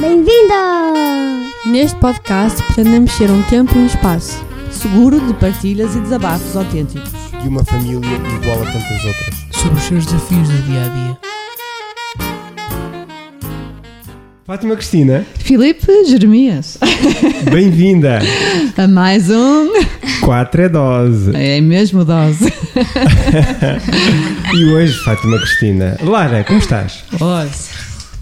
[0.00, 0.54] Bem-vinda!
[1.66, 7.10] Neste podcast pretendemos ser um tempo e um espaço seguro de partilhas e desabafos autênticos.
[7.42, 7.98] de uma família
[8.42, 9.46] igual a tantas outras.
[9.52, 11.18] sobre os seus desafios do dia a dia.
[14.46, 16.76] Fátima Cristina, Filipe Jeremias,
[17.52, 18.20] bem-vinda!
[18.76, 19.68] a mais um.
[20.22, 21.30] 4 é dose.
[21.36, 22.52] É mesmo dose.
[24.52, 25.96] E hoje, Fátima Cristina.
[26.02, 27.04] Lara, como estás?
[27.20, 27.48] Olha,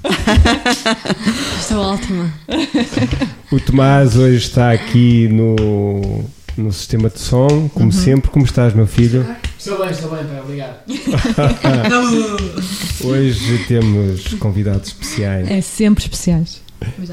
[1.61, 2.32] Estou ótima.
[3.50, 6.25] O Tomás hoje está aqui no,
[6.57, 8.30] no sistema de som, como sempre.
[8.30, 9.26] Como estás, meu filho?
[9.58, 10.76] Estou bem, estou bem, pai, obrigado.
[13.04, 15.50] Hoje temos convidados especiais.
[15.50, 16.63] é sempre especiais.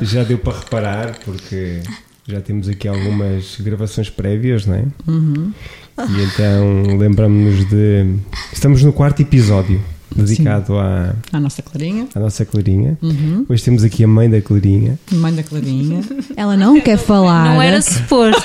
[0.01, 1.81] Já deu para reparar, porque
[2.27, 4.85] já temos aqui algumas gravações prévias, não é?
[5.07, 5.51] Uhum.
[5.97, 8.15] E então lembramos-nos de.
[8.53, 9.81] Estamos no quarto episódio
[10.15, 12.97] dedicado à, A nossa Clarinha, à nossa Clarinha.
[13.01, 13.45] uhum.
[13.49, 14.97] Hoje temos aqui a mãe da Clarinha.
[15.11, 16.01] mãe da Clarinha.
[16.35, 17.45] Ela não quer falar.
[17.53, 18.41] Não era suposto.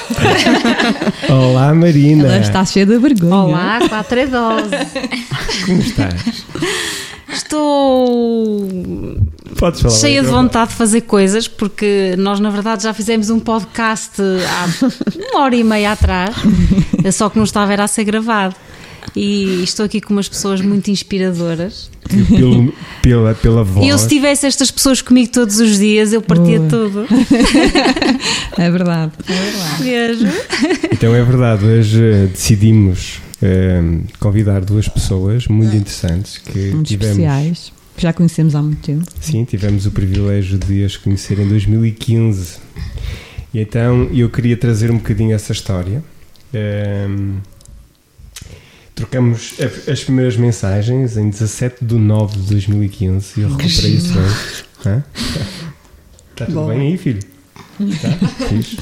[1.31, 2.25] Olá, Marina!
[2.27, 3.35] Ela está cheia de vergonha.
[3.35, 4.71] Olá, 4 é dose.
[5.67, 6.45] Como estás?
[7.33, 8.67] Estou
[9.57, 9.95] Podes falar.
[9.95, 14.67] cheia de vontade de fazer coisas porque nós, na verdade, já fizemos um podcast há
[15.17, 16.35] uma hora e meia atrás,
[17.13, 18.55] só que não estava era a ser gravado.
[19.17, 21.91] E estou aqui com umas pessoas muito inspiradoras.
[22.29, 22.73] Pelo,
[23.03, 23.87] pela, pela voz.
[23.87, 26.69] E eu, se tivesse estas pessoas comigo todos os dias, eu partia Boa.
[26.69, 27.07] tudo.
[28.59, 29.13] É verdade.
[29.29, 29.85] É verdade.
[29.85, 30.33] Mesmo.
[30.93, 33.81] Então é verdade, hoje eh, decidimos eh,
[34.19, 37.17] convidar duas pessoas muito interessantes que Muito tivemos.
[37.17, 37.73] especiais.
[37.97, 39.05] Que já conhecemos há muito tempo.
[39.21, 42.59] Sim, tivemos o privilégio de as conhecer em 2015.
[43.55, 46.03] E então eu queria trazer um bocadinho essa história.
[46.53, 47.37] Ehm,
[49.01, 49.55] trocamos
[49.91, 54.65] as primeiras mensagens em 17 de 9 de 2015 e eu recuperei isso hoje.
[54.85, 55.03] Hã?
[56.33, 56.75] Está tudo Boa.
[56.75, 57.21] bem aí, filho?
[57.81, 58.11] Está?
[58.47, 58.77] Fixe.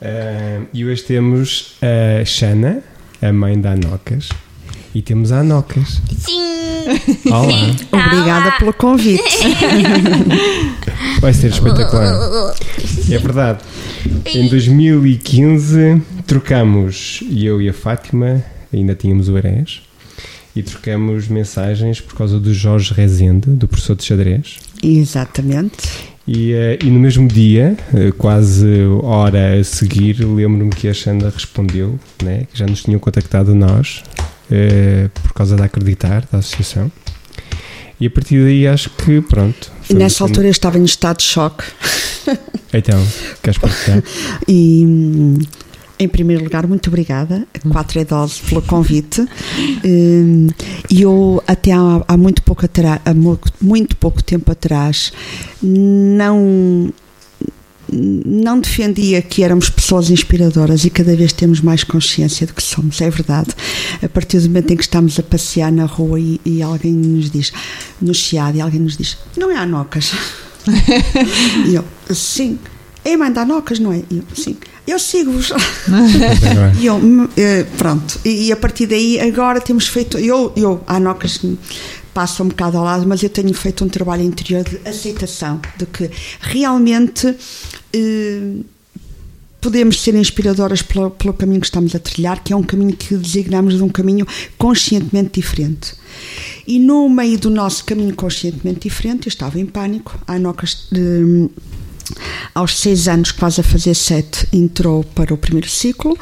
[0.00, 2.82] Ehm, e hoje temos a Xana,
[3.20, 4.30] a mãe da Anocas,
[4.94, 6.00] e temos a Anocas.
[6.16, 6.40] Sim.
[7.26, 8.06] Olá!
[8.06, 9.22] Obrigada pelo convite.
[11.20, 12.54] Vai ser espetacular.
[13.10, 13.58] É verdade.
[14.24, 18.42] Em 2015 trocamos, e eu e a Fátima,
[18.76, 19.82] ainda tínhamos o Erés,
[20.56, 24.58] e trocamos mensagens por causa do Jorge Rezende, do professor de xadrez.
[24.82, 25.88] Exatamente.
[26.26, 31.28] E, eh, e no mesmo dia, eh, quase hora a seguir, lembro-me que a Xanda
[31.28, 34.02] respondeu, né, que já nos tinham contactado nós,
[34.50, 36.90] eh, por causa da Acreditar, da associação.
[38.00, 39.70] E a partir daí acho que, pronto.
[39.88, 41.64] E nessa altura eu estava em estado de choque.
[42.72, 43.06] Então,
[43.42, 44.02] queres partilhar?
[44.48, 45.38] E, hum,
[45.98, 49.24] em primeiro lugar, muito obrigada, a 4 é dose, pelo convite.
[49.84, 50.48] Hum,
[50.90, 52.66] E eu, até há, há muito, pouco
[53.04, 55.12] há mu- muito pouco tempo atrás,
[55.62, 56.92] não.
[57.92, 63.00] Não defendia que éramos pessoas inspiradoras e cada vez temos mais consciência de que somos,
[63.00, 63.50] é verdade.
[64.02, 67.30] A partir do momento em que estamos a passear na rua e, e alguém nos
[67.30, 67.52] diz,
[68.00, 70.12] no Chiado, e alguém nos diz: Não é Anocas?
[71.68, 72.58] e eu, sim.
[73.04, 74.02] É mãe da Anocas, não é?
[74.10, 74.56] Eu, sim.
[74.86, 75.52] Eu sigo-vos.
[76.80, 80.96] E eu, hum, eh, pronto, e, a partir daí agora temos feito, eu, eu a
[80.96, 81.40] Anocas
[82.12, 85.84] passa um bocado ao lado, mas eu tenho feito um trabalho interior de aceitação, de
[85.86, 86.10] que
[86.40, 87.34] realmente
[87.92, 88.56] eh,
[89.60, 93.16] podemos ser inspiradoras pelo, pelo caminho que estamos a trilhar, que é um caminho que
[93.16, 94.26] designamos de um caminho
[94.56, 95.94] conscientemente diferente.
[96.66, 100.88] E no meio do nosso caminho conscientemente diferente, eu estava em pânico, a Anocas...
[100.92, 101.48] eh,
[102.54, 106.16] aos seis anos, quase a fazer sete, entrou para o primeiro ciclo.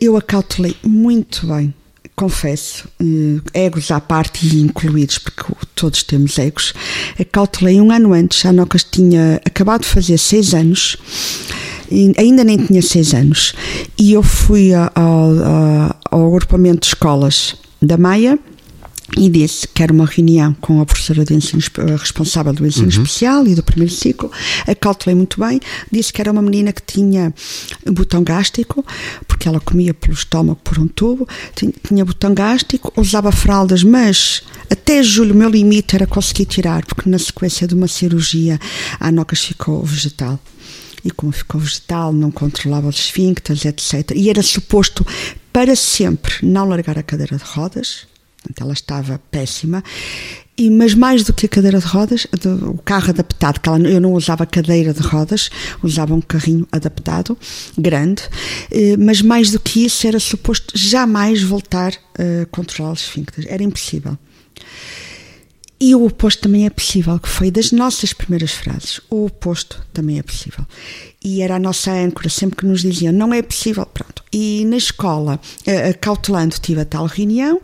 [0.00, 1.72] Eu acautelei muito bem,
[2.16, 2.88] confesso,
[3.54, 5.42] egos à parte e incluídos, porque
[5.74, 6.74] todos temos egos.
[7.18, 10.96] Acautelei um ano antes, a Nocas tinha acabado de fazer seis anos,
[12.18, 13.52] ainda nem tinha seis anos,
[13.98, 18.38] e eu fui a- ao, a- ao agrupamento de escolas da Maia
[19.16, 21.62] e disse que era uma reunião com a professora do ensino,
[21.98, 24.30] responsável do ensino especial e do primeiro ciclo.
[24.66, 25.60] Acautelei muito bem.
[25.90, 27.34] Disse que era uma menina que tinha
[27.90, 28.84] botão gástrico,
[29.26, 34.42] porque ela comia pelo estômago por um tubo, tinha, tinha botão gástrico, usava fraldas, mas
[34.70, 38.58] até julho o meu limite era conseguir tirar, porque na sequência de uma cirurgia
[38.98, 40.38] a Anocas ficou vegetal
[41.04, 44.12] e como ficou vegetal, não controlava os esfíncteres, etc.
[44.14, 45.06] E era suposto
[45.52, 48.06] para sempre não largar a cadeira de rodas,
[48.58, 49.82] ela estava péssima,
[50.56, 53.78] e, mas mais do que a cadeira de rodas, do- o carro adaptado, que ela,
[53.80, 55.48] eu não usava cadeira de rodas,
[55.82, 57.36] usava um carrinho adaptado,
[57.78, 58.22] grande,
[58.70, 63.62] eh, mas mais do que isso era suposto jamais voltar a controlar os esfíncteres, era
[63.62, 64.18] impossível.
[65.82, 69.00] E o oposto também é possível, que foi das nossas primeiras frases.
[69.08, 70.66] O oposto também é possível.
[71.24, 74.22] E era a nossa âncora, sempre que nos diziam, não é possível, pronto.
[74.30, 77.62] E na escola, eh, cautelando, tive a tal reunião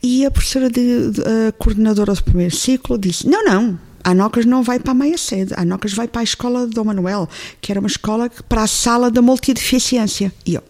[0.00, 3.78] e a professora, de, de- a coordenadora do primeiro ciclo, disse: não, não.
[4.04, 6.80] A Anocas não vai para a meia sede, a Anocas vai para a escola de
[6.82, 7.28] Manuel,
[7.60, 10.32] que era uma escola para a sala da multideficiência.
[10.46, 10.62] E eu,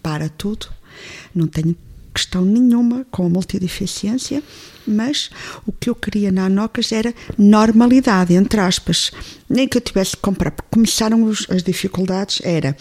[0.00, 0.68] para tudo,
[1.34, 1.74] não tenho
[2.18, 4.42] questão nenhuma com a multideficiência,
[4.86, 5.30] mas
[5.64, 9.12] o que eu queria na Anocas era normalidade, entre aspas.
[9.48, 12.76] Nem que eu tivesse que comprar, porque começaram os- as dificuldades, era.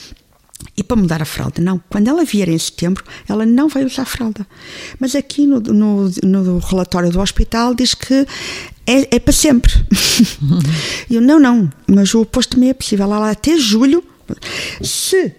[0.75, 1.61] E para mudar a fralda?
[1.61, 1.79] Não.
[1.87, 4.45] Quando ela vier em setembro, ela não vai usar fralda.
[4.99, 8.25] Mas aqui no, no, no relatório do hospital diz que
[8.87, 9.71] é, é para sempre.
[11.11, 13.05] Eu, não, não, mas o oposto também é possível.
[13.05, 14.03] Ela até julho,
[14.81, 15.31] se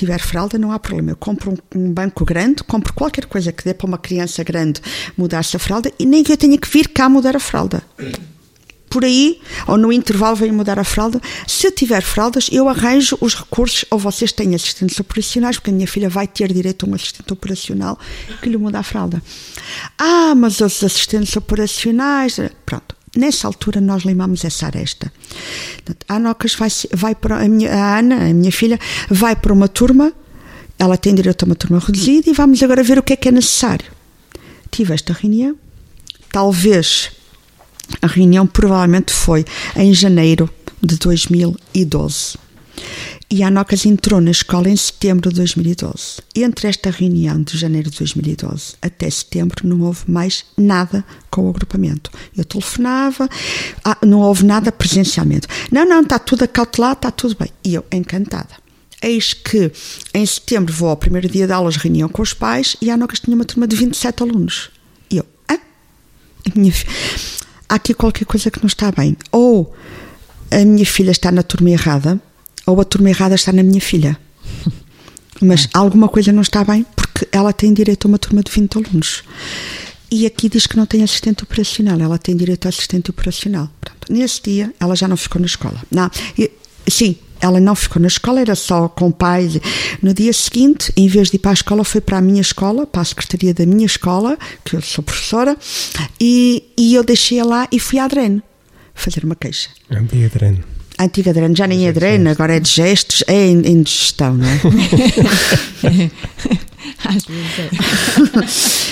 [0.00, 1.10] tiver fralda, não há problema.
[1.10, 4.80] Eu compro um, um banco grande, compro qualquer coisa que dê para uma criança grande
[5.16, 7.82] mudar-se a fralda e nem que eu tenha que vir cá mudar a fralda.
[8.88, 11.20] Por aí, ou no intervalo, venho mudar a fralda.
[11.46, 15.72] Se eu tiver fraldas, eu arranjo os recursos, ou vocês têm assistentes operacionais, porque a
[15.72, 17.96] minha filha vai ter direito a um assistente operacional
[18.42, 19.22] que lhe muda a fralda.
[19.96, 22.40] Ah, mas os assistentes operacionais.
[22.66, 22.99] Pronto.
[23.16, 25.12] Nessa altura nós limamos essa aresta.
[26.08, 26.18] A
[26.58, 28.78] vai, vai para a, minha, a Ana, a minha filha,
[29.08, 30.12] vai para uma turma,
[30.78, 33.28] ela tem direito a uma turma reduzida e vamos agora ver o que é que
[33.28, 33.90] é necessário.
[34.70, 35.56] Tive esta reunião,
[36.30, 37.10] talvez
[38.00, 40.48] a reunião provavelmente foi em janeiro
[40.80, 42.38] de 2012.
[43.32, 46.16] E a Anocas entrou na escola em setembro de 2012.
[46.34, 51.50] Entre esta reunião de janeiro de 2012 até setembro não houve mais nada com o
[51.50, 52.10] agrupamento.
[52.36, 53.28] Eu telefonava,
[53.84, 55.46] ah, não houve nada presencialmente.
[55.70, 57.50] Não, não, está tudo acautelado, está tudo bem.
[57.62, 58.50] E eu, encantada.
[59.00, 59.70] Eis que
[60.12, 63.20] em setembro vou ao primeiro dia de aulas, reunião com os pais, e a Anocas
[63.20, 64.70] tinha uma turma de 27 alunos.
[65.08, 65.58] E eu, ah,
[66.56, 66.86] minha fi-
[67.68, 69.16] há aqui qualquer coisa que não está bem.
[69.30, 69.72] Ou
[70.50, 72.20] a minha filha está na turma errada,
[72.70, 74.18] ou a turma errada está na minha filha.
[75.40, 78.76] Mas alguma coisa não está bem porque ela tem direito a uma turma de 20
[78.78, 79.22] alunos.
[80.10, 83.70] E aqui diz que não tem assistente operacional, ela tem direito a assistente operacional.
[83.80, 85.80] Pronto, nesse dia ela já não ficou na escola.
[85.90, 86.50] Não, e-
[86.88, 89.58] sim, ela não ficou na escola, era só com pais.
[90.02, 92.86] No dia seguinte, em vez de ir para a escola, foi para a minha escola,
[92.86, 95.56] para a secretaria da minha escola, que eu sou professora,
[96.20, 98.42] e, e eu deixei-a lá e fui à Adrene
[98.94, 99.70] fazer uma queixa.
[99.90, 100.58] Ambiadreno.
[100.58, 104.46] A antiga já nem é Adrene, agora é de gestos, é em, em digestão, não
[104.46, 104.60] é?
[107.04, 107.58] Às vezes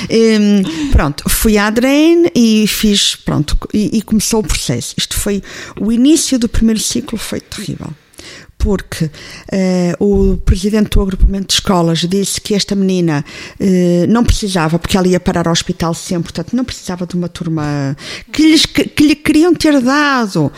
[0.09, 0.39] é.
[0.39, 4.95] Hum, pronto, fui à Adrene e fiz, pronto, e, e começou o processo.
[4.97, 5.43] Isto foi,
[5.79, 7.91] o início do primeiro ciclo foi terrível.
[8.69, 9.11] Porque
[9.51, 13.25] eh, o presidente do agrupamento de escolas disse que esta menina
[13.59, 17.31] eh, não precisava, porque ela ia parar ao hospital sempre, portanto, não precisava de uma
[17.31, 17.97] turma
[18.31, 20.53] que, lhes, que, que lhe queriam ter dado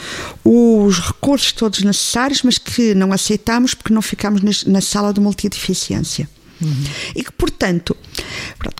[0.45, 5.21] os recursos todos necessários, mas que não aceitámos porque não ficámos nas- na sala de
[5.21, 6.29] multideficiência.
[7.15, 7.97] E que, portanto,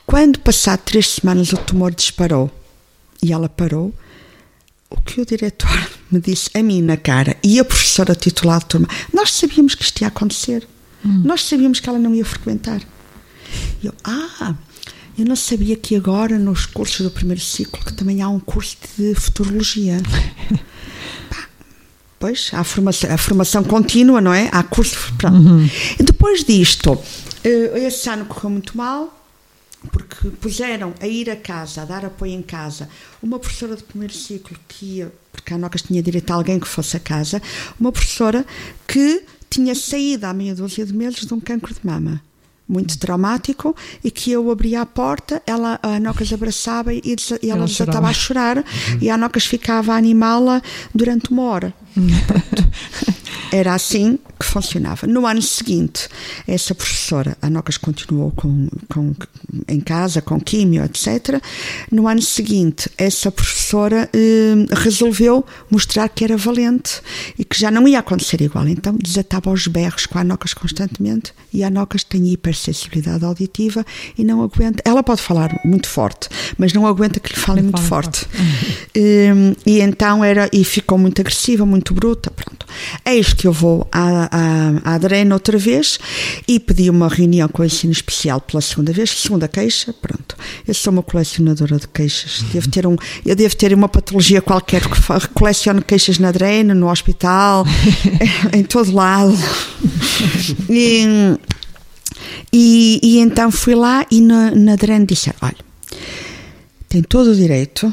[0.05, 2.51] quando passado três semanas o tumor disparou
[3.23, 3.95] e ela parou,
[4.91, 8.67] o que o diretor me disse a mim na cara e a professora titular de
[8.67, 10.67] turma, nós sabíamos que isto ia acontecer.
[11.03, 12.83] Nós sabíamos que ela não ia frequentar.
[13.83, 14.55] E eu, ah,
[15.19, 18.77] eu não sabia que agora nos cursos do primeiro ciclo que também há um curso
[18.99, 19.97] de futurologia.
[21.31, 21.49] Pá,
[22.19, 24.51] Pois, há formação, a formação contínua, não é?
[24.53, 25.13] Há curso.
[25.17, 25.37] Pronto.
[25.99, 26.99] E depois disto,
[27.43, 29.20] eh, esse ano correu muito mal,
[29.91, 32.89] porque puseram a ir a casa, a dar apoio em casa,
[33.23, 36.69] uma professora do primeiro ciclo que ia, porque a Nocas tinha direito a alguém que
[36.69, 37.41] fosse a casa,
[37.79, 38.45] uma professora
[38.87, 42.23] que tinha saído há meia dúzia de meses de um cancro de mama.
[42.69, 47.59] Muito traumático e que eu abria a porta, ela, a Anocas abraçava e, e ela
[47.63, 48.65] Ela desatava a chorar
[49.01, 50.63] e a Anocas ficava a animá-la
[50.95, 51.75] durante uma hora.
[52.29, 52.71] Pronto.
[53.53, 55.07] Era assim que funcionava.
[55.07, 56.09] No ano seguinte,
[56.47, 59.15] essa professora, a Nocas continuou com, com,
[59.69, 61.43] em casa, com químio, etc.
[61.91, 67.03] No ano seguinte, essa professora eh, resolveu mostrar que era valente
[67.39, 68.67] e que já não ia acontecer igual.
[68.69, 73.85] Então desatava aos berros com a Nocas constantemente e a Nocas tem hipersensibilidade auditiva
[74.17, 74.83] e não aguenta.
[74.85, 78.27] Ela pode falar muito forte, mas não aguenta que lhe falem muito Fala forte.
[78.97, 82.67] Hum, e então era e ficou muito agressiva, muito bruta, pronto.
[83.05, 85.99] Eis que eu vou à, à, à Adrena outra vez
[86.47, 90.37] e pedi uma reunião com o ensino especial pela segunda vez, segunda queixa, pronto.
[90.69, 92.43] Eu sou uma colecionadora de queixas.
[92.53, 96.91] Devo ter um, eu devo ter uma patologia qualquer que coleciono queixas na Adrena, no
[96.91, 97.65] hospital,
[98.53, 99.33] em todo lado.
[100.69, 101.39] E,
[102.53, 105.57] e, e então fui lá e na, na Adrena disseram: olha,
[106.91, 107.91] tem todo o direito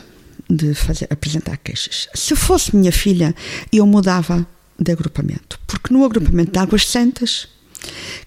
[0.50, 2.10] de fazer, apresentar queixas.
[2.14, 3.34] Se fosse minha filha,
[3.72, 4.46] eu mudava
[4.80, 7.48] de agrupamento, porque no agrupamento de Águas Santas,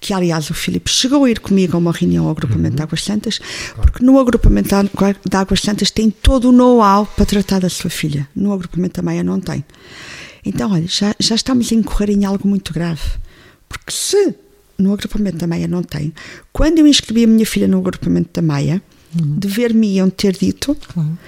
[0.01, 3.03] que aliás o Filipe chegou a ir comigo a uma reunião ao agrupamento de Águas
[3.05, 3.41] Santas,
[3.77, 7.69] porque no agrupamento de Água- de Águas Santas tem todo o know-how para tratar da
[7.69, 9.65] sua filha, no agrupamento da Maia não tem.
[10.45, 13.03] Então, olha, já, já estamos a incorrer em algo muito grave,
[13.69, 14.35] porque se
[14.79, 16.15] no agrupamento da Maia não tem,
[16.53, 18.81] quando eu inscrevi a minha filha no agrupamento da Maia,
[19.13, 21.19] dever-me-iam ter dito Claro.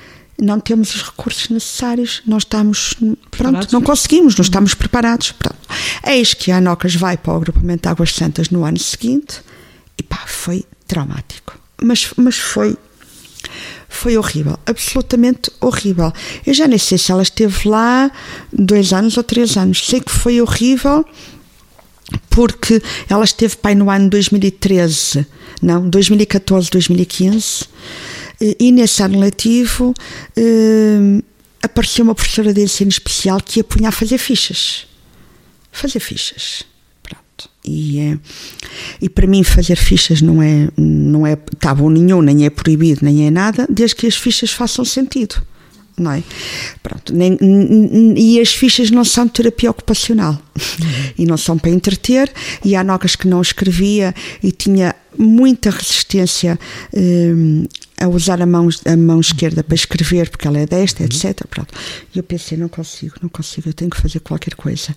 [0.40, 2.94] Não temos os recursos necessários, não estamos,
[3.30, 5.32] pronto, não conseguimos, não estamos preparados.
[5.32, 5.58] Pronto.
[6.06, 9.40] Eis que a Anocas vai para o agrupamento de Águas Santas no ano seguinte
[9.98, 11.58] e pá, foi traumático.
[11.80, 12.76] Mas, mas foi,
[13.88, 16.12] foi horrível, absolutamente horrível.
[16.46, 18.10] Eu já nem sei se ela esteve lá
[18.52, 21.04] dois anos ou três anos, sei que foi horrível
[22.28, 25.26] porque ela esteve pai no ano 2013,
[25.60, 27.64] não, 2014, 2015,
[28.58, 29.94] e nesse ano letivo
[30.37, 31.22] eh,
[31.62, 34.87] apareceu uma professora de ensino especial que ia punhar a fazer fichas.
[35.70, 36.64] Fazer fichas.
[37.02, 37.49] Pronto.
[37.64, 38.18] E, eh,
[39.00, 43.26] e para mim fazer fichas não é, não é tabu nenhum, nem é proibido, nem
[43.26, 45.40] é nada, desde que as fichas façam sentido.
[45.96, 46.22] Não é?
[46.82, 47.37] Pronto, nem-
[48.16, 50.40] e as fichas não são de terapia ocupacional
[51.18, 52.32] e não são para entreter.
[52.64, 56.58] E há nogas que não escrevia e tinha muita resistência
[56.94, 57.66] hum,
[58.02, 61.47] a usar a mão, a mão esquerda para escrever, porque ela é desta, etc.
[61.49, 61.73] Pronto.
[62.14, 64.94] E eu pensei: não consigo, não consigo, eu tenho que fazer qualquer coisa.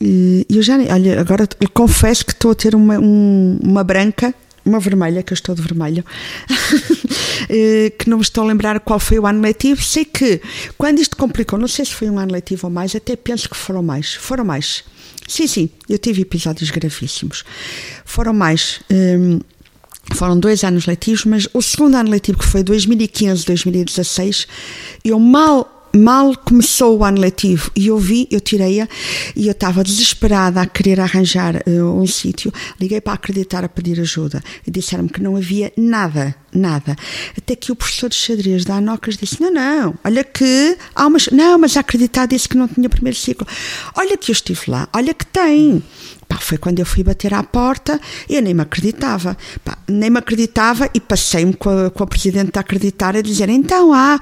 [0.00, 4.32] E eu já, olha, agora eu confesso que estou a ter uma, um- uma branca,
[4.64, 6.04] uma vermelha, que eu estou de vermelho,
[7.48, 9.82] eh, que não me estou a lembrar qual foi o ano letivo.
[9.82, 10.40] Sei que
[10.76, 13.56] quando isto complicou, não sei se foi um ano letivo ou mais, até penso que
[13.56, 14.14] foram mais.
[14.14, 14.84] Foram mais.
[15.26, 17.44] Sim, sim, eu tive episódios gravíssimos.
[18.04, 18.80] Foram mais.
[18.90, 19.40] hum,
[20.14, 24.46] foram dois anos letivos, mas o segundo ano letivo, que foi 2015, 2016,
[25.04, 25.74] eu mal.
[25.96, 28.86] Mal começou o ano letivo e eu vi, eu tirei-a
[29.34, 32.52] e eu estava desesperada a querer arranjar eh, um sítio.
[32.78, 36.94] Liguei para acreditar a pedir ajuda e disseram-me que não havia nada, nada.
[37.36, 41.28] Até que o professor de xadrez da Anocas disse: Não, não, olha que há umas.
[41.28, 43.46] Não, mas acreditar disse que não tinha primeiro ciclo.
[43.96, 45.82] Olha que eu estive lá, olha que tem.
[46.28, 49.36] Pá, foi quando eu fui bater à porta, eu nem me acreditava.
[49.64, 53.48] Pá, nem me acreditava e passei-me com a, com a presidente a acreditar a dizer:
[53.48, 54.20] então, ah,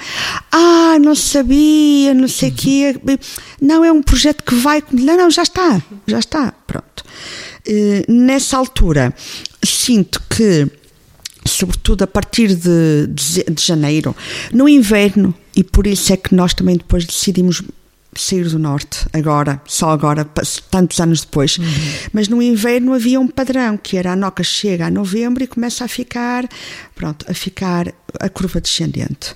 [0.53, 3.01] ah, não sabia, não sei o quê.
[3.61, 4.83] Não, é um projeto que vai.
[4.93, 6.53] Não, não, já está, já está.
[6.67, 7.05] Pronto.
[7.67, 9.13] Eh, nessa altura,
[9.65, 10.71] sinto que
[11.45, 14.15] sobretudo a partir de, de, de janeiro,
[14.53, 17.63] no inverno, e por isso é que nós também depois decidimos
[18.21, 20.25] sair do norte, agora, só agora,
[20.71, 21.59] tantos anos depois.
[22.13, 25.85] Mas no inverno havia um padrão, que era a noca chega a novembro e começa
[25.85, 26.49] a ficar,
[26.95, 29.35] pronto, a ficar a curva descendente.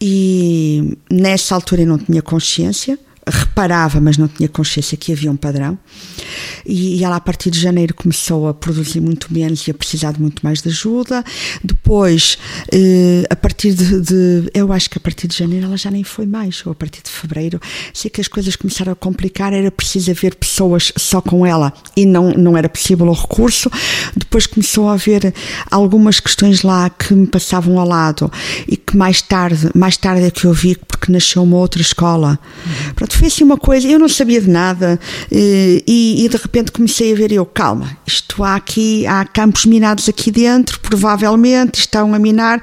[0.00, 2.98] E nessa altura eu não tinha consciência,
[3.28, 5.78] reparava, mas não tinha consciência que havia um padrão.
[6.66, 10.12] E, e ela, a partir de janeiro, começou a produzir muito menos e a precisar
[10.12, 11.24] de muito mais de ajuda.
[11.62, 12.38] Depois,
[12.72, 16.02] eh, a partir de, de- Eu acho que a partir de janeiro ela já nem
[16.04, 17.60] foi mais, ou a partir de fevereiro.
[17.92, 22.04] Sei que as coisas começaram a complicar, era preciso haver pessoas só com ela e
[22.06, 23.70] não, não era possível o recurso.
[24.16, 25.32] Depois começou a haver
[25.70, 28.30] algumas questões lá que me passavam ao lado
[28.66, 32.38] e que mais tarde, mais tarde é que eu vi, porque nasceu uma outra escola.
[32.94, 34.98] Pronto, foi assim uma coisa, eu não sabia de nada
[35.30, 39.66] eh, e, e de repente comecei a ver eu, calma, isto há aqui, há campos
[39.66, 42.62] minados aqui dentro, provavelmente estão a minar.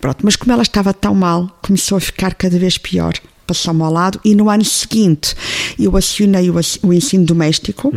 [0.00, 3.14] Pronto, mas como ela estava tão mal, começou a ficar cada vez pior.
[3.50, 5.34] Passou-me ao lado e no ano seguinte
[5.76, 6.54] eu acionei o,
[6.84, 7.92] o ensino doméstico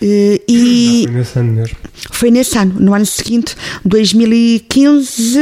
[0.00, 1.76] eh, e, Foi nesse ano mesmo.
[2.10, 3.54] foi nesse ano, no ano seguinte,
[3.84, 5.38] 2015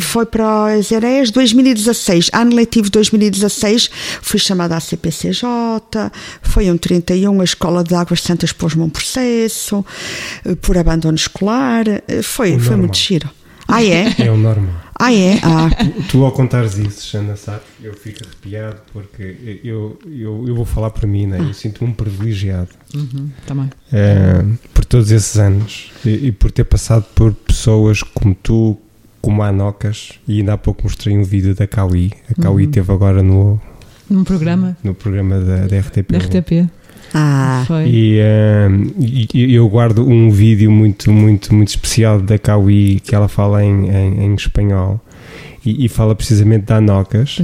[0.00, 5.46] foi para o Exerés, 2016, ano letivo 2016, fui chamada à CPCJ,
[6.42, 9.84] foi um 31, a Escola de Águas Santas pôs-me um processo
[10.44, 12.78] eh, por abandono escolar, eh, foi, O foi normal.
[12.78, 13.30] muito giro.
[13.68, 14.14] Ah, é?
[14.18, 14.85] É o normal.
[14.98, 15.38] Ah, é?
[15.44, 15.68] Ah,
[16.10, 20.90] Tu, ao contares isso, Xana, sabes, eu fico arrepiado porque eu, eu, eu vou falar
[20.90, 21.38] por mim, né?
[21.40, 23.70] eu sinto-me um privilegiado Uhum, também.
[23.92, 28.78] eh, por todos esses anos e, e por ter passado por pessoas como tu,
[29.20, 32.12] como a Anocas, e ainda há pouco mostrei um vídeo da Cauí.
[32.30, 32.70] A Cauí Uhum.
[32.70, 33.60] esteve agora no,
[34.08, 36.10] Num programa no programa da, da RTP.
[36.12, 36.70] da RTP.
[37.14, 37.86] Ah, Foi.
[37.88, 43.14] E, eh, e- e eu guardo um vídeo muito, muito, muito especial da Cauí que
[43.14, 45.00] ela fala em, em, em espanhol.
[45.64, 47.38] e, e fala precisamente da Anocas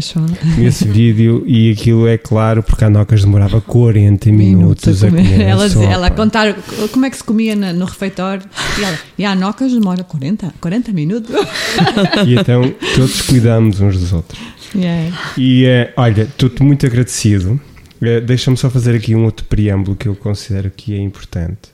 [0.56, 5.40] nesse vídeo e aquilo é claro porque a Anocas demorava 40 minutos a comer.
[5.40, 5.92] a ela, dizia- sopa.
[5.92, 6.54] ela contar
[6.92, 8.44] como é que se comia na- no refeitório
[8.78, 11.34] e ela, e a Nocas demora 40, 40 minutos.
[12.26, 12.62] E então
[12.94, 14.40] todos cuidamos uns dos outros.
[14.74, 15.12] Yeah.
[15.36, 17.60] E eh, olha, estou-te muito agradecido.
[18.02, 21.70] Eh, Deixa-me só fazer aqui um outro preâmbulo que eu considero que é importante.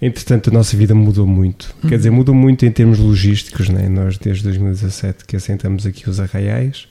[0.00, 1.74] Entretanto, a nossa vida mudou muito.
[1.88, 3.88] Quer dizer, mudou muito em termos logísticos, né?
[3.88, 6.86] Nós, desde 2017, que assentamos aqui os arraiais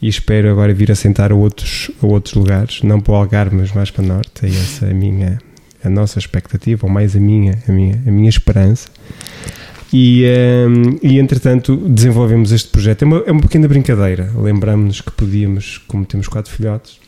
[0.00, 3.72] e espero agora vir assentar a outros, a outros lugares, não para o Algarve, mas
[3.72, 4.46] mais para o Norte.
[4.46, 5.38] É essa a minha,
[5.84, 8.88] a nossa expectativa, ou mais a minha, a minha, a minha esperança.
[9.92, 13.02] E, ehm, e entretanto desenvolvemos este projeto.
[13.02, 14.30] É uma, é uma pequena brincadeira.
[14.34, 16.98] Lembramos-nos que podíamos, como temos quatro filhotes,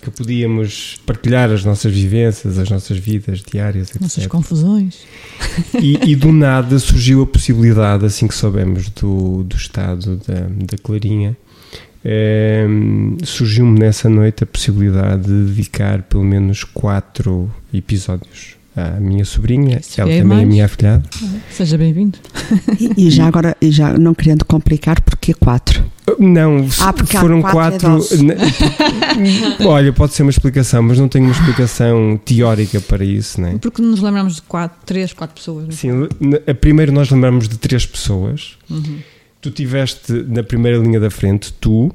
[0.00, 4.00] que podíamos partilhar as nossas vivências, as nossas vidas diárias, etc.
[4.00, 4.98] Nossas confusões.
[5.80, 10.78] E, e do nada surgiu a possibilidade, assim que soubemos do, do estado da, da
[10.82, 11.36] Clarinha,
[12.04, 19.80] ehm, surgiu-me nessa noite a possibilidade de dedicar pelo menos quatro episódios à minha sobrinha,
[19.82, 20.48] Se ela também é mais.
[20.48, 21.02] minha afilhada.
[21.50, 22.18] Seja bem-vindo.
[22.96, 25.84] E, e já agora, e já não querendo complicar, porque quatro?
[26.18, 28.32] Não, Ah, porque foram quatro quatro.
[28.32, 33.40] é porque- olha, pode ser uma explicação, mas não tenho uma explicação teórica para isso,
[33.40, 33.56] né?
[33.60, 35.64] Porque nos lembramos de quatro, três, quatro pessoas.
[35.64, 35.76] não é?
[35.76, 36.08] Sim,
[36.46, 38.56] a primeiro nós lembramos de três pessoas.
[38.68, 38.98] Uhum.
[39.40, 41.92] Tu tiveste na primeira linha da frente, tu,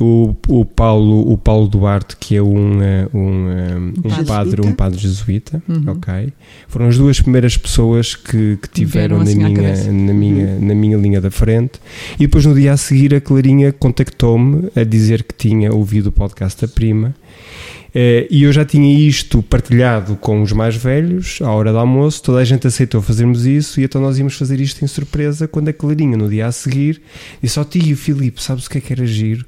[0.00, 4.50] o, o, Paulo, o Paulo Duarte, que é um, eh, um, eh, um padre padre,
[4.50, 4.68] jesuíta.
[4.68, 5.84] um padre jesuíta, Uhum.
[5.92, 6.32] ok?
[6.68, 10.96] Foram as duas primeiras pessoas que, que tiveram na assim minha, na, minha, na minha
[10.96, 11.80] linha da frente.
[12.14, 16.12] E depois no dia a seguir a Clarinha contactou-me a dizer que tinha ouvido o
[16.12, 17.14] podcast da prima.
[17.98, 22.22] Eh, e eu já tinha isto partilhado com os mais velhos, à hora do almoço,
[22.22, 25.68] toda a gente aceitou fazermos isso e então nós íamos fazer isto em surpresa quando
[25.70, 27.00] a Clarinha, no dia a seguir,
[27.42, 29.46] disse ao tio Filipe, sabes o que é que era giro?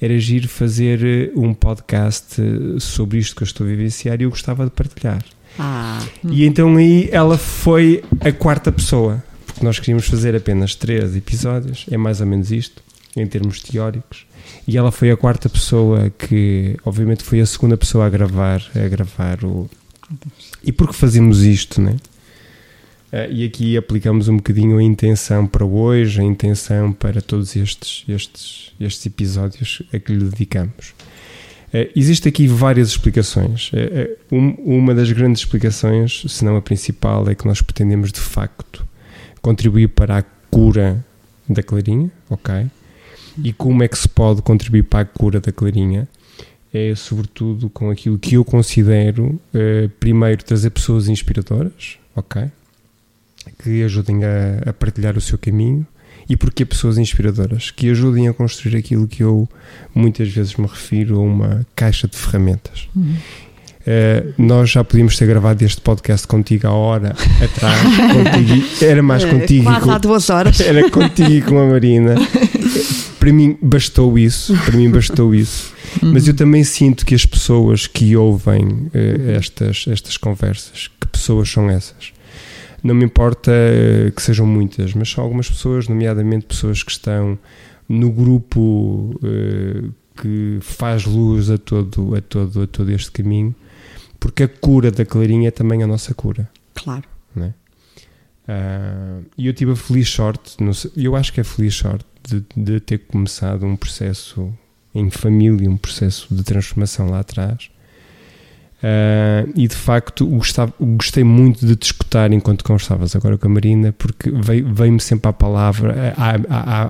[0.00, 4.22] Era giro fazer eh, um podcast eh, sobre isto que eu estou a vivenciar e
[4.22, 5.24] eu gostava de partilhar.
[5.58, 6.00] Ah,
[6.30, 11.84] E então aí ela foi a quarta pessoa, porque nós queríamos fazer apenas três episódios,
[11.90, 12.80] é mais ou menos isto,
[13.16, 14.27] em termos teóricos.
[14.68, 18.86] E ela foi a quarta pessoa que, obviamente, foi a segunda pessoa a gravar, a
[18.86, 19.68] gravar o.
[20.62, 21.96] E por que fazemos isto, né?
[23.10, 28.04] Eh, e aqui aplicamos um bocadinho a intenção para hoje, a intenção para todos estes,
[28.06, 30.92] estes, estes episódios a que lhe dedicamos.
[31.72, 33.70] Eh, Existe aqui várias explicações.
[33.72, 38.20] Eh, um- uma das grandes explicações, se não a principal, é que nós pretendemos de
[38.20, 38.86] facto
[39.40, 41.02] contribuir para a cura
[41.48, 42.66] da Clarinha, ok?
[43.42, 46.08] E como é que se pode contribuir para a cura da Clarinha?
[46.72, 52.42] É sobretudo com aquilo que eu considero, eh, primeiro, trazer pessoas inspiradoras, ok?
[53.62, 55.86] Que ajudem a, a partilhar o seu caminho.
[56.28, 57.70] E porquê pessoas inspiradoras?
[57.70, 59.48] Que ajudem a construir aquilo que eu
[59.94, 62.86] muitas vezes me refiro a uma caixa de ferramentas.
[62.94, 63.14] Uhum.
[63.80, 67.80] Uh, nós já podíamos ter gravado este podcast contigo há hora atrás.
[68.12, 69.64] contigo, era mais eh, contigo.
[69.64, 70.60] quase com- há duas horas.
[70.60, 72.14] era contigo e com a Marina.
[73.18, 74.56] Para mim bastou isso.
[74.64, 75.72] Para mim bastou isso.
[76.02, 81.50] Mas eu também sinto que as pessoas que ouvem eh, estas, estas conversas, que pessoas
[81.50, 82.12] são essas?
[82.82, 87.38] Não me importa eh, que sejam muitas, mas são algumas pessoas, nomeadamente pessoas que estão
[87.88, 89.88] no grupo eh,
[90.20, 93.54] que faz luz a todo, a, todo, a todo este caminho,
[94.20, 96.48] porque a cura da Clarinha é também a nossa cura.
[96.74, 97.04] Claro.
[98.48, 100.56] Ah, E eu tive a feliz sorte,
[100.96, 104.50] eu acho que é feliz sorte, de, de ter começado um processo
[104.94, 107.70] em família, um processo de transformação lá atrás.
[108.82, 113.50] Ah, e de facto gostava- gostei muito de te escutar enquanto conversavas agora com a
[113.50, 116.82] Marina, porque veio- veio-me sempre à palavra, à, à,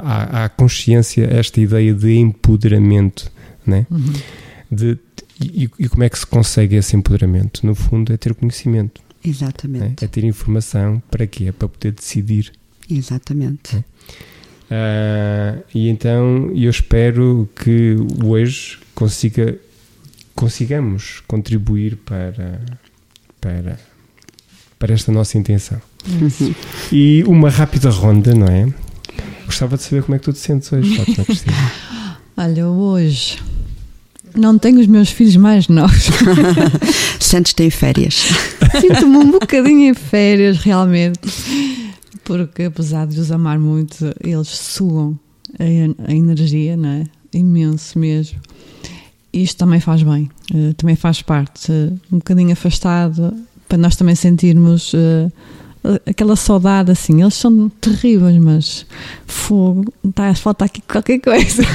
[0.42, 3.31] à, à consciência, esta ideia de empoderamento,
[3.66, 3.87] né?
[3.90, 4.12] Uhum.
[4.71, 4.99] de,
[5.40, 7.64] e, e como é que se consegue esse empoderamento?
[7.66, 9.01] No fundo, é ter conhecimento?
[9.25, 10.05] Exatamente.
[10.05, 11.47] é ter informação para quê?
[11.47, 12.53] É para poder decidir.
[12.89, 13.85] Exatamente.
[14.71, 19.59] Ah, e então eu espero que hoje consiga,
[20.35, 22.61] consigamos contribuir para,
[23.41, 23.79] para,
[24.79, 25.81] para esta nossa intenção.
[26.07, 26.55] Uhum.
[26.93, 28.73] E uma rápida ronda, não é?
[29.47, 31.73] Gostava de saber como é que tu te sentes hoje, Fátima Cristina.
[32.37, 33.39] Olha, hoje
[34.35, 36.07] não tenho os meus filhos mais novos.
[37.19, 38.29] Sentes-te em férias.
[38.81, 41.21] Sinto-me um bocadinho em férias, realmente.
[42.25, 45.19] Porque apesar de os amar muito, eles suam
[45.59, 47.05] a, a energia, não é?
[47.33, 48.39] Imenso mesmo.
[49.33, 51.71] Isto também faz bem, eh, também faz parte.
[51.71, 53.35] eh, um bocadinho afastado,
[53.69, 55.31] para nós também sentirmos eh,
[56.07, 57.21] aquela saudade assim.
[57.23, 58.87] Eles são terríveis, mas
[59.27, 61.62] fogo, tá, falta aqui qualquer coisa.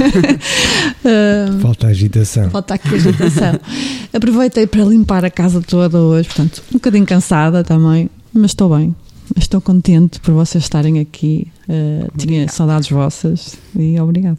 [1.06, 2.50] Ah, Falta agitação.
[2.50, 3.60] Falta aqui agitação.
[4.13, 8.96] Aproveitei para limpar a casa toda hoje, portanto, um bocadinho cansada também, mas estou bem.
[9.38, 11.48] Estou contente por vocês estarem aqui.
[11.68, 14.38] Uh, tinha saudades vossas e obrigado.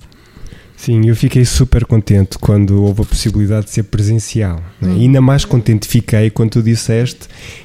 [0.85, 4.57] Sim, eu fiquei super contente quando houve a possibilidade de ser presencial.
[4.81, 4.89] né?
[4.93, 5.01] Hum.
[5.01, 7.21] Ainda mais contente fiquei quando tu disseste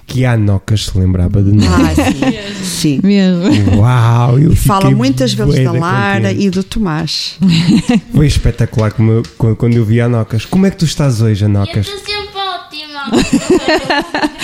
[0.07, 1.67] que a Nocas se lembrava de nós.
[1.99, 2.63] Ah, sim.
[2.63, 2.99] sim.
[3.03, 3.77] Mesmo.
[3.79, 4.39] Uau!
[4.39, 6.45] Eu E fala muitas vezes da Lara contente.
[6.45, 7.37] e do Tomás.
[8.15, 10.45] Foi espetacular como eu- quando eu vi a Nocas.
[10.45, 11.87] Como é que tu estás hoje, Eu Anocas?
[11.87, 13.11] estou sempre ótima.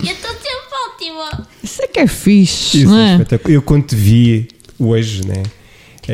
[0.00, 1.48] Eu estou sempre ótima.
[1.62, 3.12] Isso é que é fixe, Isso não é é?
[3.12, 3.54] espetacular.
[3.54, 5.42] Eu quando te vi hoje, né?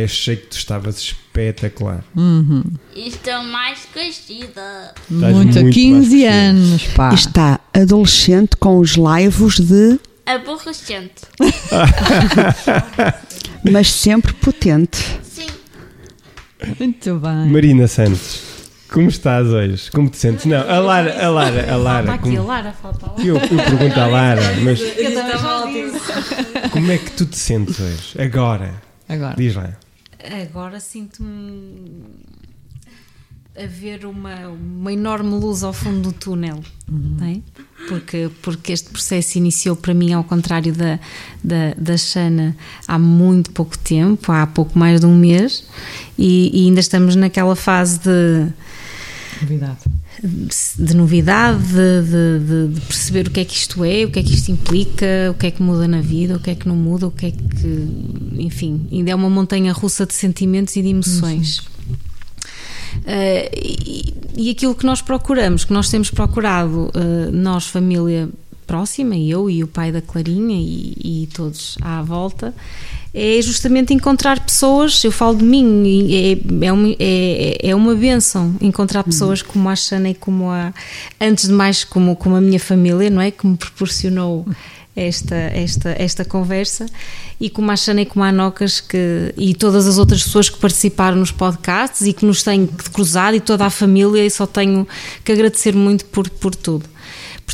[0.04, 2.04] Achei que tu estavas espetacular.
[2.14, 2.62] Uhum.
[2.94, 4.92] Estou mais crescida.
[5.10, 6.34] Estás Muito, muito 15 mais crescido.
[6.34, 7.14] anos, pá.
[7.14, 9.98] Está adolescente com os laivos de.
[10.26, 11.22] Aborrecente.
[13.70, 14.98] mas sempre potente.
[15.22, 15.46] Sim.
[16.78, 17.46] Muito bem.
[17.50, 18.40] Marina Santos,
[18.88, 19.90] como estás hoje?
[19.90, 20.44] Como te sentes?
[20.44, 22.12] Não, a Lara, a Lara, a Falta Lara.
[22.14, 22.42] aqui a.
[22.42, 23.22] Lara, falta a Lara.
[23.24, 26.68] Eu, eu pergunto à Lara, mas Eu disse.
[26.70, 28.20] como é que tu te sentes hoje?
[28.22, 28.74] Agora,
[29.08, 29.34] Agora.
[29.36, 29.70] diz lá.
[30.42, 32.04] Agora sinto-me
[33.56, 37.40] a ver uma, uma enorme luz ao fundo do túnel, não é?
[37.88, 40.98] porque, porque este processo iniciou para mim, ao contrário da,
[41.42, 42.56] da, da Xana,
[42.86, 45.66] há muito pouco tempo, há pouco mais de um mês,
[46.18, 48.52] e, e ainda estamos naquela fase de
[49.42, 49.78] Novidade.
[50.78, 54.22] de novidade, de, de- de- perceber o que é que isto é, o que é
[54.22, 56.76] que isto implica, o que é que muda na vida, o que é que não
[56.76, 57.88] muda, o que é que.
[58.38, 61.62] Enfim, ainda é uma montanha russa de sentimentos e de emoções.
[63.06, 68.28] Eh, e, e aquilo que nós procuramos, que nós temos procurado, eh, nós, família
[68.72, 72.54] próxima, eu e o pai da Clarinha e, e todos à volta,
[73.12, 75.04] é justamente encontrar pessoas.
[75.04, 79.68] Eu falo de mim, e é, é, uma, é, é uma benção encontrar pessoas como
[79.68, 80.72] a Xana e como a.
[81.20, 83.30] Antes de mais, como, como a minha família, não é?
[83.30, 84.46] Que me proporcionou
[84.96, 86.86] esta, esta, esta conversa
[87.38, 90.58] e como a Xana e como a Anocas que, e todas as outras pessoas que
[90.58, 94.88] participaram nos podcasts e que nos têm cruzado e toda a família e só tenho
[95.22, 96.91] que agradecer muito por, por tudo.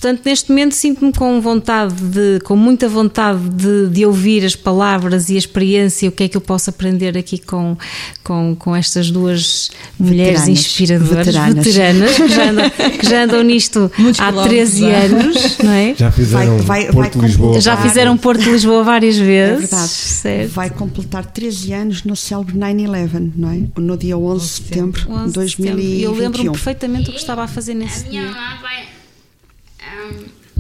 [0.00, 5.28] Portanto, neste momento sinto-me com vontade de, com muita vontade de, de ouvir as palavras
[5.28, 7.76] e a experiência o que é que eu posso aprender aqui com,
[8.22, 10.48] com, com estas duas mulheres Veteranas.
[10.66, 11.66] inspiradoras, Veteranas.
[11.66, 14.86] veteranas, que, já andam, que já andam nisto Muitos há quilómetros 13 já.
[14.98, 15.94] anos, não é?
[15.96, 17.60] Já fizeram Vai- vai- Porto vai Lisboa.
[17.60, 19.60] Já fizeram Porto de Lisboa várias É vezes.
[19.70, 19.88] verdade.
[19.90, 20.52] Certo.
[20.52, 23.62] Vai completar 13 anos no célebre 9-11, não é?
[23.80, 25.74] No dia 11 de setembro de 11 de setembro.
[25.74, 26.00] 2021.
[26.04, 28.32] Eu lembro-me perfeitamente o que estava a fazer A nesse minha dia.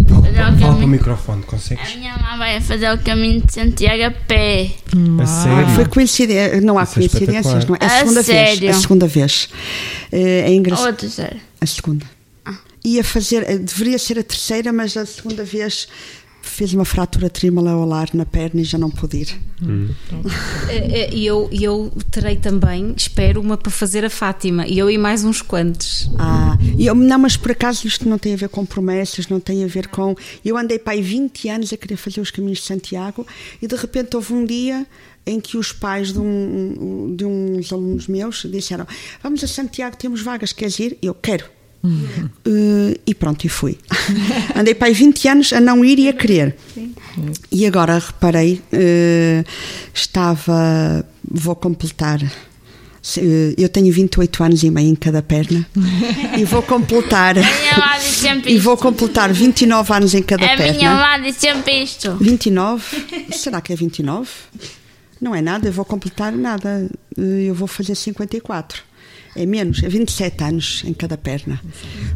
[0.08, 1.96] Fala, fazer o fala para o microfone, A consegues?
[1.96, 4.70] minha mãe vai fazer o caminho de Santiago a pé.
[5.22, 5.68] A sério?
[5.74, 7.78] Foi coincidência, não há Isso é coincidências, não é?
[7.80, 8.26] A A segunda vez.
[8.26, 8.70] sério?
[8.70, 9.48] A segunda vez.
[10.12, 10.84] Eh, É engraçado.
[10.86, 11.36] Ou a terceira.
[11.60, 12.06] A segunda.
[12.84, 15.88] Ia fazer, eh, deveria ser a terceira, mas a segunda vez
[16.48, 19.40] fez uma fratura trimaleolar na perna e já não pude ir.
[20.68, 24.66] Eh, eh, E eu, eu terei também, espero, uma para fazer a Fátima.
[24.66, 26.10] E eu e mais uns quantos.
[26.18, 29.40] Ah, e eu, não, mas por acaso isto não tem a ver com promessas, não
[29.40, 30.14] tem a ver com.
[30.44, 33.26] Eu andei para aí 20 anos a querer fazer os caminhos de Santiago
[33.60, 34.86] e de repente houve um dia
[35.26, 38.86] em que os pais de, um, de uns alunos meus disseram:
[39.22, 40.98] Vamos a Santiago, temos vagas, queres ir?
[41.02, 41.57] Eu quero.
[41.84, 43.78] Eh, e pronto, e fui.
[44.54, 46.56] Andei para aí 20 anos a não ir e a querer.
[47.50, 49.44] E agora reparei, eh,
[49.94, 51.04] estava.
[51.30, 52.20] Vou completar.
[52.22, 55.66] eh, Eu tenho 28 anos e meio em cada perna
[56.36, 60.72] e vou completar A minha sempre e vou completar 29 anos em cada A minha
[60.72, 60.94] perna.
[60.94, 62.16] mãe diz sempre isto.
[62.20, 62.84] 29?
[63.32, 64.28] Será que é 29?
[65.20, 66.88] Não é nada, eu vou completar nada.
[67.16, 68.82] Eu vou fazer 54.
[69.38, 71.60] É menos, é 27 anos em cada perna.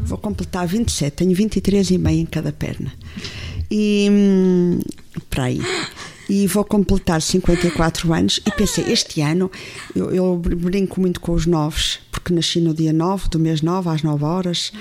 [0.01, 2.93] Vou completar 27, tenho 23 e meio em cada perna.
[3.71, 4.81] E hum,
[5.31, 5.61] para aí.
[6.29, 9.49] E vou completar 54 anos e pensei, este ano
[9.95, 13.89] eu, eu brinco muito com os novos, porque nasci no dia 9 do mês 9,
[13.89, 14.73] às 9 horas,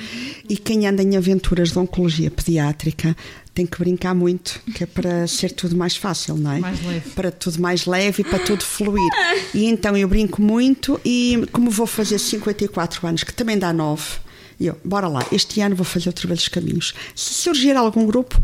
[0.49, 3.15] e quem anda em aventuras de oncologia pediátrica
[3.53, 6.59] tem que brincar muito, que é para ser tudo mais fácil, não é?
[6.59, 7.09] Mais leve.
[7.11, 9.09] Para tudo mais leve e para tudo fluir.
[9.53, 14.03] E então eu brinco muito e como vou fazer 54 anos, que também dá 9,
[14.59, 16.93] e eu, bora lá, este ano vou fazer outra vez os caminhos.
[17.15, 18.39] Se surgir algum grupo,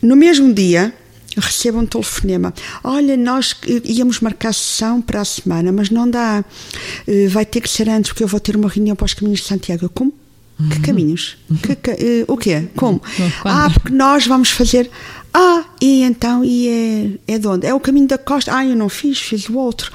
[0.00, 0.94] no mesmo dia
[1.36, 2.54] recebo um telefonema.
[2.82, 6.42] Olha, nós íamos marcar sessão para a semana, mas não dá.
[7.06, 9.40] Eh, Vai ter que ser antes, porque eu vou ter uma reunião para os caminhos
[9.40, 9.84] de Santiago.
[9.84, 10.14] Eu, como?
[10.70, 11.36] Que caminhos?
[11.62, 12.66] Que ca- eh, o quê?
[12.76, 13.00] Como?
[13.44, 14.90] Ah, porque nós vamos fazer.
[15.34, 17.66] Ah, e então, e é, é de onde?
[17.66, 18.54] É o caminho da costa.
[18.56, 19.92] Ah, eu não fiz, fiz o outro.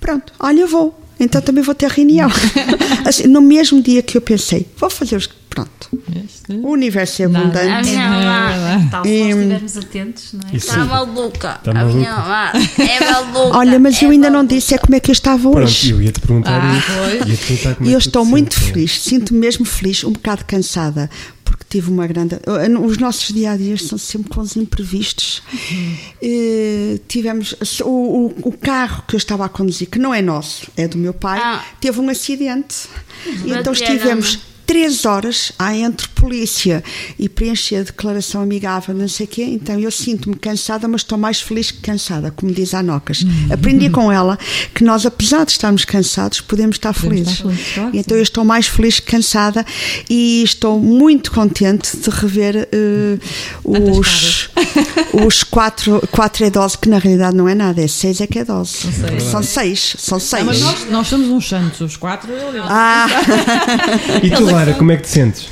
[0.00, 0.98] Pronto, olha, eu vou.
[1.18, 2.28] Então também vou ter reunião.
[3.06, 5.30] assim, no mesmo dia que eu pensei, vou fazer os.
[5.54, 5.90] Pronto.
[6.24, 7.24] Este- O universo é.
[7.26, 7.90] A abundante.
[7.90, 10.56] minha mamãe Tal, se nós E- estivermos atentos, não é?
[10.56, 10.66] Isso.
[10.68, 11.48] está maluca.
[11.62, 12.58] Tá a minha maluca.
[12.58, 13.56] mamãe é maluca.
[13.58, 14.54] Olha, mas eu é ainda não maluca.
[14.54, 15.90] disse é como é que eu estava Pronto, hoje.
[15.90, 16.86] eu ia-te perguntar Ah, isso.
[16.96, 17.28] pois.
[17.30, 18.68] Ia-te perguntar como E é eu que tu estou te muito sentes.
[18.70, 21.10] feliz, sinto-me mesmo feliz, um bocado cansada,
[21.44, 22.36] porque tive uma grande.
[22.82, 25.42] Os nossos dia a dias são sempre com os imprevistos.
[26.22, 27.54] Eh, tivemos.
[27.82, 30.96] O, o- o carro que eu estava a conduzir, que não é nosso, é do
[30.96, 31.62] meu pai, Ah.
[31.80, 32.88] teve um acidente.
[33.44, 34.38] E então estivemos
[34.72, 36.82] três horas à entre polícia
[37.18, 39.42] e preencher a declaração amigável, não sei o quê.
[39.44, 43.22] Então eu sinto-me cansada, mas estou mais feliz que cansada, como diz a Nocas.
[43.52, 44.38] Aprendi com ela
[44.74, 47.34] que nós, apesar de estarmos cansados, podemos estar Podemos felizes.
[47.34, 49.62] estar felizes, claro então eu estou mais feliz que cansada
[50.08, 52.66] e estou muito contente de rever
[53.62, 54.48] Tantas os,
[55.26, 58.38] os quatro, quatro é dose, que na realidade não é nada, é seis é que
[58.38, 58.72] é dose.
[58.90, 59.22] seis.
[59.24, 60.44] São seis, são seis.
[60.46, 62.32] mas nós, nós somos uns santos, os quatro.
[62.32, 62.64] Eu, eu.
[62.66, 63.06] Ah,
[64.22, 65.48] E tu, Lara, como é que te sentes?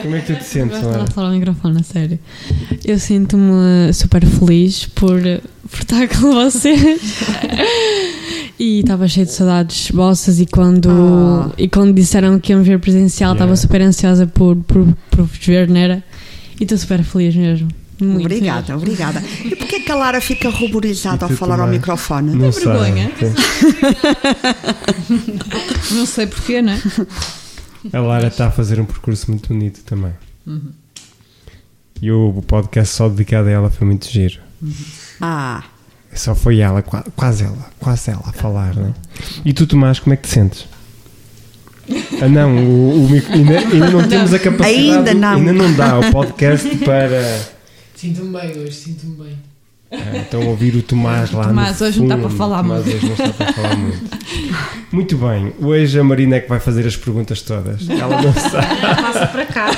[0.00, 1.06] Como é que tu te sentes, Lara?
[1.08, 2.18] falar ao microfone, a sério.
[2.82, 6.80] Eu sinto-me super feliz por, por estar com vocês.
[8.58, 11.52] E estava cheio de saudades vossas e quando, Ah.
[11.58, 13.60] e quando disseram que iam ver presencial estava Yeah.
[13.60, 16.02] super ansiosa por, por, por vos ver, Nera.
[16.58, 17.68] E estou super feliz mesmo.
[18.00, 19.22] Muito obrigada, obrigada.
[19.44, 22.34] E porquê que a Lara fica ruborizada ao falar ao microfone?
[22.34, 22.64] Não sei.
[22.64, 23.10] vergonha.
[23.18, 23.34] Sim.
[25.94, 26.80] Não sei porquê, não é?
[27.92, 30.12] A Lara está a fazer um percurso muito bonito também.
[30.46, 30.70] Uhum.
[32.00, 34.38] E o podcast só dedicado a ela foi muito giro.
[35.20, 35.62] Ah,
[36.14, 38.92] Só foi ela, qua- quase ela, quase ela a falar, né?
[39.44, 40.66] E tu, Tomás, como é que te sentes?
[42.22, 44.78] Ah, não, o, o micro- ainda, ainda não temos a capacidade.
[45.08, 45.34] Ainda não.
[45.36, 47.59] Ainda não dá o podcast para.
[48.00, 49.49] Sinto-me bem hoje, sinto-me bem.
[49.92, 52.96] Ah, então ouvir o Tomás lá Tomás no hoje não está para falar Tomás muito.
[52.96, 54.20] hoje não está para falar muito.
[54.92, 57.88] Muito bem, hoje a Marina é que vai fazer as perguntas todas.
[57.88, 58.66] Ela não sabe.
[58.80, 59.70] Passa para cá.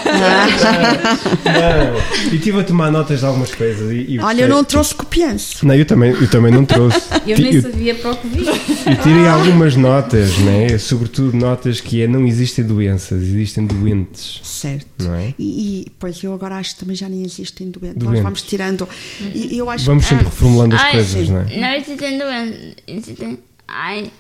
[1.44, 2.32] Não.
[2.32, 3.90] E estive a tomar notas de algumas coisas.
[3.90, 5.66] E, e olha, eu não trouxe copianço.
[5.66, 7.00] Não, eu também, eu também não trouxe.
[7.26, 8.46] Eu nem eu, sabia para o que vi.
[8.46, 10.76] eu tirei algumas notas, né?
[10.78, 14.86] sobretudo notas que é não existem doenças, existem doentes, Certo.
[14.98, 15.34] não é?
[15.38, 17.96] E, e pois eu agora acho que também já nem existem doentes.
[17.98, 18.22] Nós Doentes.
[18.22, 18.88] vamos tirando.
[19.34, 21.56] E eu acho Vamos sempre Ah, reformulando as coisas, não é?
[21.60, 22.74] Não existem doenças.
[22.86, 23.38] Existem.
[23.68, 24.10] Ai.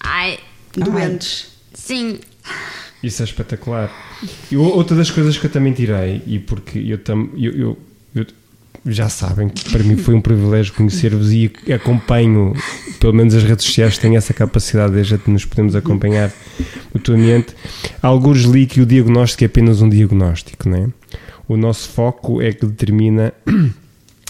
[0.00, 0.38] Ai.
[0.76, 1.48] doentes.
[1.72, 2.18] Sim.
[3.02, 3.92] Isso é espetacular.
[4.50, 7.78] E outra das coisas que eu também tirei, e porque eu, tam, eu, eu,
[8.14, 8.26] eu-
[8.86, 12.52] já sabem que para mim foi um privilégio conhecer-vos e acompanho,
[13.00, 16.30] pelo menos as redes sociais têm essa capacidade de a gente nos podemos acompanhar
[16.92, 17.54] mutuamente.
[18.02, 20.88] Alguns li que o diagnóstico é apenas um diagnóstico, não é?
[21.48, 23.32] O nosso foco é que determina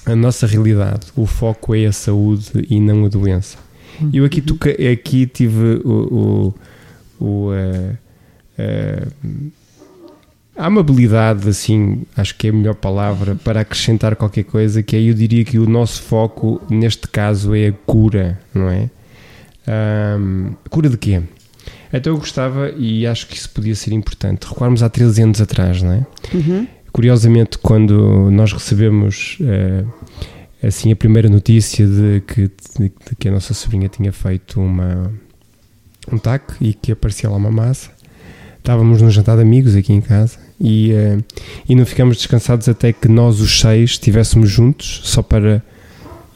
[0.06, 1.06] a nossa realidade.
[1.16, 3.58] O foco é a saúde e não a doença.
[4.12, 6.54] Eu aqui, toca, aqui tive o,
[7.20, 7.96] o, o, eh,
[8.58, 9.06] eh,
[10.56, 15.00] a amabilidade, assim, acho que é a melhor palavra para acrescentar qualquer coisa, que é,
[15.00, 18.88] eu diria que o nosso foco, neste caso, é a cura, não é?
[19.66, 21.22] Ahm, cura de quê?
[21.92, 25.82] Então eu gostava, e acho que isso podia ser importante, recuarmos há 13 anos atrás,
[25.82, 26.06] não é?
[26.32, 26.66] Uhum.
[26.94, 29.84] Curiosamente, quando nós recebemos eh,
[30.62, 32.42] assim a primeira notícia de que,
[32.78, 35.12] de, de que a nossa sobrinha tinha feito uma,
[36.12, 37.90] um TAC e que aparecia lá uma massa,
[38.58, 41.18] estávamos num jantar de amigos aqui em casa e, eh,
[41.68, 45.64] e não ficámos descansados até que nós, os seis, estivéssemos juntos, só para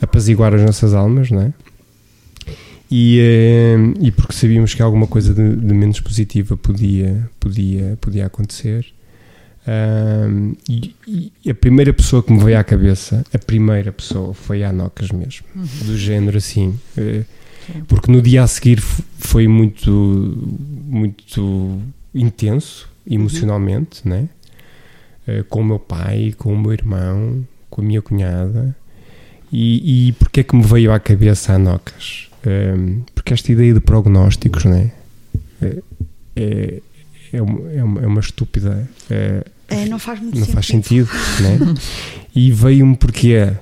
[0.02, 1.52] apaziguar as nossas almas, não é?
[2.90, 8.26] E, eh, e porque sabíamos que alguma coisa de, de menos positiva podia, podia, podia
[8.26, 8.97] acontecer.
[9.70, 10.94] Ahm, e,
[11.44, 15.10] e a primeira pessoa que me veio à cabeça, a primeira pessoa, foi a Anocas
[15.10, 15.44] mesmo,
[15.84, 17.24] do género assim, eh,
[17.86, 19.90] porque no dia a seguir foi muito,
[20.86, 21.78] muito
[22.14, 24.28] intenso emocionalmente, né?
[25.26, 28.74] Eh, com o meu pai, com o meu irmão, com a minha cunhada.
[29.52, 32.28] E, e porque é que me veio à cabeça a Anocas?
[32.46, 34.92] Ahm, porque esta ideia de prognósticos, né?
[35.60, 35.82] É,
[36.36, 36.80] é,
[37.34, 38.88] é, uma, é uma- é estúpida.
[39.10, 40.54] eh, É, não faz muito não sentido.
[40.54, 41.08] faz sentido,
[41.40, 41.74] né?
[42.34, 43.52] E veio-me porque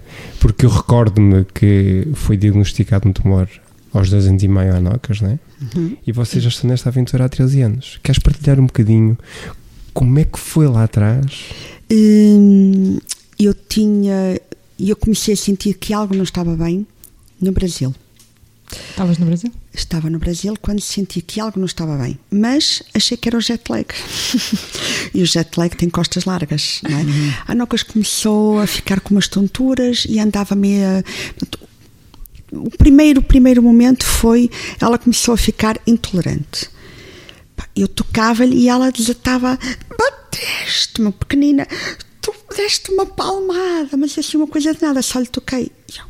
[0.41, 3.49] Porque eu recordo-me que foi diagnosticado um tumor
[3.93, 5.39] aos dois anos e meio a Nocas, né?
[5.75, 5.97] Uhum.
[6.07, 7.99] E vocês já estão nesta aventura há 13 anos.
[8.03, 9.17] Queres partilhar um bocadinho
[9.95, 11.45] como é que foi lá atrás?
[11.91, 12.99] Hum,
[13.39, 14.39] eu tinha.
[14.79, 16.87] Eu comecei a sentir que algo não estava bem
[17.41, 17.95] no Brasil.
[18.91, 19.51] Estavas no Brasil?
[19.77, 23.41] Estava no Brasil quando senti que algo não estava bem, mas achei que era o
[23.43, 23.85] jet lag.
[25.13, 27.05] e o jet lag tem costas largas, não é?
[27.47, 31.05] A Nocas começou a ficar com umas tonturas e andava meio.
[32.53, 36.71] O primeiro, o primeiro momento foi ela começou a ficar intolerante.
[37.77, 39.59] Eu tocava-lhe e ela desatava:
[39.99, 41.67] Bateste-me, pequenina,
[42.23, 45.71] tu deste uma palmada, mas assim, uma coisa de nada, só lhe toquei.
[45.99, 46.06] Eu,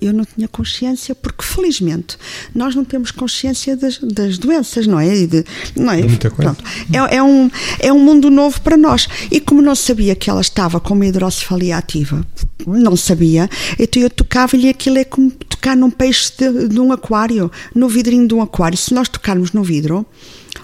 [0.00, 2.16] eu não tinha consciência, porque felizmente
[2.54, 5.16] nós não temos consciência das, das doenças, não é?
[5.16, 6.02] E de- não é?
[6.02, 6.56] Muita coisa.
[6.92, 9.08] É, é um, é um mundo novo para nós.
[9.32, 12.24] E como não sabia que ela estava com uma hidrocefalia ativa,
[12.66, 16.92] não sabia, então eu tocava-lhe e aquilo é como tocar num peixe de, de um
[16.92, 18.78] aquário, no vidrinho de um aquário.
[18.78, 20.06] Se nós tocarmos no vidro,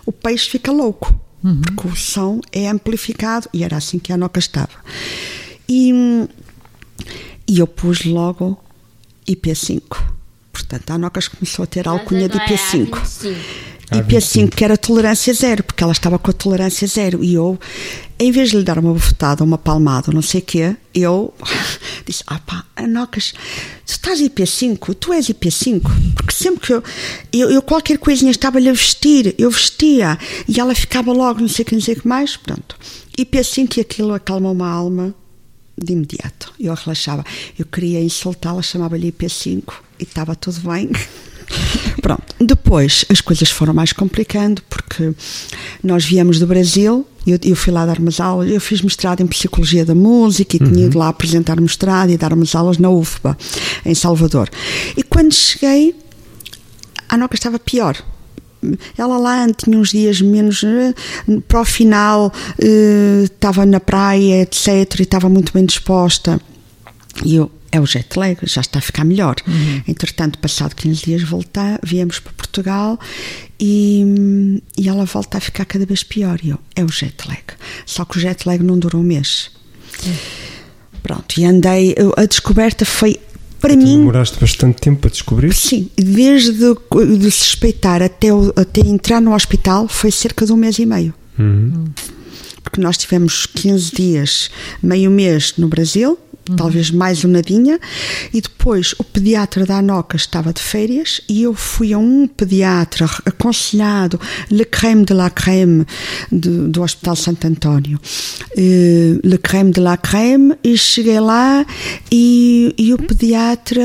[0.07, 1.13] o peixe fica louco,
[1.75, 4.71] porque o som é amplificado e era assim que a Noca estava.
[5.69, 5.93] E,
[7.49, 8.59] e eu pus logo
[9.27, 9.83] IP5.
[10.53, 12.91] Portanto, a Nocas começou a ter a alcunha de Mas agora é IP5.
[12.91, 13.71] A25.
[13.93, 17.25] E P5, que era tolerância zero, porque ela estava com a tolerância zero.
[17.25, 17.59] E eu,
[18.21, 21.35] em vez de lhe dar uma bofetada, uma palmada, não sei o quê, eu
[22.07, 23.33] disse: Ah pá, Anocas,
[23.85, 25.83] tu estás IP5, tu és IP5.
[26.15, 26.85] Porque sempre que eu,
[27.33, 30.17] eu, eu qualquer coisinha estava-lhe a vestir, eu vestia,
[30.49, 32.37] e ela ficava logo, não sei o que, não sei o que mais.
[32.37, 32.77] Pronto.
[33.19, 35.15] IP5 e aquilo acalmou uma alma
[35.83, 36.53] de imediato.
[36.59, 37.25] Eu relaxava.
[37.59, 39.63] Eu queria insultá-la, chamava-lhe IP5
[39.99, 40.91] e estava tudo bem.
[42.01, 42.35] Pronto.
[42.41, 45.13] Depois as coisas foram mais complicando porque
[45.83, 47.07] nós viemos do Brasil.
[47.27, 48.51] Eu, eu fui lá dar umas aulas.
[48.51, 52.33] Eu fiz mestrado em Psicologia da Música e tinha ido lá apresentar mestrado e dar
[52.33, 53.37] umas aulas na UFBA,
[53.85, 54.49] em Salvador.
[54.97, 55.95] E quando cheguei,
[57.09, 57.97] a Noca estava pior.
[58.97, 60.63] Ela lá tinha uns dias menos.
[60.65, 60.95] eh,
[61.49, 64.69] Para o final, eh, estava na praia, etc.
[64.99, 66.41] E estava muito bem disposta.
[67.25, 69.37] E eu, é o jet lag, já está a ficar melhor.
[69.87, 72.99] Entretanto, passado 15 dias, voltar, viemos para Portugal
[73.59, 76.39] e, e ela volta a ficar cada vez pior.
[76.43, 77.43] E eu, é o jet lag.
[77.87, 79.51] Só que o jet lag não durou um mês.
[81.03, 81.95] Pronto, e andei.
[82.17, 83.19] A descoberta foi,
[83.61, 85.53] para mim, demoraste bastante tempo para descobrir?
[85.55, 86.53] Sim, desde
[87.19, 91.15] de suspeitar até, o- até entrar no hospital foi cerca de um mês e meio.
[91.39, 91.85] Uhum.
[92.63, 94.51] Porque nós tivemos 15 dias,
[94.83, 96.19] meio mês no Brasil,
[96.57, 97.79] talvez mais um nadinha,
[98.33, 103.09] e depois o pediatra da ANOCA estava de férias e eu fui a um pediatra
[103.25, 104.19] aconselhado,
[104.51, 105.85] Le Crème de la Crème,
[106.31, 107.99] de- do Hospital Santo António.
[108.57, 111.65] Eh, Le Crème de la Crème, e cheguei lá
[112.11, 113.83] e, e o pediatra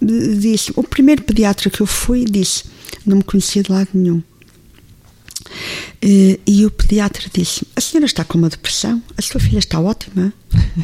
[0.00, 2.64] disse, o primeiro pediatra que eu fui disse,
[3.04, 4.22] não me conhecia de lado nenhum.
[6.02, 9.02] Eh, E o pediatra disse: A senhora está com uma depressão?
[9.16, 10.32] A sua filha está ótima?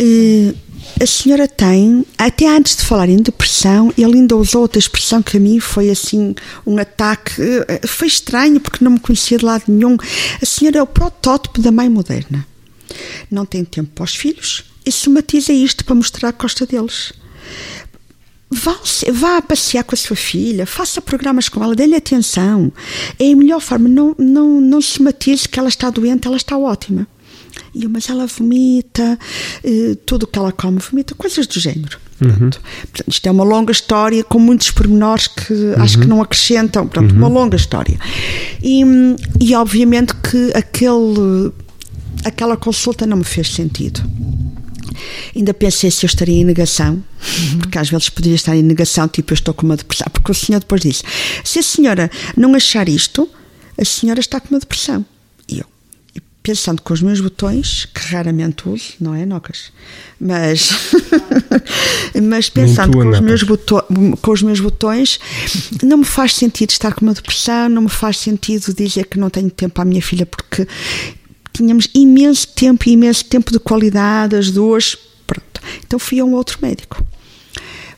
[0.00, 0.54] Eh,
[1.00, 5.36] A senhora tem, até antes de falar em depressão, ele ainda usou outra expressão que
[5.36, 6.34] a mim foi assim
[6.66, 7.32] um ataque.
[7.68, 9.96] eh, Foi estranho porque não me conhecia de lado nenhum.
[10.40, 12.46] A senhora é o protótipo da mãe moderna.
[13.30, 17.12] Não tem tempo para os filhos e somatiza isto para mostrar a costa deles.
[18.50, 18.76] Vá,
[19.12, 22.72] vá passear com a sua filha, faça programas com ela, dê-lhe atenção.
[23.18, 26.56] É a melhor forma, não, não, não se matize que ela está doente, ela está
[26.56, 27.06] ótima.
[27.74, 29.18] E eu, mas ela vomita,
[29.62, 31.98] eh, tudo o que ela come vomita, coisas do género.
[32.18, 32.60] Pronto.
[32.60, 36.86] Portanto, isto é uma longa história com muitos pormenores que acho que não acrescentam.
[36.88, 37.98] Pronto, uma longa história.
[38.62, 38.82] E,
[39.40, 41.52] e obviamente que aquele,
[42.24, 44.02] aquela consulta não me fez sentido.
[45.34, 47.02] Ainda pensei se eu estaria em negação,
[47.58, 50.06] porque às vezes poderia estar em negação, tipo eu estou com uma depressão.
[50.12, 51.02] Porque o senhor depois disse:
[51.44, 53.28] se a senhora não achar isto,
[53.80, 55.04] a senhora está com uma depressão.
[55.48, 55.66] E eu,
[56.42, 59.70] pensando com os meus botões, que raramente uso, não é, Nocas?
[60.20, 60.70] Mas,
[62.22, 63.84] mas pensando com os, meus boto-
[64.20, 65.18] com os meus botões,
[65.82, 69.30] não me faz sentido estar com uma depressão, não me faz sentido dizer que não
[69.30, 70.66] tenho tempo à minha filha, porque
[71.58, 74.96] tínhamos imenso tempo, imenso tempo de qualidade, as duas.
[75.26, 75.60] Pronto.
[75.86, 77.04] Então fui a um outro médico.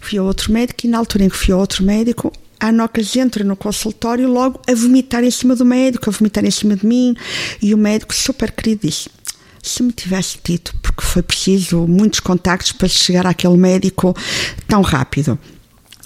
[0.01, 3.15] Fui a outro médico e na altura em que fui a outro médico, a Nocas
[3.17, 6.87] entra no consultório logo a vomitar em cima do médico, a vomitar em cima de
[6.87, 7.15] mim.
[7.63, 9.09] E o médico, super querido, disse:
[9.63, 14.15] se me tivesse dito, porque foi preciso muitos contactos para chegar àquele médico
[14.67, 15.39] tão rápido.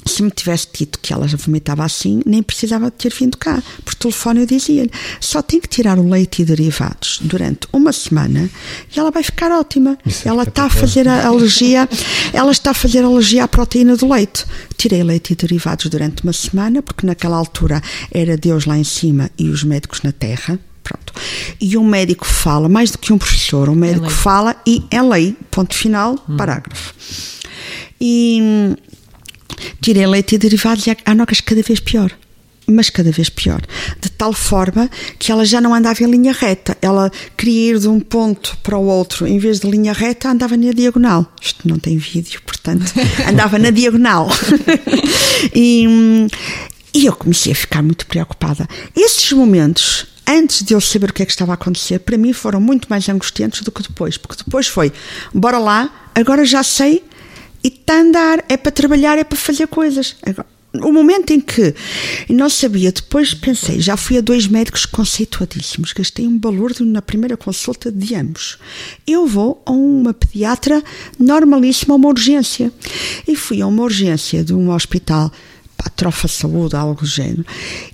[0.06, 3.62] Se me tivesse dito que ela já vomitava assim, nem precisava de ter vindo cá.
[3.84, 4.90] Por telefone eu dizia-lhe:
[5.20, 8.48] só tem que tirar o leite e derivados durante uma semana
[8.94, 9.98] e ela vai ficar ótima.
[10.04, 11.88] Isso é ela está a fazer a alergia,
[12.32, 14.44] ela está a fazer alergia à proteína do leite.
[14.76, 17.80] Tirei leite e derivados durante uma semana, porque naquela altura
[18.10, 20.58] era Deus lá em cima e os médicos na terra.
[20.82, 21.14] Pronto.
[21.58, 24.14] E um médico fala, mais do que um professor, um médico lei.
[24.14, 25.34] fala e é lei.
[25.50, 26.94] Ponto final, parágrafo.
[27.98, 28.76] E,
[29.80, 32.10] tirei leite e derivados e a Anocas cada vez pior.
[32.66, 33.60] Mas cada vez pior.
[34.00, 36.76] De tal forma que ela já não andava em linha reta.
[36.80, 39.26] Ela queria ir de um ponto para o outro.
[39.26, 41.30] Em vez de linha reta, andava na diagonal.
[41.40, 42.90] Isto não tem vídeo, portanto,
[43.28, 44.30] andava na diagonal.
[45.54, 45.86] e,
[46.94, 48.66] e eu comecei a ficar muito preocupada.
[48.96, 52.32] Esses momentos, antes de eu saber o que é que estava a acontecer, para mim
[52.32, 54.16] foram muito mais angustiantes do que depois.
[54.16, 54.90] Porque depois foi,
[55.34, 57.04] bora lá, agora já sei
[57.64, 60.16] e está a andar, é para trabalhar, é para fazer coisas.
[60.22, 60.46] Agora,
[60.82, 61.72] o momento em que
[62.28, 67.36] não sabia, depois pensei, já fui a dois médicos conceituadíssimos, gastei um balúrdio na primeira
[67.36, 68.58] consulta de ambos.
[69.06, 70.82] Eu vou a uma pediatra
[71.18, 72.72] normalíssima, a uma urgência.
[73.26, 75.30] E fui a uma urgência de um hospital
[75.76, 77.46] pá, Trofa Saúde, algo do género,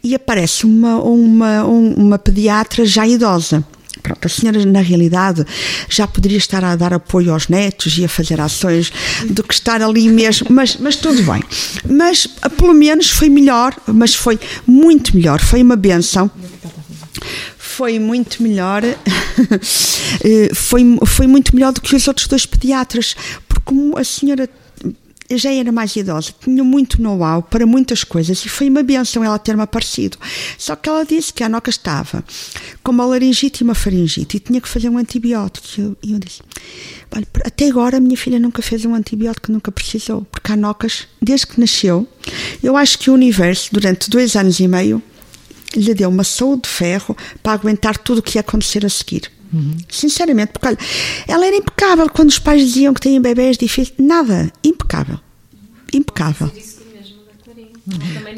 [0.02, 3.62] e aparece uma, uma, um- uma pediatra já idosa.
[4.02, 5.44] Pronto, a senhora, na realidade,
[5.88, 8.92] já poderia estar a dar apoio aos netos e a fazer ações
[9.28, 11.42] do que estar ali mesmo, mas, mas tudo bem.
[11.88, 16.30] Mas, ah, pelo menos, foi melhor, mas foi muito melhor, foi uma benção.
[17.58, 23.16] Foi muito melhor, eh, foi, foi muito melhor do que os outros dois pediatras,
[23.48, 24.48] porque a senhora
[25.38, 29.38] já era mais idosa, tinha muito know-how para muitas coisas e foi uma benção ela
[29.38, 30.18] ter-me aparecido.
[30.58, 32.24] Só que ela disse que a Noca estava
[32.82, 35.66] com uma laringite e uma faringite e tinha que fazer um antibiótico.
[35.76, 36.42] E eu, e eu disse:
[37.14, 41.06] Olha, até agora a minha filha nunca fez um antibiótico, nunca precisou, porque a Nocas,
[41.20, 42.08] desde que nasceu,
[42.62, 45.02] eu acho que o universo, durante dois anos e meio,
[45.76, 49.30] lhe deu uma saúde de ferro para aguentar tudo o que ia acontecer a seguir.
[49.88, 50.78] Sinceramente, porque olha,
[51.26, 53.92] ela era impecável quando os pais diziam que têm bebés difíceis.
[53.98, 55.18] Nada, impecável.
[55.92, 56.50] Impecável.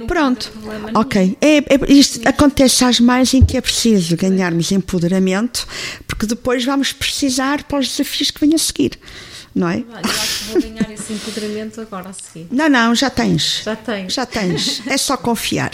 [0.06, 0.50] Pronto,
[0.94, 1.36] ok.
[1.40, 5.66] É, é- isto acontece às mães em que é preciso ganharmos empoderamento,
[6.06, 8.98] porque depois vamos precisar para os desafios que vêm a seguir,
[9.54, 9.78] não é?
[9.78, 12.46] Eu acho que vou ganhar esse empoderamento agora a seguir.
[12.50, 13.62] Não, não, já tens.
[13.64, 14.10] Já tenho.
[14.10, 14.82] Já tens.
[14.86, 15.70] É só confiar.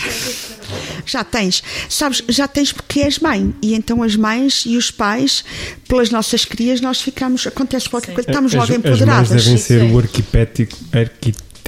[1.07, 1.63] Já tens.
[1.89, 3.55] Sabes, já tens porque és mãe.
[3.63, 5.45] E então as mães e os pais,
[5.87, 7.47] pelas nossas crias, nós ficamos.
[7.47, 9.31] Acontece qualquer coisa, estamos as, logo as empoderadas.
[9.31, 9.93] mães devem ser Sim.
[9.93, 10.77] o arquipético,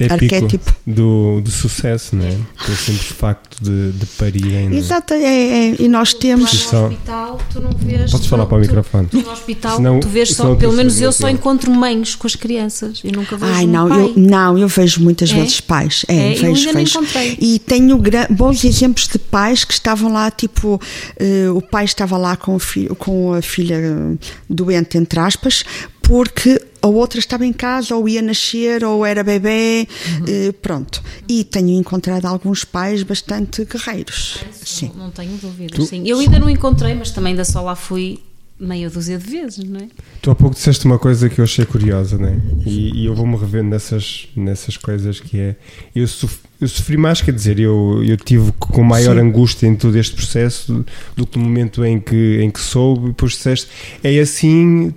[0.09, 0.73] Arquétipo.
[0.87, 2.29] do, do sucesso, não é?
[2.65, 4.75] Pelo simples facto de, de parirem.
[4.75, 6.51] Exato, é, é, e nós Tu temos.
[6.71, 8.11] no hospital, tu não vês.
[8.11, 9.07] Podes falar não, para o tu- microfone.
[9.07, 11.31] Tu no hospital, Senão- tu vês só, pelo tu menos eu o só é.
[11.31, 13.01] encontro mães com as crianças.
[13.03, 14.01] Eu nunca vejo Ai, um não, pai.
[14.01, 15.35] eu, não, eu vejo muitas É?
[15.35, 16.05] vezes pais.
[16.07, 16.97] É, É, eu vejo, ainda não vejo.
[16.99, 17.37] encontrei.
[17.39, 20.79] E tenho bons exemplos de pais que estavam lá, tipo,
[21.19, 24.17] eh, o pai estava lá com, o filho, com a filha eh,
[24.49, 25.63] doente, entre aspas,
[26.01, 29.87] porque a outra estava em casa, ou ia nascer, ou era bebê,
[30.19, 30.25] Uhum.
[30.27, 31.01] eh, pronto.
[31.27, 34.39] E tenho encontrado alguns pais bastante guerreiros.
[34.63, 34.91] Sim.
[34.95, 35.87] Não, não tenho dúvidas.
[35.87, 36.03] Sim.
[36.07, 38.19] Eu ainda não encontrei, mas também ainda só lá fui
[38.59, 39.87] meia dúzia de vezes, não é?
[40.21, 42.35] Tu há pouco disseste uma coisa que eu achei curiosa, não é?
[42.63, 45.55] E, e eu vou-me rever nessas, nessas coisas que é.
[45.95, 49.21] Eu, sof- eu sofri mais, quer dizer, eu, eu tive com maior Sim.
[49.21, 53.07] angústia em todo este processo do que no momento em que, em que soube, e
[53.07, 53.67] depois disseste,
[54.03, 54.93] é assim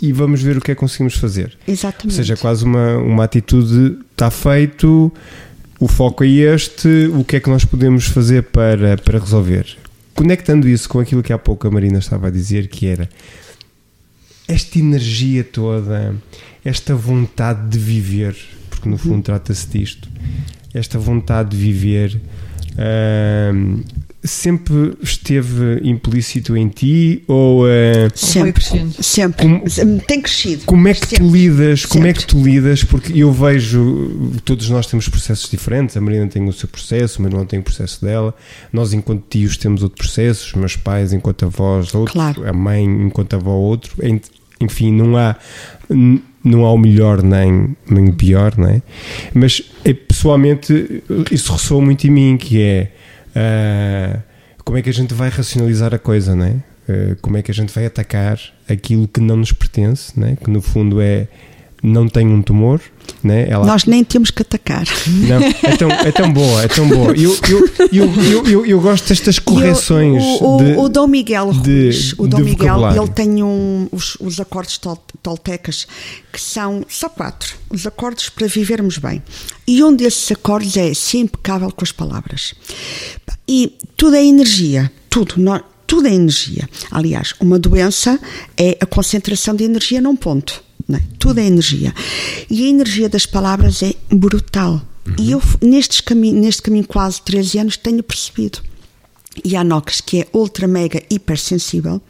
[0.00, 1.56] e vamos ver o que é que conseguimos fazer.
[1.66, 2.14] Ou Exatamente.
[2.14, 5.12] seja, quase uma, uma atitude está feito,
[5.80, 9.76] o foco é este, o que é que nós podemos fazer para, para resolver?
[10.14, 13.08] Conectando isso com aquilo que há pouco a Marina estava a dizer, que era
[14.48, 16.14] esta energia toda,
[16.64, 18.34] esta vontade de viver,
[18.70, 20.08] porque no fundo trata-se disto,
[20.72, 22.20] esta vontade de viver,
[24.24, 28.64] sempre esteve implícito em ti ou ah, sempre,
[29.00, 29.42] sempre.
[29.42, 30.64] Como- Tem crescido.
[30.66, 31.26] como é que tu Sempre.
[31.28, 31.86] lidas?
[31.86, 32.82] Como é que tu lidas?
[32.84, 35.96] Porque eu vejo, todos nós temos processos diferentes.
[35.96, 38.34] A Marina tem o seu processo, o meu irmão tem o processo dela.
[38.72, 40.46] Nós, enquanto tios, temos outro processo.
[40.48, 42.12] Os meus pais, enquanto avós, outro.
[42.12, 42.48] Claro.
[42.48, 43.94] A mãe, enquanto avó, outro.
[44.04, 44.20] En-
[44.60, 45.36] Enfim, não há,
[46.42, 48.82] não há o melhor nem, nem o pior, não é?
[49.32, 52.92] Mas, eh, pessoalmente, isso ressoa muito em mim, que é...
[53.38, 54.20] ah,
[54.64, 56.56] como é que a gente vai racionalizar a coisa, não é?
[56.88, 60.36] Eh, como é que a gente vai atacar aquilo que não nos pertence, né?
[60.42, 61.28] que no fundo é
[61.82, 62.80] não tem um tumor,
[63.22, 63.48] né?
[63.48, 64.84] Ela Nós nem temos que atacar.
[65.06, 67.16] não, é tão, é tão boa, é tão boa.
[67.16, 71.06] Eu, eu, eu, eu, eu, eu gosto destas correções E o, o, de, o Dom
[71.06, 75.86] Miguel de- Ruiz, o de Dom Miguel, ele tem um, os, os acordes tol, toltecas
[76.32, 79.22] que são só quatro, os acordes para vivermos bem.
[79.66, 82.54] E um desses acordes é ser impecável com as palavras.
[83.46, 85.36] E tudo é energia, tudo,
[85.86, 86.68] tudo é energia.
[86.90, 88.18] Aliás, uma doença
[88.56, 90.62] é a concentração de energia num ponto.
[90.90, 91.00] É?
[91.18, 91.94] Tudo é energia.
[92.50, 94.80] E a energia das palavras é brutal.
[95.18, 98.60] E eu, nestes cami neste caminho, quase 13 anos, tenho percebido
[99.44, 102.00] e a Nox, que é ultra mega hipersensível,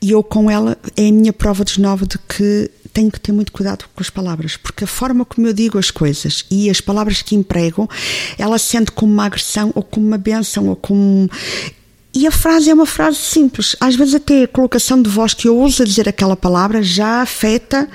[0.00, 3.32] e eu com ela é a minha prova de novo de que tenho que ter
[3.32, 6.80] muito cuidado com as palavras, porque a forma como eu digo as coisas e as
[6.80, 7.88] palavras que emprego,
[8.38, 11.30] ela se sente como uma agressão ou como uma benção ou como.
[12.12, 13.76] E a frase é uma frase simples.
[13.80, 17.22] Às vezes, até a colocação de voz que eu uso a dizer aquela palavra já
[17.22, 17.88] afeta.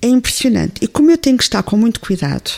[0.00, 0.74] É impressionante.
[0.80, 2.50] E como eu tenho que estar com muito cuidado,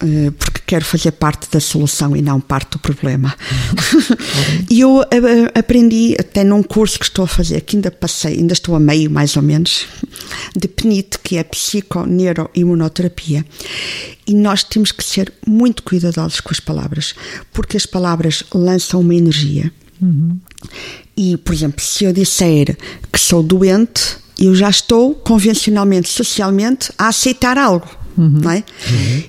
[0.00, 3.34] eh, porque quero fazer parte da solução e não parte do problema.
[4.68, 8.52] E eu eh, aprendi até num curso que estou a fazer, que ainda passei, ainda
[8.52, 9.86] estou a meio mais ou menos,
[10.54, 13.44] de PNIT, que é Psiconeuroimunoterapia.
[14.26, 17.14] E nós temos que ser muito cuidadosos com as palavras,
[17.52, 19.72] porque as palavras lançam uma energia.
[21.16, 22.76] E, por exemplo, se eu disser
[23.12, 27.88] que sou doente, eu já estou convencionalmente, socialmente, a aceitar algo.
[28.16, 28.64] Não é?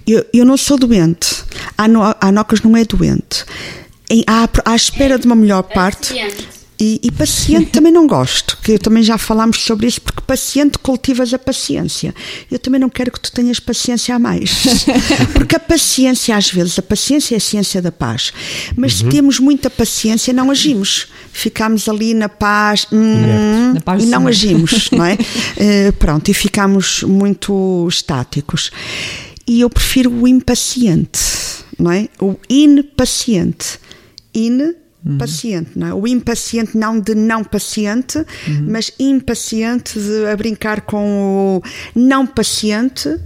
[0.05, 1.43] eu, eu não sou doente.
[1.77, 3.43] A No- a Nocas não é doente.
[4.09, 6.13] Em- à, à espera de uma melhor parte.
[6.79, 10.77] E, e paciente também não gosto, que eu também já falámos sobre isso, porque paciente
[10.77, 12.13] cultivas a paciência.
[12.51, 14.51] Eu também não quero que tu tenhas paciência a mais.
[15.33, 18.31] Porque a paciência, às vezes, a paciência é a ciência da paz.
[18.75, 21.07] Mas se temos muita paciência, não agimos.
[21.31, 25.17] Ficamos ali na paz, hum, Na paz e não agimos, não é?
[25.57, 28.71] Eh, pronto, e ficamos muito estáticos.
[29.47, 31.19] E eu prefiro o impaciente,
[31.79, 32.07] não é?
[32.19, 33.79] O impaciente.
[34.35, 34.75] In
[35.17, 35.93] paciente, não é?
[35.93, 38.25] O impaciente não de não paciente,
[38.67, 43.17] mas impaciente de a brincar com o não paciente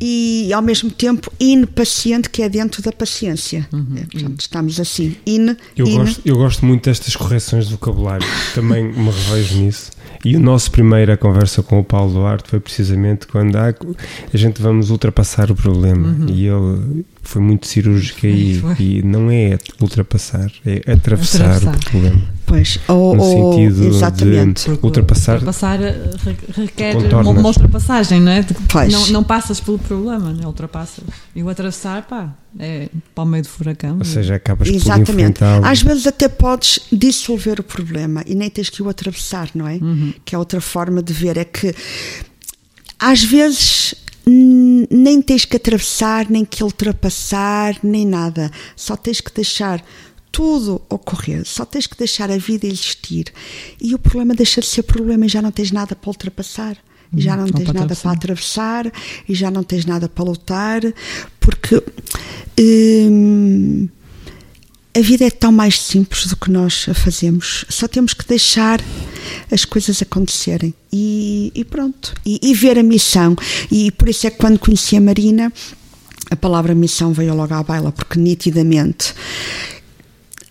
[0.00, 3.66] e ao mesmo tempo impaciente que é dentro da paciência.
[3.72, 8.26] É, portanto, estamos assim, in, Eu in, gosto, eu gosto muito destas correções de vocabulário,
[8.54, 9.90] também me revejo nisso.
[10.24, 13.74] E a nossa primeira conversa com o Paulo Duarte foi precisamente quando ah,
[14.32, 16.16] a gente vamos ultrapassar o problema.
[16.30, 18.62] E ele foi muito cirúrgico aí.
[18.78, 21.76] E não é ultrapassar, é atravessar, Atravessar.
[21.76, 22.22] o problema.
[22.54, 24.70] Pois, ou, No ou- sentido exatamente.
[24.70, 25.32] de ultrapassar.
[25.34, 27.26] Ultrapassar eh, re- requer Contornas.
[27.36, 28.46] uma, ultrapassagem, não é?
[28.68, 28.92] Pois.
[28.92, 30.46] Não, não passas pelo problema, não é?
[30.46, 31.02] Ultrapassas.
[31.34, 33.98] E o atravessar, pá, é para o meio do furacão.
[33.98, 35.10] Ou seja, acabas por Exatamente.
[35.10, 35.64] enfrentá-lo.
[35.66, 39.80] Às vezes até podes dissolver o problema e nem tens que o atravessar, não é?
[40.24, 41.36] Que é outra forma de ver.
[41.36, 41.74] É que
[43.00, 43.96] às vezes
[44.26, 48.50] nem tens que atravessar, nem que ultrapassar, nem nada.
[48.76, 49.84] Só tens que deixar
[50.34, 53.26] tudo ocorrer, só tens que deixar a vida existir.
[53.80, 56.76] E o problema deixa de ser problema e já não tens nada para ultrapassar.
[57.16, 58.02] Já não ou tens para nada atravessar.
[58.02, 58.92] para atravessar
[59.28, 60.82] e já não tens nada para lutar,
[61.38, 61.80] porque
[62.58, 63.88] hum,
[64.92, 67.64] a vida é tão mais simples do que nós a fazemos.
[67.68, 68.80] Só temos que deixar
[69.52, 72.12] as coisas acontecerem e, e pronto.
[72.26, 73.36] E, e ver a missão.
[73.70, 75.52] E por isso é que quando conheci a Marina,
[76.28, 79.14] a palavra missão veio logo à baila, porque nitidamente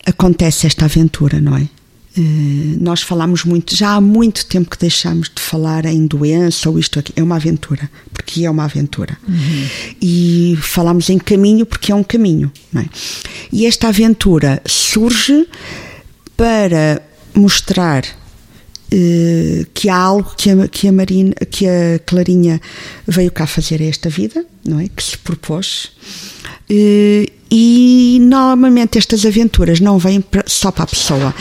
[0.06, 1.68] acontece esta aventura, não é?
[2.16, 6.78] Eh, nós falamos muito, já há muito tempo que deixamos de falar em doença ou
[6.78, 7.12] isto aqui.
[7.16, 9.18] É uma aventura, porque é uma aventura.
[10.02, 12.86] E falamos em caminho porque é um caminho, não é?
[13.52, 15.48] E esta aventura surge
[16.38, 17.02] para
[17.34, 18.04] mostrar
[18.92, 22.62] eh, que há algo que a, que a Marina, que a Clarinha
[23.08, 24.88] veio cá fazer a esta vida, não é?
[24.88, 25.92] Que se propôs.
[26.70, 27.26] Eh,
[27.56, 31.36] e normalmente estas aventuras não vêm só para a pessoa.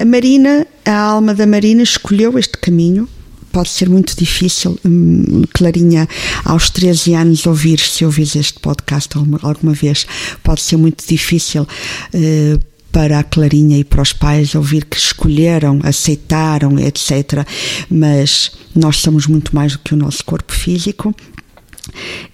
[0.00, 3.06] A Marina, a alma da Marina, escolheu este caminho.
[3.52, 6.08] Pode ser muito difícil, hum, Clarinha,
[6.42, 10.06] aos 13 anos, ouvir, se ouvires este podcast alguma, alguma vez,
[10.42, 11.68] pode ser muito difícil
[12.14, 12.58] eh,
[12.90, 17.46] para a Clarinha e para os pais ouvir que escolheram, aceitaram, etc.
[17.90, 21.14] Mas nós somos muito mais do que o nosso corpo físico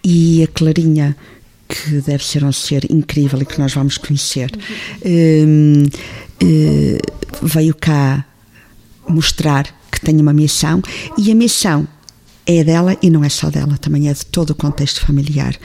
[0.04, 1.16] e a Clarinha
[1.74, 4.50] que deve ser um ser incrível e que nós vamos conhecer.
[5.04, 5.86] Hum,
[6.40, 6.98] eh,
[7.42, 8.24] veio cá
[9.08, 10.80] mostrar que tem uma missão
[11.18, 11.86] e a missão
[12.46, 15.56] é dela e não é só dela, também é de todo o contexto familiar.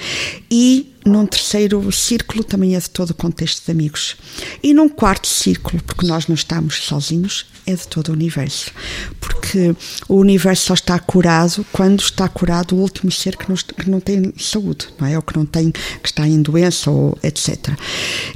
[0.50, 4.16] E num terceiro círculo também é de todo o contexto de amigos.
[4.62, 8.72] E num quarto círculo, porque nós não estamos sozinhos, é de todo o universo.
[9.20, 9.76] Porque
[10.08, 14.00] o universo só está curado quando está curado o último ser que não, que não
[14.00, 15.16] tem saúde, não é?
[15.16, 17.70] Ou que não tem, que está em doença ou etc.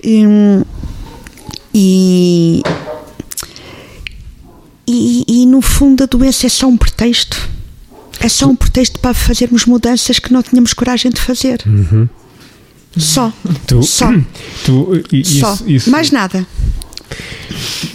[0.04, 0.64] Hum,
[1.74, 2.62] E,
[4.86, 7.50] e, e, no fundo a doença é só um pretexto.
[8.20, 11.62] É só um pretexto para fazermos mudanças que não tínhamos coragem de fazer.
[12.98, 13.34] Só.
[13.68, 14.08] Tu, Só.
[14.66, 15.58] tu, isso, Só.
[15.66, 16.46] isso- Mais nada.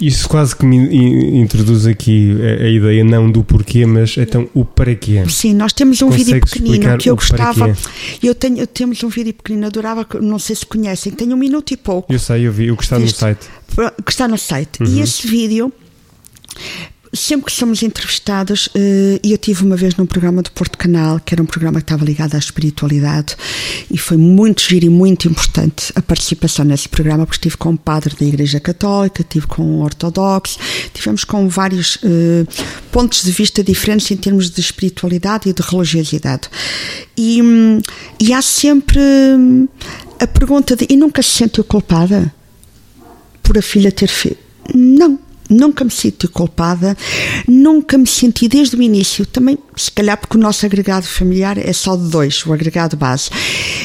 [0.01, 4.49] Isso quase que me in- introduz aqui a, a ideia não do porquê, mas então
[4.55, 5.25] o para quê.
[5.29, 7.77] Sim, nós temos um vídeo Consegues pequenino que eu gostava.
[8.23, 11.73] Eu tenho, eu temos um vídeo pequenino, adorava, não sei se conhecem, tem um minuto
[11.73, 12.13] e pouco.
[12.13, 13.47] Eu sei, eu vi, o que está no site.
[14.05, 14.81] que está no site.
[14.83, 14.87] Uhum.
[14.87, 15.73] E esse vídeo
[17.13, 21.21] sempre que somos entrevistados, eh, e eu tive uma vez num programa do Porto Canal,
[21.21, 23.37] que era um programa que estava ligado à espiritualidade,
[23.91, 27.77] e foi muito giro e muito importante a participação nesse programa, porque estive com um
[27.77, 30.59] padre da Igreja Católica, estive com um ortodoxo,
[30.93, 32.47] tivemos com vários eh,
[32.93, 36.49] pontos de vista diferentes em termos de espiritualidade e de religiosidade.
[37.17, 37.41] E,
[38.21, 39.69] e há sempre hum,
[40.21, 42.33] a pergunta de: e nunca se sentiu culpada
[43.43, 44.37] por a filha ter filho?
[44.75, 45.28] Não.
[45.49, 46.97] Nunca me senti culpada,
[47.47, 51.73] nunca me senti desde o início, também, se calhar porque o nosso agregado familiar é
[51.73, 53.31] só de dois, o agregado base.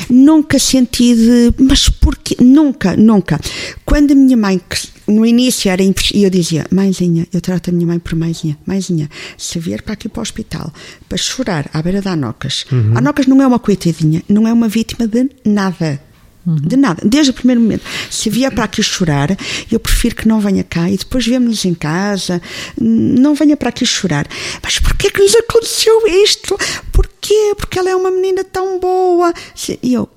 [0.09, 1.53] Nunca senti de.
[1.57, 2.35] Mas porquê?
[2.39, 3.39] Nunca, nunca.
[3.85, 4.61] Quando a minha mãe,
[5.07, 9.09] no início era e eu dizia, mãezinha, eu trato a minha mãe por mãezinha, mãezinha,
[9.37, 10.71] se vier para aqui para o hospital
[11.07, 14.67] para chorar à beira da Anocas, a Anocas não é uma coitadinha, não é uma
[14.67, 16.01] vítima de nada.
[16.45, 17.83] De nada, desde o primeiro momento.
[18.11, 19.29] Se vier para aqui chorar,
[19.71, 22.41] eu prefiro que não venha cá e depois vemos-nos em casa.
[22.79, 24.27] Não venha para aqui chorar.
[24.61, 26.57] Mas porquê que nos aconteceu isto?
[26.91, 27.53] Porquê?
[27.57, 29.33] Porque ela é uma menina tão boa.
[29.81, 30.09] E eu,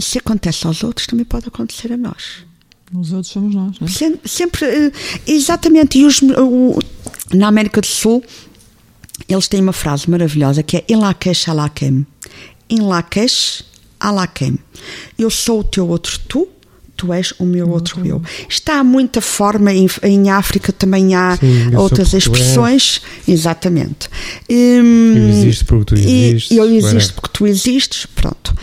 [0.00, 2.44] se acontece aos outros, também pode acontecer a nós.
[2.92, 3.90] Os outros somos nós, não é?
[3.90, 4.92] Sempre, sempre, eh,
[5.24, 5.98] exatamente.
[6.00, 6.76] E os, o-
[7.32, 8.24] na América do Sul,
[9.28, 12.04] eles têm uma frase maravilhosa que é Em Lakesh Alakem.
[12.68, 13.64] Em Lakesh
[14.00, 14.58] Alakem.
[15.18, 16.48] Eu sou o teu outro tu,
[16.96, 18.20] tu és o meu outro eu.
[18.48, 23.00] Está há muita forma, em, em África também há Sim, outras expressões.
[23.28, 24.08] Exatamente.
[24.50, 28.06] Hum, Eu existo porque tu existes, Eu existo porque tu existes.
[28.06, 28.54] Pronto.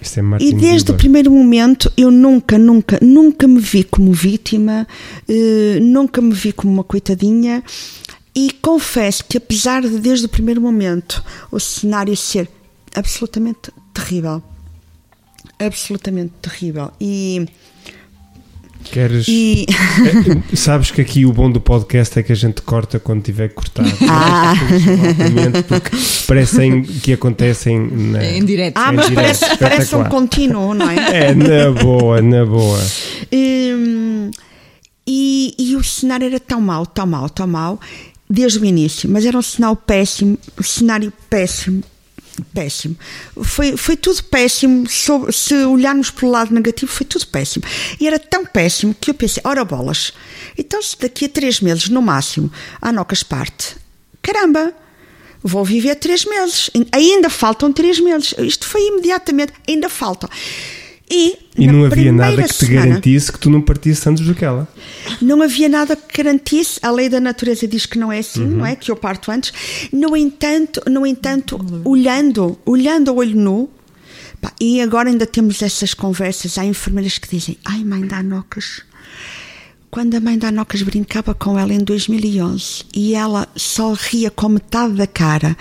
[0.00, 0.98] É E desde o Buber.
[0.98, 4.86] primeiro momento eu nunca, nunca, nunca me vi como vítima,
[5.28, 7.62] eh, nunca me vi como uma coitadinha
[8.34, 12.48] e confesso que apesar de desde o primeiro momento o cenário ser
[12.94, 14.40] absolutamente terrível,
[15.58, 17.46] absolutamente terrível e,
[18.90, 19.26] Queres.
[19.28, 19.66] e
[20.54, 23.54] Sabes que aqui o bom do podcast é que a gente corta quando tiver que
[23.54, 23.84] cortar.
[24.08, 24.54] Ah.
[25.68, 25.90] Porque
[26.26, 28.24] parecem que acontecem na.
[28.24, 28.76] Em direto.
[28.76, 31.28] ah, mas direto, parece, parece um contínuo, não é?
[31.28, 32.80] É, na boa, na boa.
[33.32, 34.30] Hum,
[35.06, 37.80] e, e o cenário era tão mau, tão mau, tão mau,
[38.28, 41.82] desde o início, mas era um sinal péssimo, um cenário péssimo,
[42.42, 42.96] péssimo.
[43.42, 47.64] Foi, foi tudo péssimo, se olharmos pelo lado negativo, foi tudo péssimo.
[48.00, 50.12] E era tão péssimo que eu pensei, ora bolas,
[50.56, 53.76] então se daqui a três meses, no máximo, a Nocas parte,
[54.22, 54.72] caramba,
[55.42, 58.34] vou viver três meses, ainda faltam três meses.
[58.38, 60.28] Isto foi imediatamente, ainda faltam.
[61.08, 64.34] E, E não havia nada que te semana- garantisse que tu não partisse antes do
[64.34, 64.66] que ela.
[65.22, 66.80] não havia nada que garantisse.
[66.82, 68.74] A lei da natureza diz que não é assim, não é?
[68.74, 69.52] Que eu parto antes.
[69.92, 73.70] No entanto, no entanto, olhando, olhando a olho nu,
[74.40, 76.58] pá, e agora ainda temos essas conversas.
[76.58, 78.82] Há enfermeiras que dizem: Ai, mãe da Anocas.
[79.96, 84.46] Quando a mãe da Anocas brincava com ela em 2011 e ela só ria com
[84.46, 85.56] metade da cara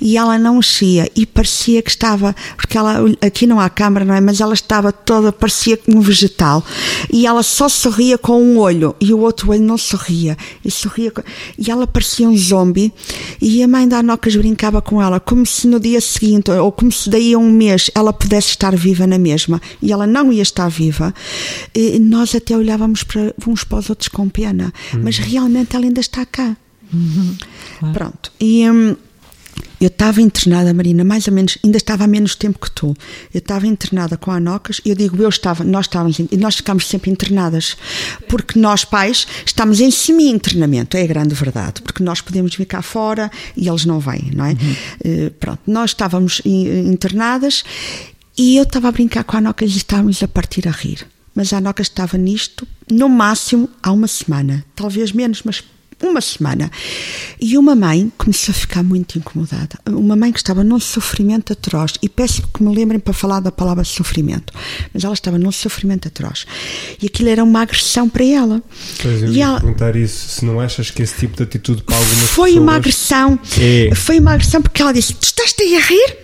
[0.00, 4.14] e ela não enchia e parecia que estava, porque ela, aqui não há câmara, não
[4.14, 4.22] é?
[4.22, 6.64] Mas ela estava toda, parecia um vegetal
[7.12, 11.10] e ela só sorria com um olho e o outro olho não sorria e sorria
[11.10, 11.22] com-
[11.58, 12.90] e ela parecia um zombie
[13.38, 16.90] e a mãe da Anocas brincava com ela como se no dia seguinte ou como
[16.90, 20.42] se daí a um mês ela pudesse estar viva na mesma e ela não ia
[20.42, 21.12] estar viva
[21.74, 24.72] e nós até olhávamos para uns para os outros com pena
[25.02, 26.56] mas realmente ela ainda está cá.
[27.92, 28.30] Pronto.
[28.40, 28.96] E hum,
[29.80, 32.96] eu estava internada, Marina, mais ou menos, ainda estava há menos tempo que tu.
[33.32, 36.86] Eu estava internada com a Anocas, eu digo, eu estava, nós estávamos, e nós ficámos
[36.88, 37.76] sempre internadas,
[38.28, 42.80] porque nós pais estamos em semi-internamento, é a grande verdade, porque nós podemos vir cá
[42.82, 44.56] fora e eles não vêm, não é?
[45.04, 47.64] Eh, pronto, nós estávamos i- internadas
[48.38, 51.06] e eu estava a brincar com a Anocas e estávamos a partir a rir.
[51.34, 55.62] Mas a Anocas estava nisto, no máximo, há uma semana, talvez menos, mas
[56.02, 56.70] uma semana.
[57.40, 59.78] E uma mãe começou a ficar muito incomodada.
[59.88, 61.92] Uma mãe que estava num sofrimento atroz.
[62.02, 64.52] E peço que me lembrem para falar da palavra sofrimento.
[64.92, 66.46] Mas ela estava num sofrimento atroz.
[67.00, 68.62] E aquilo era uma agressão para ela.
[69.00, 71.96] Pois eu E ela- perguntar isso, se não achas que esse tipo de atitude para
[71.96, 72.62] algumas Foi pessoas...
[72.62, 73.38] uma agressão.
[73.58, 73.94] É.
[73.94, 76.16] Foi uma agressão porque ela disse: Tu estás-te aí a rir?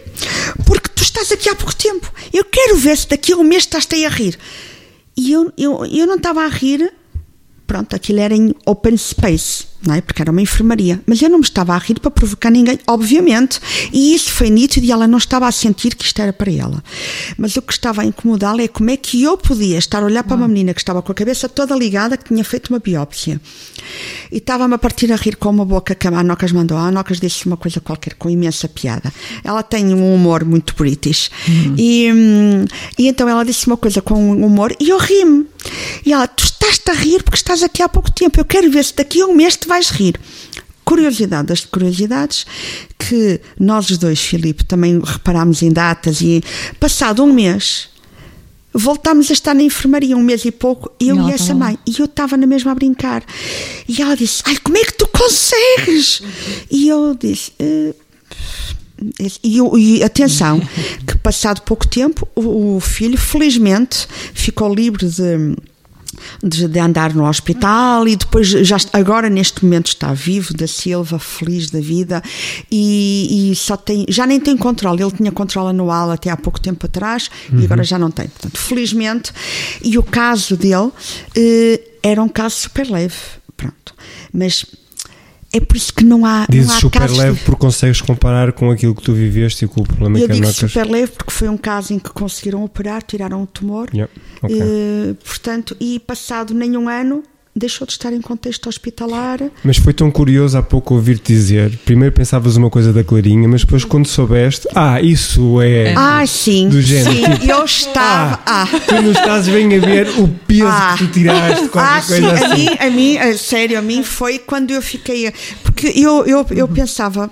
[0.66, 2.12] Porque tu estás aqui há pouco tempo.
[2.32, 4.38] Eu quero ver se daqui a um mês estás-te aí a rir.
[5.16, 6.92] E eu, eu, eu não estava a rir.
[7.66, 10.00] Pronto, aquilo era em open space, não é?
[10.00, 11.00] Porque era uma enfermaria.
[11.06, 13.60] Mas eu não me estava a rir para provocar ninguém, obviamente.
[13.92, 16.82] E isso foi nítido e ela não estava a sentir que isto era para ela.
[17.38, 20.22] Mas o que estava a incomodá-la é como é que eu podia estar a olhar
[20.22, 23.40] para uma menina que estava com a cabeça toda ligada, que tinha feito uma biópsia.
[24.30, 26.76] E estava-me a partir a rir com uma boca que a Anocas mandou.
[26.76, 29.12] A Anocas disse uma coisa qualquer com imensa piada.
[29.42, 31.30] Ela tem um humor muito british.
[31.76, 32.64] E, hum,
[32.98, 35.46] e então ela disse uma coisa com um humor e eu ri-me.
[36.04, 38.38] E ela, tu estás-te a rir porque estás aqui há pouco tempo.
[38.38, 40.14] Eu quero ver se daqui a um mês te vais rir.
[40.84, 42.44] curiosidade das curiosidades
[42.98, 46.42] que nós os dois, Filipe, também reparámos em datas e
[46.80, 47.88] passado um mês
[48.74, 51.78] voltámos a estar na enfermaria um mês e pouco, eu E e, essa mãe.
[51.86, 53.22] E eu estava na mesma a brincar.
[53.88, 56.22] E ela disse: Ai, como é que tu consegues?
[56.70, 57.52] E eu disse.
[57.58, 57.94] "Eh,
[59.42, 60.60] e, eu- e atenção,
[61.06, 65.56] que passado pouco tempo, o, o filho, felizmente, ficou livre de,
[66.42, 71.18] de, de andar no hospital e depois, já, agora neste momento, está vivo da Silva,
[71.18, 72.22] feliz da vida
[72.70, 75.02] e, e só tem, já nem tem controle.
[75.02, 78.28] Ele tinha controle anual até há pouco tempo atrás e agora já não tem.
[78.28, 79.32] Portanto, felizmente,
[79.82, 80.90] e o caso dele
[81.36, 83.14] eh, era um caso super leve.
[83.56, 83.94] Pronto.
[84.32, 84.64] Mas
[85.52, 86.46] é por isso que não há.
[86.48, 89.64] Dizes não há super casos de- leve porque consegues comparar com aquilo que tu viveste
[89.64, 90.70] e com o problema eu que digo anocas.
[90.70, 93.88] super leve porque foi um caso em que conseguiram operar, tiraram o tumor.
[93.92, 94.58] Yeah, ok.
[94.60, 97.22] Eh, portanto, e passado nenhum ano,
[97.54, 99.40] deixou de estar em contexto hospitalar.
[99.64, 101.76] Mas foi tão curioso há pouco ouvir-te dizer.
[101.84, 105.92] Primeiro pensavas uma coisa da Clarinha, mas depois quando soubeste, ah, isso é.
[105.96, 106.68] Ah, sim.
[106.68, 108.40] Do género, sim, tipo, eu estava.
[108.46, 108.66] Ah.
[108.86, 110.94] Tu não estás bem a ver o peso Ah.
[110.96, 112.56] que tu tiraste, qualquer Ah, sim, coisa a assim.
[112.64, 115.32] mim, a mim, a sério, a mim foi quando eu fiquei.
[115.62, 117.30] Porque eu, eu, eu pensava,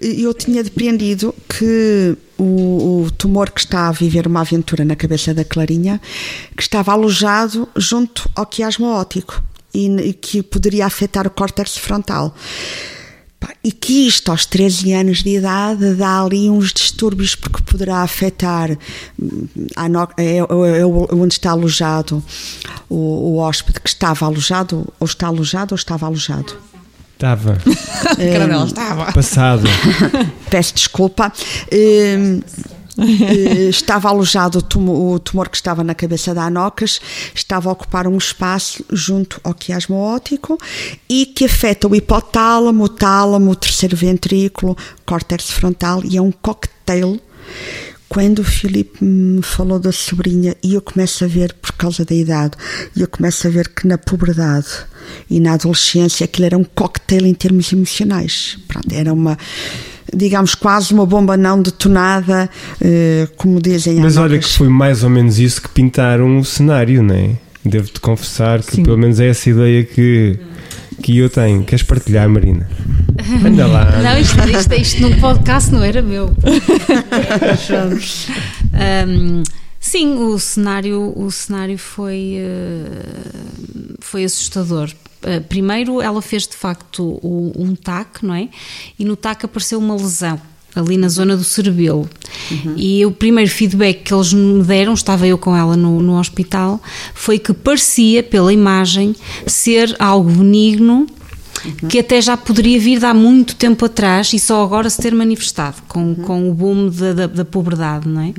[0.00, 5.34] eu tinha depreendido que o, o tumor que está a viver uma aventura na cabeça
[5.34, 6.00] da Clarinha,
[6.56, 9.42] que estava alojado junto ao quiasma óptico
[9.74, 12.34] e, e que poderia afetar o córtex frontal.
[13.64, 18.70] E que isto, aos 13 anos de idade, dá ali uns distúrbios porque poderá afetar
[19.18, 19.46] hum,
[19.76, 19.86] a
[20.16, 22.22] é, é- é onde está alojado
[22.88, 26.69] o, o hóspede que estava alojado, ou está alojado ou estava alojado.
[27.20, 27.58] Estava
[28.32, 29.12] cara dela estava.
[29.12, 29.64] passado.
[30.48, 31.30] Peço desculpa.
[31.70, 32.40] Eh,
[33.68, 37.00] estava alojado o tumo- o tumor que estava na cabeça da Anocas,
[37.34, 40.58] estava a ocupar um espaço junto ao quiasma óptico
[41.08, 46.32] e que afeta o hipotálamo, o tálamo, o terceiro ventrículo, córtex frontal e é um
[46.32, 47.20] cocktail.
[48.10, 52.12] Quando o Filipe me falou da sobrinha e eu começo a ver, por causa da
[52.12, 52.56] idade,
[52.96, 54.66] e eu começo a ver que na puberdade
[55.30, 58.58] e na adolescência aquilo era um cocktail em termos emocionais.
[58.66, 59.38] Pronto, era uma,
[60.12, 62.50] digamos, quase uma bomba não detonada,
[62.80, 67.04] eh, como dizem Mas olha que foi mais ou menos isso que pintaram o cenário,
[67.04, 67.36] não é?
[67.64, 68.82] Devo-te confessar que Sim.
[68.82, 70.36] pelo menos é essa ideia que,
[71.00, 71.62] que eu tenho.
[71.62, 72.68] Queres partilhar, Marina?
[73.46, 73.84] Anda lá.
[74.02, 76.26] Não, isto, isto, isto num podcast não era meu.
[78.72, 79.42] Ahm,
[79.78, 83.02] sim, o cenário, o cenário foi, eh,
[84.00, 84.90] foi assustador.
[85.22, 88.48] Eh, primeiro, ela fez de facto um TAC, não é?
[88.98, 90.40] E no TAC apareceu uma lesão.
[90.72, 92.08] Ali na zona do cerebelo.
[92.76, 96.80] E o primeiro feedback que eles me deram, estava eu com ela no, no hospital,
[97.12, 99.16] foi que parecia, pela imagem,
[99.48, 101.08] ser algo benigno
[101.88, 105.14] que até já poderia vir de há muito tempo atrás e só agora se ter
[105.14, 108.32] manifestado com, com o boom da, da, da puberdade, não é?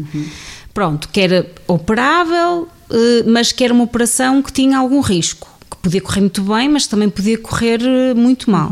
[0.73, 5.77] Pronto, que era operável, eh, mas que era uma operação que tinha algum risco, que
[5.77, 8.69] podia correr muito bem, mas também podia correr eh, muito mal.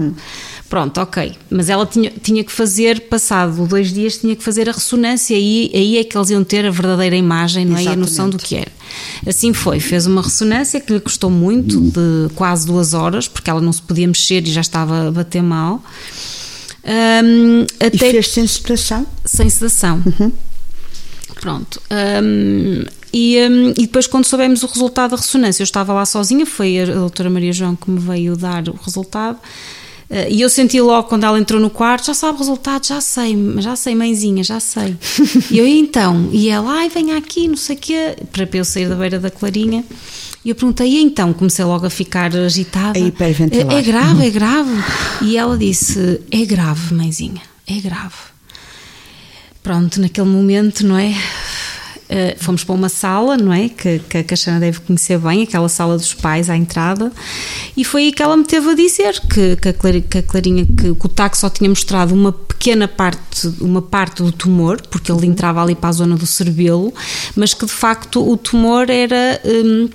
[0.69, 1.35] Pronto, ok.
[1.49, 5.71] Mas ela tinha, tinha que fazer, passado dois dias, tinha que fazer a ressonância e
[5.73, 7.83] aí é que eles iam ter a verdadeira imagem, não é?
[7.83, 8.71] E a noção do que era.
[9.25, 13.59] Assim foi, fez uma ressonância que lhe custou muito, de quase duas horas, porque ela
[13.59, 15.83] não se podia mexer e já estava a bater mal.
[16.85, 19.07] E até fez sem sedação?
[19.25, 20.03] sem sedação.
[21.41, 21.81] Pronto.
[22.23, 26.45] Hum, e, hum, e depois, quando soubemos o resultado da ressonância, eu estava lá sozinha,
[26.45, 29.39] foi a doutora Maria João que me veio dar o resultado.
[30.09, 32.99] Eh, E eu senti logo quando ela entrou no quarto, já sabe o resultado, já
[33.01, 34.97] sei, já sei, mãezinha, já sei.
[35.51, 36.29] e eu, "E então?
[36.31, 39.29] E ela, ai, venha aqui, não sei o quê, para eu sair da beira da
[39.29, 39.83] clarinha.
[40.43, 41.33] E eu perguntei, e então?
[41.33, 42.97] Comecei logo a ficar agitada.
[42.97, 43.75] A hiperventilar.
[43.75, 44.71] É, é grave, é grave.
[45.21, 48.15] E ela disse, é grave, mãezinha, é grave.
[49.61, 51.13] Pronto, naquele momento, não é?
[52.11, 53.69] Eh, fomos para uma sala, não é?
[53.69, 57.11] Que, que a Caixana deve conhecer bem, aquela sala dos pais à entrada,
[57.77, 60.23] e foi aí que ela me teve a dizer que, que, a, Clari- que a
[60.23, 64.81] Clarinha, que, que o TAC só tinha mostrado uma pequena parte, uma parte do tumor,
[64.89, 66.91] porque ele entrava ali para a zona do cerebelo,
[67.35, 69.39] mas que de facto o tumor era.
[69.45, 69.87] hum,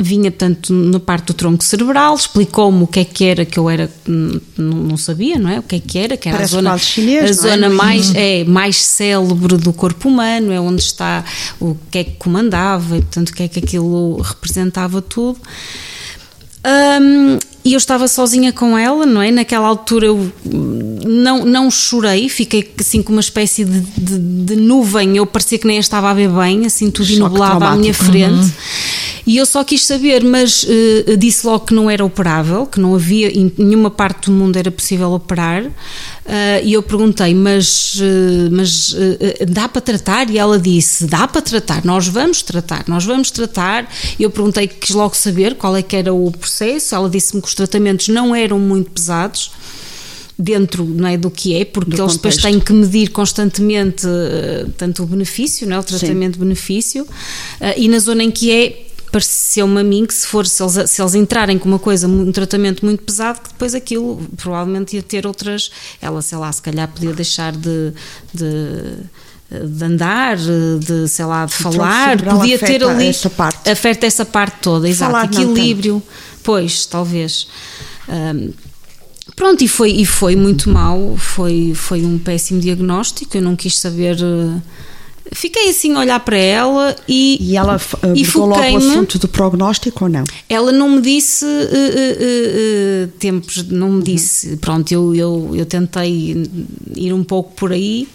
[0.00, 3.68] vinha portanto na parte do tronco cerebral, explicou-me o que é que era que eu
[3.68, 5.58] era hum, não, sabia, não é?
[5.58, 7.32] O que é que era, que era Parece a zona chinês, a é?
[7.32, 11.24] zona mais é mais célebre do corpo humano, é onde está
[11.60, 15.38] o que é que comandava e portanto o que é que aquilo representava tudo.
[16.64, 19.30] Hum, e eu estava sozinha com ela, não é?
[19.30, 24.56] Naquela altura eu hum, não, não chorei, fiquei assim com uma espécie de, de- de
[24.56, 25.16] nuvem.
[25.16, 28.52] Eu parecia que nem estava a ver bem, assim tudo Choque à minha frente.
[29.26, 32.94] E eu só quis saber, mas eh, disse logo que não era operável, que não
[32.94, 35.64] havia, em nenhuma parte do mundo era possível operar.
[36.26, 38.94] Ah, e eu perguntei, mas, eh, mas
[39.48, 40.30] dá para tratar?
[40.30, 43.90] E ela disse: dá para tratar, nós vamos tratar, nós vamos tratar.
[44.18, 46.94] E eu perguntei, quis logo saber qual é que era o processo.
[46.94, 49.50] Ela disse-me que os tratamentos não eram muito pesados
[50.38, 52.42] dentro não é, do que é, porque Do eles depois contexto.
[52.42, 54.06] têm que medir constantemente
[54.76, 57.04] tanto o benefício, não é, o tratamento-benefício,
[57.76, 61.00] e na zona em que é, pareceu-me a mim que se for, se eles, se
[61.02, 65.26] eles entrarem com uma coisa, um tratamento muito pesado, que depois aquilo provavelmente ia ter
[65.26, 67.92] outras, ela sei lá, se calhar podia deixar de,
[68.34, 68.96] de
[69.50, 73.70] de andar, de sei lá, de Então, falar, podia ter ali essa parte.
[73.70, 76.02] afeta essa parte toda, exato, Falar equilíbrio,
[76.42, 77.48] pois, talvez.
[78.08, 78.50] Ahm,
[79.34, 83.78] Pronto, e foi, e foi muito mal, foi, foi um péssimo diagnóstico, eu não quis
[83.78, 84.16] saber.
[84.20, 84.60] eh,
[85.32, 89.18] Fiquei assim a olhar para ela e, E ela f- e abordou logo o assunto
[89.18, 90.24] do prognóstico ou não?
[90.48, 94.56] Ela não me disse eh, eh, eh, eh, tempos, não me disse.
[94.56, 96.48] Pronto, eu, eu, eu tentei
[96.96, 98.08] ir um pouco por aí,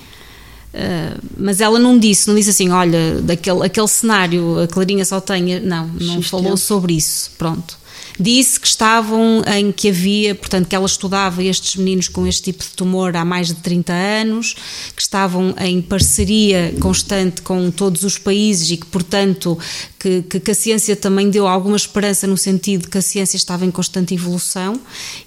[0.73, 5.19] eh, mas ela não disse, não disse assim: olha, daquele aquele cenário, a Clarinha só
[5.21, 5.59] tem.
[5.61, 6.57] Não, não X falou tempo.
[6.57, 7.31] sobre isso.
[7.37, 7.77] Pronto.
[8.19, 12.63] Disse que estavam em que havia, portanto, que ela estudava estes meninos com este tipo
[12.63, 14.55] de tumor há mais de 30 anos,
[14.95, 19.57] que estavam em parceria constante com todos os países e que, portanto,
[19.99, 23.65] que, que, que a ciência também deu alguma esperança no sentido que a ciência estava
[23.65, 24.79] em constante evolução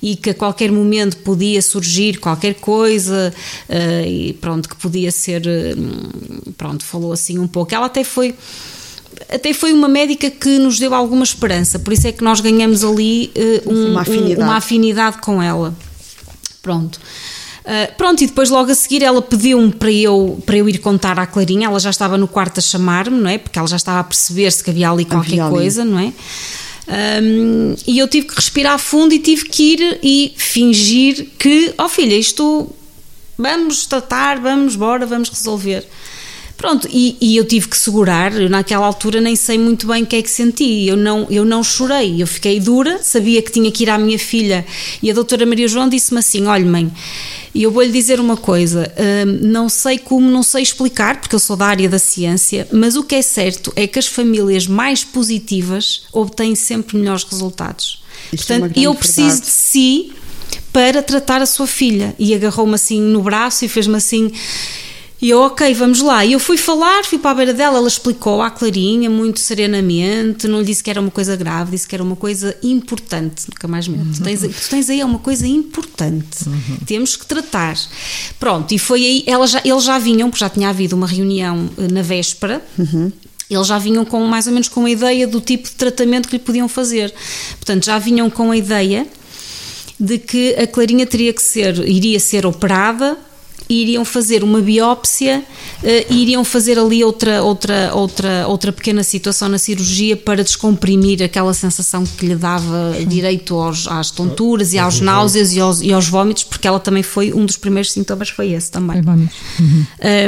[0.03, 3.33] e que a qualquer momento podia surgir qualquer coisa
[3.69, 5.75] eh, e pronto, que podia ser, eh,
[6.57, 7.75] pronto, falou assim um pouco.
[7.75, 8.35] Ela até foi
[9.33, 12.85] até foi uma médica que nos deu alguma esperança, por isso é que nós ganhamos
[12.85, 14.41] ali eh, um- Uma afinidade.
[14.41, 15.75] um- uma afinidade com ela.
[16.63, 16.99] Pronto.
[17.65, 21.19] Ah, pronto, e depois logo a seguir ela pediu-me para eu, para eu ir contar
[21.19, 23.39] à Clarinha, ela já estava no quarto a chamar-me, não é?
[23.39, 25.51] Porque ela já estava a perceber-se que havia ali qualquer ali.
[25.51, 26.13] coisa, não é?
[26.89, 31.89] Ahm, e eu tive que respirar fundo e tive que ir e fingir que, ó
[31.89, 32.69] filha, isto
[33.37, 35.85] vamos tratar, vamos, bora, vamos resolver.
[36.57, 40.07] Pronto, e, e eu tive que segurar, eu naquela altura nem sei muito bem o
[40.07, 43.71] que é que senti, eu não, eu não chorei, eu fiquei dura, sabia que tinha
[43.71, 44.65] que ir à minha filha
[45.03, 46.91] e a doutora Maria João disse-me assim, olha mãe,
[47.55, 51.41] e eu vou-lhe dizer uma coisa, hum, não sei como, não sei explicar, porque eu
[51.41, 55.05] sou da área da ciência, mas o que é certo é que as famílias mais
[55.05, 58.03] positivas obtêm sempre melhores resultados.
[58.33, 59.45] Isso é Portanto, grande eu preciso verdade.
[59.45, 60.13] de si
[60.73, 62.15] para tratar a sua filha.
[62.19, 64.31] E agarrou-me assim no braço e fez-me assim.
[65.21, 66.25] E eu, ok, vamos lá.
[66.27, 70.47] E eu fui falar, fui para a beira dela, ela explicou à Clarinha, muito serenamente,
[70.47, 73.47] não lhe disse que era uma coisa grave, disse que era uma coisa importante.
[73.49, 76.45] Nunca mais me tu tens, tu tens aí uma coisa importante.
[76.85, 77.77] Temos que tratar.
[78.39, 81.71] Pronto, e foi aí, ela já, eles já vinham, porque já tinha havido uma reunião
[81.79, 82.63] eh, na véspera.
[83.49, 86.37] Eles já vinham com mais ou menos com a ideia do tipo de tratamento que
[86.37, 87.15] lhe podiam fazer.
[87.57, 89.07] Portanto, já vinham com a ideia
[89.99, 93.17] de que a Clarinha teria que ser, iria ser operada,
[93.69, 95.43] iriam fazer uma biópsia
[96.09, 101.53] e iriam fazer ali outra, outra, outra, outra pequena situação na cirurgia para descomprimir aquela
[101.53, 106.09] sensação que lhe dava direito aos, às tonturas e aos náuseas e aos, e aos
[106.09, 109.01] vómitos, porque ela também foi, um dos primeiros sintomas foi esse também.
[109.03, 109.37] Vómitos.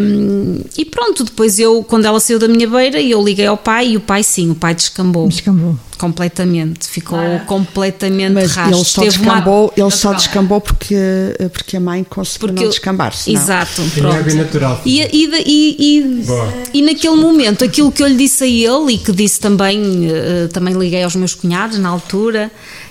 [0.02, 3.90] Um, e pronto, depois eu, quando ela saiu da minha beira, eu liguei ao pai
[3.92, 5.78] e o pai sim, o pai descambou Descambou.
[5.98, 8.74] completamente, ficou completamente Mas rasto.
[8.74, 10.96] ele só Teve uma- descambou, ele só descambou porque,
[11.52, 12.64] porque a mãe conseguiu Porque
[13.32, 14.24] não Exato, é pronto.
[14.24, 14.82] bem natural.
[14.84, 18.98] E, e, e, e, e naquele momento, aquilo que eu lhe disse a ele e
[18.98, 22.50] que disse também, eh, também liguei aos meus cunhados na altura,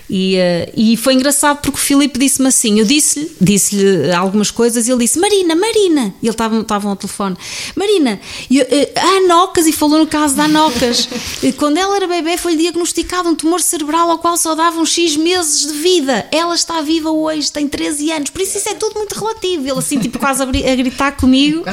[0.10, 3.78] e, eh, e foi engraçado porque o Filipe disse-me assim: eu disse-lhe disse
[4.16, 7.36] algumas coisas e ele disse: Marina, Marina, e ele estava estava ao telefone,
[7.76, 11.10] Marina, e, eh, a Anocas, e falou no caso da Anocas,
[11.58, 15.68] quando ela era bebê foi diagnosticado um tumor cerebral ao qual só davam X meses
[15.68, 19.14] de vida, ela está viva hoje, tem 13 anos, por isso isso é tudo muito
[19.14, 19.68] relativo.
[19.68, 21.64] Ele assim, tipo, quase a, a gritar comigo,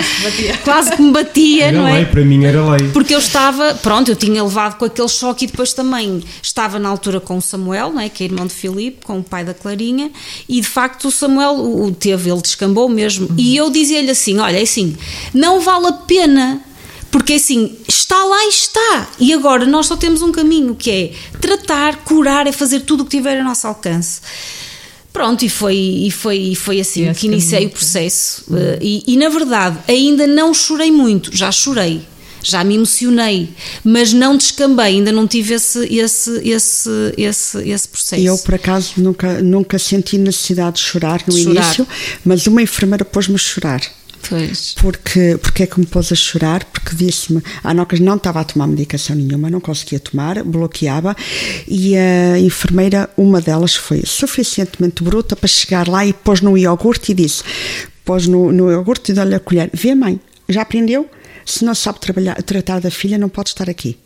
[0.64, 2.05] quase que me batia, Era não lei, é?
[2.05, 2.89] para mim era lei.
[2.91, 6.89] Porque eu estava, pronto, eu tinha levado com aquele choque e depois também estava na
[6.89, 8.09] altura com o Samuel, não é?
[8.09, 10.11] que é irmão de Filipe, com o pai da Clarinha,
[10.49, 13.29] e de facto o Samuel o, teve, ele descambou mesmo.
[13.37, 14.97] E eu dizia-lhe assim: olha, é assim,
[15.33, 16.62] não vale a pena.
[17.11, 19.09] Porque assim, está lá e está.
[19.20, 23.05] E agora nós só temos um caminho que é tratar, curar, é fazer tudo o
[23.05, 24.20] que tiver a nosso alcance.
[25.12, 28.45] Pronto, e foi, e foi, e foi assim E esse que iniciei caminho o processo.
[28.53, 32.03] Eh, E, e, na verdade ainda não chorei muito, já chorei,
[32.45, 33.49] já me emocionei,
[33.83, 38.23] mas não descambei, ainda não tive esse, esse, esse, esse, esse processo.
[38.23, 41.51] Eu, por acaso, nunca, nunca senti necessidade de chorar no chorar.
[41.51, 41.89] início,
[42.25, 43.81] mas uma enfermeira pôs-me a chorar.
[44.29, 44.75] Pois.
[44.75, 46.65] Porque, porque é que me pôs a chorar?
[46.65, 51.17] Porque disse-me, a Anocas não estava a tomar medicação nenhuma, não conseguia tomar, bloqueava,
[51.67, 57.13] e a enfermeira, uma delas foi suficientemente bruta para chegar lá e pôs no iogurte
[57.13, 57.43] e disse,
[58.05, 61.09] pôs no, no iogurte e deu-lhe a colher, vê mãe, já aprendeu?
[61.45, 63.99] Se não sabe trabalhar, tratar da filha, não pode estar aqui.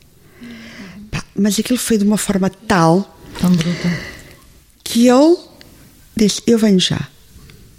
[1.11, 3.89] Pá, mas aquilo foi de uma forma tal Tão bruta.
[4.85, 5.39] que eu
[6.17, 7.09] disse, eu venho já.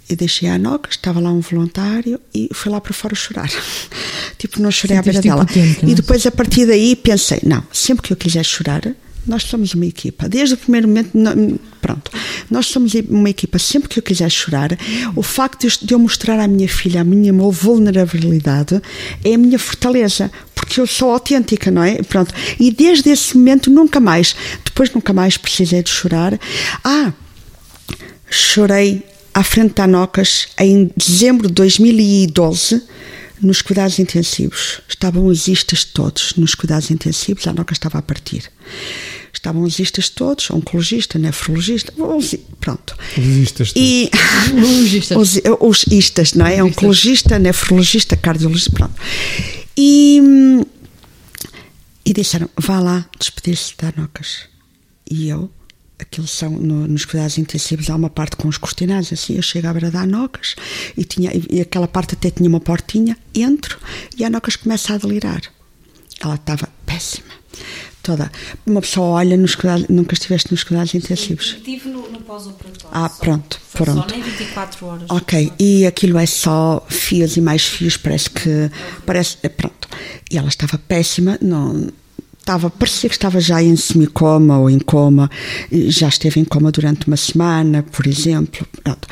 [0.08, 3.48] E deixei a Noca, estava lá um voluntário e fui lá para fora chorar.
[4.38, 5.72] tipo, não chorei à beira Sentiste dela.
[5.82, 5.92] não é?
[5.92, 8.82] E depois, a partir daí, pensei, não, sempre que eu quiser chorar,
[9.26, 10.28] nós somos uma equipa.
[10.28, 11.10] Desde o primeiro momento,
[11.80, 12.10] pronto,
[12.50, 13.58] nós somos uma equipa.
[13.58, 14.70] Sempre que eu quiser chorar,
[15.14, 18.80] o facto de eu- mostrar à minha filha a minha vulnerabilidade
[19.24, 22.02] é a minha fortaleza, porque eu sou autêntica, não é?
[22.02, 22.34] Pronto.
[22.58, 26.38] E desde esse momento, nunca mais, depois nunca mais precisei de chorar.
[26.84, 27.12] Ah,
[28.28, 29.02] chorei
[29.34, 32.82] à frente da Anocas em dezembro de 2012
[33.42, 34.80] nos cuidados intensivos.
[34.88, 38.44] Estavam os istas todos nos cuidados intensivos, a Anocas estava a partir.
[39.32, 42.96] Estavam os istas todos, oncologista, nefrologista, os- pronto.
[43.16, 43.78] Existas tu.
[43.78, 44.10] E
[44.52, 45.16] Urologistas.
[45.18, 46.62] os, os istas, não é?
[46.62, 48.94] Oncologista, nefrologista, cardiologista, pronto.
[49.76, 50.20] E,
[52.04, 54.40] e disseram: vá lá despedir-se da Anocas.
[55.10, 55.50] E eu,
[56.00, 59.68] aquilo são, no- nos cuidados intensivos, há uma parte com os cortinados, assim, eu chego
[59.68, 60.54] à beira da Anocas
[60.96, 63.78] e, tinha, e aquela parte até tinha uma portinha, entro
[64.16, 65.40] e a Anocas começa a delirar.
[66.20, 67.28] Ela estava péssima.
[68.02, 68.32] Toda.
[68.66, 71.54] Uma pessoa olha nos cuidados, nunca estiveste nos cuidados intensivos.
[71.58, 72.88] Estive no, no pós-operatório.
[72.90, 73.16] Ah, só.
[73.16, 74.08] pronto, Foi pronto.
[74.10, 75.10] Só nem 24 horas.
[75.10, 78.70] Ok, e aquilo é só fios e mais fios, parece que.
[79.04, 79.86] Parece, pronto.
[80.30, 81.88] E ela estava péssima, não.
[82.40, 85.30] Estava, parecia que estava já em semicoma ou em coma,
[85.70, 88.66] já esteve em coma durante uma semana, por exemplo.
[88.82, 89.06] Pronto.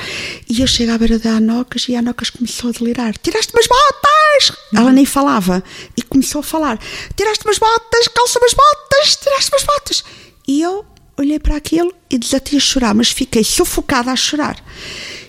[0.48, 3.68] E eu chego à beira da Anocas e a Anocas começou a delirar: Tiraste-me as
[3.68, 4.56] botas!
[4.74, 5.62] Ela nem falava.
[5.96, 6.80] E começou a falar:
[7.14, 10.04] Tiraste-me as botas, calça-me as botas, tiraste-me as botas.
[10.48, 10.84] E eu
[11.16, 14.56] olhei para aquilo e desatei a chorar, mas fiquei sufocada a chorar.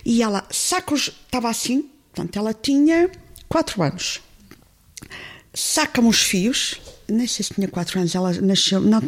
[0.06, 1.12] E ela saca os.
[1.26, 3.12] Estava assim, portanto, ela tinha
[3.48, 4.22] 4 anos.
[5.54, 6.80] Saca-me os fios,
[7.28, 9.02] se tinha 4 anos, ela nasceu, não,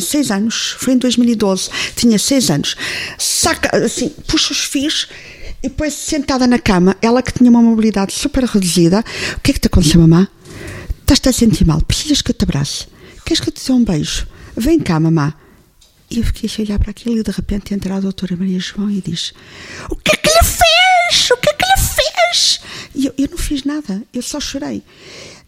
[0.00, 2.76] 6 anos, foi em 2012, tinha 6 anos.
[3.18, 5.08] Saca, assim, puxa os fios
[5.62, 9.04] e depois sentada na cama, ela que tinha uma mobilidade super reduzida.
[9.36, 10.28] O que é que te aconteceu, mamã?
[11.00, 11.80] Estás-te a sentir mal?
[11.82, 12.86] Precisas que eu te abrace?
[13.24, 14.26] Queres que eu te dê um beijo?
[14.56, 15.34] Vem cá, mamã.
[16.10, 18.90] E eu fiquei a olhar para aquilo e de repente entra a doutora Maria João
[18.90, 19.34] e diz:
[19.90, 21.30] O que é que lhe fez?
[21.30, 22.60] O que é que lhe fez?
[22.94, 24.82] E eu, eu não fiz nada, eu só chorei.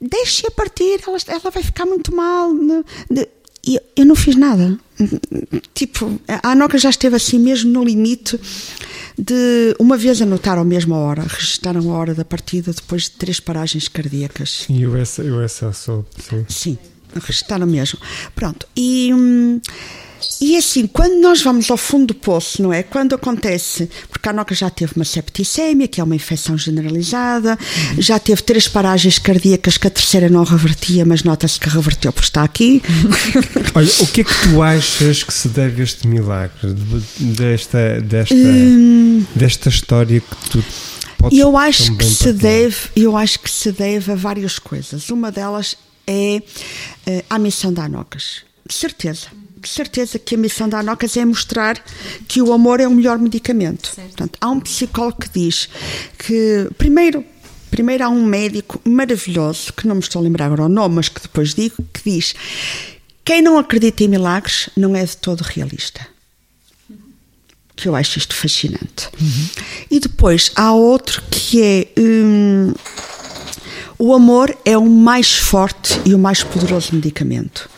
[0.01, 2.53] Deixe-a partir, ela, ela vai ficar muito mal.
[2.55, 2.83] né?
[3.67, 4.79] E eu, eu não fiz nada.
[5.75, 8.41] Tipo, a Anoca já esteve assim mesmo no limite
[9.19, 9.75] de.
[9.79, 13.89] Uma vez anotaram a mesma hora, registaram a hora da partida depois de três paragens
[13.89, 14.65] cardíacas.
[14.69, 16.47] E eu essa, eu essa sou, sim.
[16.49, 16.79] Sim,
[17.15, 17.99] registaram mesmo.
[18.35, 19.61] Pronto, e, hum,
[20.41, 22.83] e assim, quando nós vamos ao fundo do poço, não é?
[22.83, 27.59] Quando acontece, porque a Noca já teve uma septicemia, que é uma infecção generalizada,
[27.99, 32.27] já teve três paragens cardíacas que a terceira não revertia, mas nota-se que reverteu porque
[32.29, 32.83] está aqui.
[33.75, 36.73] Olha, o que é que tu achas que se deve a este milagre?
[36.75, 37.01] de-
[37.41, 38.35] Desta, desta,
[39.35, 40.65] desta história que tu
[41.19, 42.35] podes Eu acho que se partilhar?
[42.39, 45.11] deve, eu acho que se deve a várias coisas.
[45.11, 46.43] Uma delas é
[47.07, 48.43] eh, a missão da Anocas.
[48.67, 49.27] De certeza.
[49.61, 51.79] De certeza que a missão da Anocas é mostrar
[52.27, 53.91] que o amor é o melhor medicamento.
[53.95, 55.69] Portanto, há um psicólogo que diz
[56.19, 57.25] que, primeiro,
[57.71, 61.09] primeiro há um médico maravilhoso, que não me estou a lembrar agora o nome, mas
[61.09, 62.35] que depois digo, que diz
[63.25, 66.07] quem não acredita em milagres não é de todo realista
[67.81, 69.09] que eu acho isto fascinante.
[69.91, 72.75] E depois há outro que é hum,
[73.99, 77.71] o amor é o mais forte e o mais poderoso medicamento.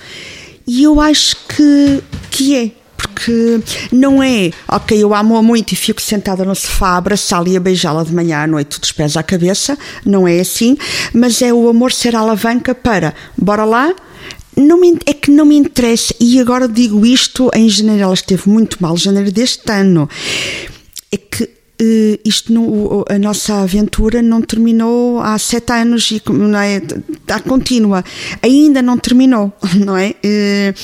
[0.66, 2.70] E eu acho que, que é.
[2.96, 3.60] Porque
[3.90, 8.04] não é, ok, eu amo-a muito e fico sentada no sofá abraçá-la e a beijá-la
[8.04, 10.78] de manhã à noite, dos pés à cabeça, não é assim,
[11.12, 13.92] mas é o amor ser a alavanca para, bora lá,
[14.56, 18.48] não me, é que não me interessa, e agora digo isto, em janeiro ela esteve
[18.48, 20.08] muito mal, janeiro deste ano,
[21.10, 21.50] é que
[21.80, 27.40] eh, isto não, a nossa aventura não terminou há sete anos e não é, está
[27.40, 28.04] contínua,
[28.42, 29.52] ainda não terminou,
[29.84, 30.14] não é?
[30.22, 30.74] Eh,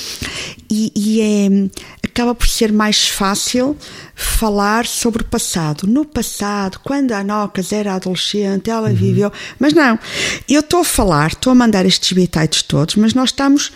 [0.70, 3.74] E, e é, acaba por ser mais fácil
[4.14, 5.86] falar sobre o passado.
[5.86, 9.32] No passado, quando a Anocas era adolescente, ela viveu.
[9.58, 9.98] Mas não,
[10.46, 13.72] eu estou a falar, estou a mandar estes bitites todos, mas nós estamos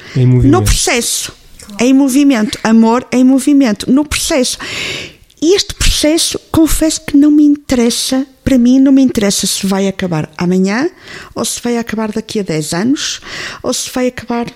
[0.50, 1.32] no processo.
[1.80, 2.58] Em movimento.
[2.62, 3.90] Amor em movimento.
[3.90, 4.58] No processo.
[5.42, 8.26] Este processo, confesso que não me interessa.
[8.44, 10.90] Para para mim não me interessa se vai acabar amanhã,
[11.34, 13.20] ou se vai acabar daqui a 10 anos,
[13.62, 14.46] ou se vai acabar.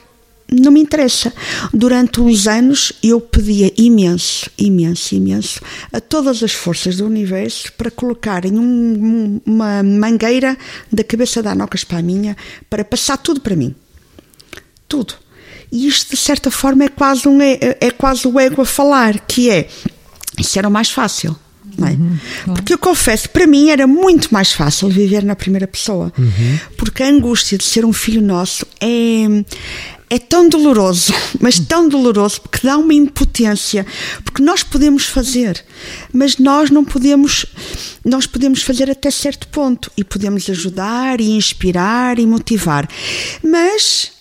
[0.52, 1.32] Não me interessa.
[1.72, 5.60] Durante uns anos eu pedia imenso, imenso, imenso
[5.92, 10.58] a todas as forças do universo para colocarem um- uma mangueira
[10.92, 12.36] da cabeça da Anocas para a minha,
[12.68, 13.74] para passar tudo para mim
[14.86, 15.14] tudo.
[15.72, 19.18] E isto, de certa forma, é quase, um, é, é quase o ego a falar,
[19.20, 19.68] que é,
[20.38, 21.36] isso era o mais fácil.
[21.76, 21.96] Não é?
[22.54, 26.12] Porque eu confesso, para mim era muito mais fácil viver na primeira pessoa.
[26.76, 29.44] Porque a angústia de ser um filho nosso é,
[30.08, 33.84] é tão doloroso, mas tão doloroso, porque dá uma impotência.
[34.24, 35.62] Porque nós podemos fazer,
[36.12, 37.44] mas nós não podemos,
[38.04, 39.90] nós podemos fazer até certo ponto.
[39.96, 42.88] E podemos ajudar, e inspirar, e motivar.
[43.42, 44.15] Mas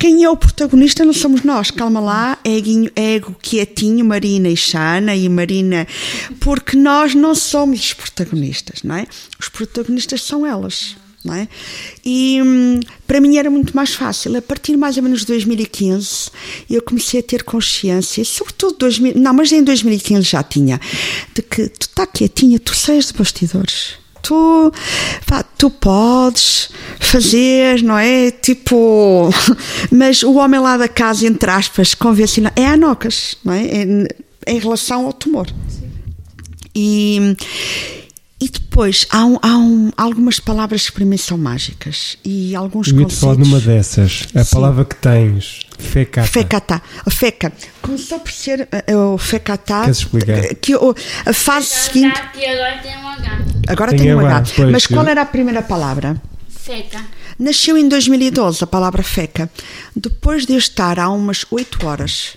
[0.00, 5.14] quem é o protagonista não somos nós, calma lá, eguinho, ego quietinho, Marina e Xana
[5.14, 5.86] e Marina,
[6.40, 9.06] porque nós não somos os protagonistas, não é?
[9.38, 10.96] Os protagonistas são elas.
[11.22, 11.46] Não é?
[12.02, 14.34] E hum, para mim era muito mais fácil.
[14.38, 16.30] A partir mais ou menos de 2015,
[16.70, 20.80] eu comecei a ter consciência, sobretudo 2000, não, mas em 2015 já tinha,
[21.34, 24.72] de que tu está quietinha, tu sais de bastidores tu,
[25.26, 28.30] pá, tu podes fazer, não é?
[28.30, 29.30] Tipo,
[29.90, 33.62] mas o homem lá da casa, entre aspas, convencional, é anocas, não é?
[33.62, 34.06] Em,
[34.46, 35.46] em relação ao tumor.
[36.74, 37.36] E,
[38.40, 42.88] e depois há, um- há um- algumas palavras que para mim são mágicas e alguns
[42.88, 43.48] Eu ia-te falar conceitos.
[43.52, 44.26] numa dessas.
[44.34, 44.50] A Sim.
[44.54, 46.26] palavra que tens, fecata.
[46.26, 46.82] Fecatá.
[47.04, 47.52] A feca.
[47.82, 49.82] Começou por ser eh, o fecatá.
[49.82, 50.54] Queres explicar?
[50.54, 50.94] Que o-
[51.26, 52.20] a fase seguinte.
[52.32, 53.38] Que agora tem um H.
[53.68, 54.52] Agora Tem tem um H, H.
[54.56, 56.20] pois, Mas qual era a primeira palavra?
[56.48, 57.04] Feca.
[57.38, 59.50] Nasceu em 2012 a palavra feca.
[59.96, 62.36] Depois de eu estar há umas 8 horas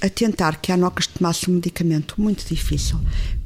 [0.00, 2.98] a tentar que a Anocas tomasse um medicamento muito difícil,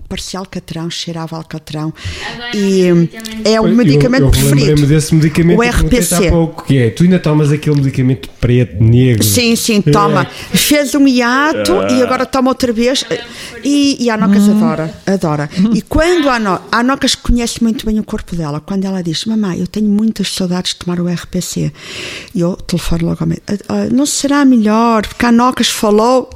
[0.09, 1.93] parecia alcatrão, cheirava alcatrão,
[2.33, 3.47] Agora e é um hum, medicamento.
[3.47, 4.87] é o Eu- medicamento eu, eu lembrei-me preferido.
[4.87, 6.15] desse medicamento O RPC.
[6.15, 9.23] há pouco, que é, tu ainda tomas aquele medicamento preto, negro.
[9.23, 10.25] Sim, sim, toma.
[10.25, 13.05] Fez um hiato e agora toma outra vez.
[13.63, 15.51] E, e a Anocas adora, adora.
[15.75, 19.25] E quando a, Ano, a Anocas conhece muito bem o corpo dela, quando ela diz:
[19.25, 21.73] Mamãe, eu tenho muitas saudades de tomar o RPC.
[22.35, 25.07] E eu telefono logo ao médico: "Ah, ah, Não será melhor?
[25.07, 26.31] Porque a Anocas falou,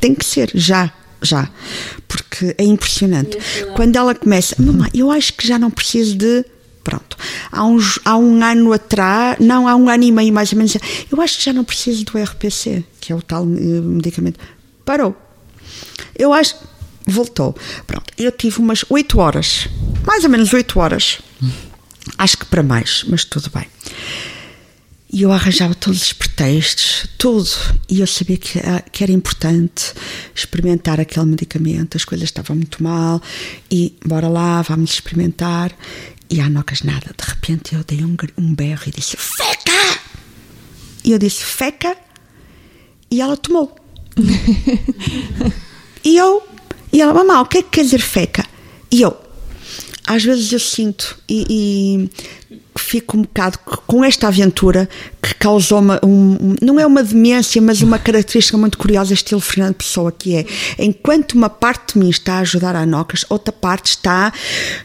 [0.00, 0.92] tem que ser, já.
[1.20, 1.50] Já,
[2.06, 3.36] porque é impressionante.
[3.74, 6.44] Quando ela começa, mamãe, eu acho que já não preciso de
[6.88, 7.18] Pronto.
[7.52, 10.74] Há, uns, há um ano atrás, não, há um ano e meio mais ou menos,
[11.12, 14.40] eu acho que já não preciso do RPC, que é o tal eh, medicamento.
[14.86, 15.14] Parou.
[16.16, 16.56] Eu acho.
[17.06, 17.54] Voltou.
[17.86, 18.06] Pronto.
[18.16, 19.68] Eu tive umas 8 horas,
[20.06, 21.18] mais ou menos 8 horas.
[22.16, 23.66] Acho que para mais, mas tudo bem.
[25.10, 27.48] E eu arranjava todos os pretextos, tudo.
[27.88, 29.94] E eu sabia que, ah, que era importante
[30.34, 31.96] experimentar aquele medicamento.
[31.96, 33.20] As coisas estavam muito mal.
[33.70, 35.72] E bora lá, vamos experimentar.
[36.28, 37.14] E há nocas nada.
[37.16, 40.00] De repente eu dei um, um berro e disse: Feca!
[41.02, 41.96] E eu disse: Feca?
[43.10, 43.74] E ela tomou.
[46.04, 46.42] e eu.
[46.92, 48.44] E ela, mamãe, o que é que quer dizer feca?
[48.90, 49.16] E eu,
[50.06, 52.08] às vezes eu sinto e,
[52.50, 52.58] e
[52.88, 54.88] fico um bocado com esta aventura
[55.22, 59.74] que causou uma, um, não é uma demência, mas uma característica muito curiosa, estilo Fernando
[59.74, 60.46] Pessoa, que é
[60.78, 64.32] enquanto uma parte de mim está a ajudar a Anocas, outra parte está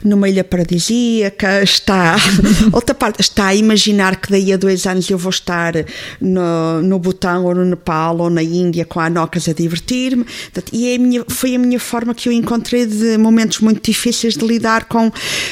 [0.04, 2.16] numa ilha paradisíaca, está
[2.74, 5.74] outra parte está a imaginar que daí a dois anos eu vou estar
[6.20, 10.26] no, no Butão ou no Nepal ou na Índia com a Anocas a divertir-me.
[10.72, 14.36] E é a minha, foi a minha forma que eu encontrei de momentos muito difíceis
[14.36, 15.12] de lidar com.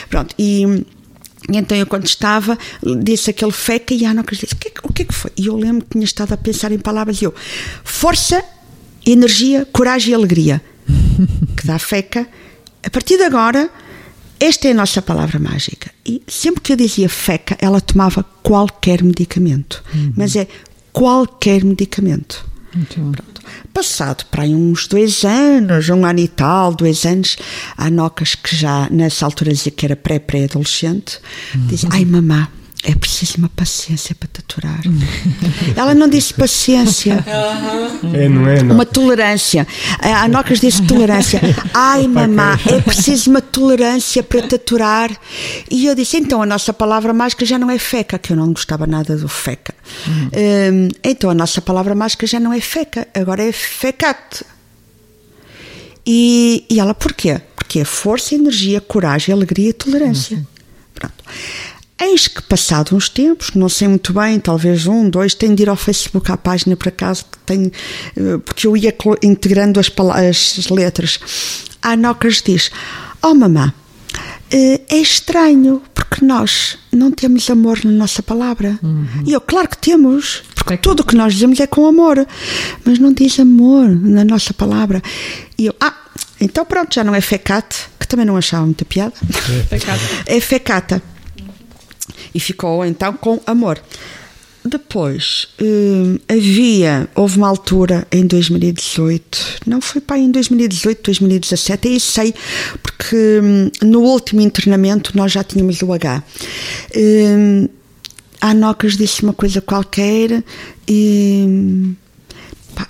[0.10, 0.86] Pronto, e.
[1.52, 2.58] E então eu quando estava,
[3.02, 5.14] disse aquele feca e a Ana disse, o que, é que- o que é que
[5.14, 5.32] foi?
[5.38, 7.34] E eu lembro que tinha estado a pensar em palavras e eu,
[7.84, 8.44] força,
[9.06, 10.62] energia, coragem e alegria,
[11.58, 12.28] que dá feca.
[12.84, 13.70] A partir de agora,
[14.39, 15.92] esta é a nossa palavra mágica.
[16.06, 19.84] E sempre que eu dizia feca, ela tomava qualquer medicamento.
[20.16, 20.48] Mas é
[20.92, 22.46] qualquer medicamento.
[23.74, 27.38] Passado para aí uns dois anos, um ano e tal, dois anos,
[27.78, 31.20] há nocas que já nessa altura dizia que era pré-pré-adolescente,
[31.67, 32.50] dizia, ai mamá,
[32.83, 34.82] é preciso uma paciência para taturar.
[35.75, 37.24] Ela não disse paciência,
[38.13, 38.63] É, não é?
[38.63, 38.74] Não.
[38.75, 39.67] uma tolerância.
[39.99, 41.39] A Nocas disse tolerância.
[41.74, 45.12] Ai, mamá, é preciso uma tolerância para tatuar.
[45.70, 48.51] E eu disse, então a nossa palavra mágica já não é feca, que eu não
[48.51, 49.75] gostava nada do feca.
[50.08, 54.43] Hum, então a nossa palavra mágica já não é feca, agora é fecate.
[56.05, 57.39] E, e ela, porquê?
[57.55, 60.43] Porque é força, energia, coragem, alegria e tolerância.
[60.95, 61.24] Pronto.
[62.01, 65.69] Eis que, passado uns tempos, não sei muito bem, talvez um, dois, tenho de ir
[65.69, 67.71] ao Facebook à página por acaso, que tenho,
[68.17, 69.91] eh, porque eu ia integrando as,
[70.57, 71.19] as letras.
[71.79, 72.71] A Nocas diz:
[73.21, 73.71] Oh mamã,
[74.51, 78.79] eh, é estranho, porque nós não temos amor na nossa palavra.
[79.23, 82.28] E eu, claro que temos, porque tudo o que nós dizemos é com amor,
[82.83, 85.03] mas não diz amor na nossa palavra.
[85.55, 85.93] E eu, ah,
[86.39, 89.13] então pronto, já não é fecate, que também não achava muita piada.
[90.25, 91.11] É fecata.
[92.34, 93.82] E ficou então com amor.
[94.64, 102.00] Depois, hum, havia, houve uma altura em 2018, não foi para em 2018, 2017, aí
[102.00, 102.34] sei,
[102.84, 106.24] porque hum, no último internamento nós já tínhamos o H.
[106.96, 107.68] Hum,
[108.39, 110.43] a Anocas disse uma coisa qualquer
[110.88, 111.96] e.
[112.76, 112.88] pá,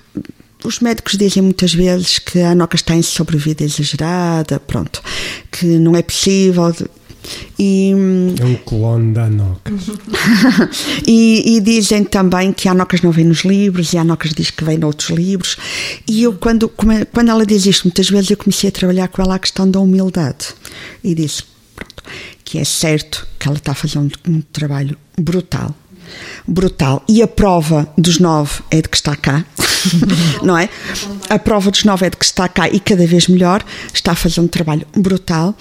[0.66, 5.02] os médicos dizem muitas vezes que a Anoca está em sobrevida exagerada, pronto,
[5.50, 6.74] que não é possível.
[7.58, 7.92] E,
[8.40, 9.72] É um clone da Anoca.
[11.08, 14.50] e, e dizem também que a Anocas não vem nos livros e a Anocas diz
[14.50, 15.58] que vem noutros livros.
[16.08, 19.36] E eu, quando, quando ela diz isto, muitas vezes eu comecei a trabalhar com ela
[19.36, 20.48] a questão da humildade.
[21.04, 21.44] E disse
[21.76, 22.04] pronto,
[22.44, 25.76] que é certo que ela está a fazer um, um trabalho brutal.
[26.48, 27.04] Brutal.
[27.08, 29.46] E a prova dos nove é de que está cá,
[30.44, 30.70] não é?
[31.30, 33.64] A prova dos nove é de que está cá e cada vez melhor.
[33.94, 35.56] Está a fazer um trabalho brutal,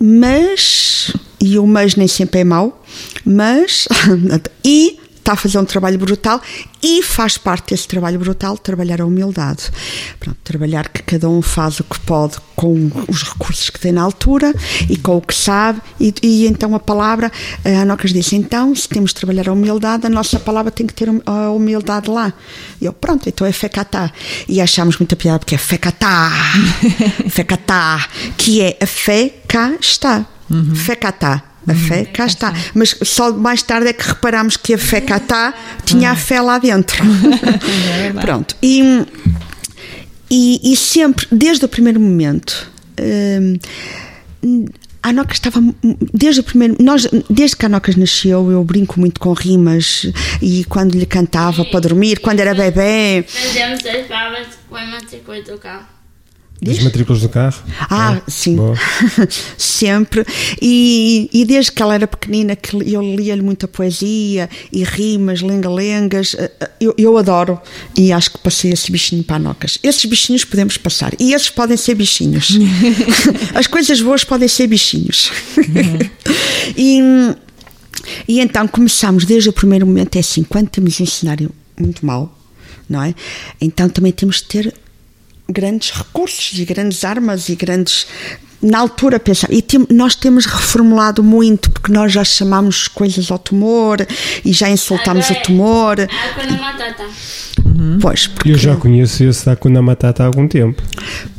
[0.00, 1.12] mas.
[1.40, 2.82] E o mas nem sempre é mau,
[3.24, 3.88] mas.
[4.64, 6.40] E está a fazer um trabalho brutal
[6.82, 9.70] e faz parte desse trabalho brutal trabalhar a humildade.
[10.18, 14.02] Pronto, trabalhar que cada um faz o que pode com os recursos que tem na
[14.02, 14.52] altura
[14.88, 17.30] e com o que sabe, e, e então a palavra,
[17.64, 20.94] a Anocas disse: então, se temos de trabalhar a humildade, a nossa palavra tem que
[20.94, 22.32] ter a humildade lá.
[22.80, 24.12] E eu, pronto, então é fecatá.
[24.48, 26.32] E achámos muita piada porque é fecatá,
[27.30, 30.26] fecatá, que é a fé cá está.
[30.74, 31.51] Fecatá.
[31.66, 32.52] A fé cá está.
[32.74, 36.40] Mas só mais tarde é que reparámos que a fé cá está tinha a fé
[36.40, 37.02] lá dentro.
[38.20, 38.56] Pronto.
[38.62, 39.06] E,
[40.30, 42.70] e, e sempre, desde o primeiro momento,
[43.00, 44.66] hum,
[45.02, 45.60] a Anocas estava
[46.14, 50.06] desde o primeiro nós desde que a Anocas nasceu eu brinco muito com rimas
[50.40, 55.42] e quando lhe cantava para dormir quando era bebê Vendemos as palavras com a matrícula
[55.42, 55.58] do
[56.66, 56.78] carro.
[56.78, 57.62] As matrículas do carro?
[57.90, 58.56] Ah, É, sim.
[59.58, 60.24] Sempre.
[60.60, 66.34] E, e desde que ela era pequenina, que eu lia-lhe muita poesia e rimas, lenga-lengas,
[66.38, 67.60] eh, eh, eu, eu adoro.
[67.96, 69.78] E acho que passei esse bichinho para a Nocas.
[69.82, 71.12] Esses bichinhos podemos passar.
[71.18, 72.50] E esses podem ser bichinhos.
[73.54, 75.30] As coisas boas podem ser bichinhos.
[76.76, 77.00] e,
[78.28, 82.38] e então começámos desde o primeiro momento, é assim, quando temos um cenário muito mau,
[82.88, 83.14] não é?
[83.60, 84.74] Então também temos de ter
[85.48, 88.06] grandes recursos e grandes armas e grandes
[88.62, 93.38] na altura pensar e tem- nós temos reformulado muito porque nós já chamamos coisas ao
[93.38, 93.98] tumor
[94.44, 97.04] e já insultamos o tumor na batata.
[98.00, 100.80] pois porque, Eu já conheço esse da Kuna Matata há algum tempo.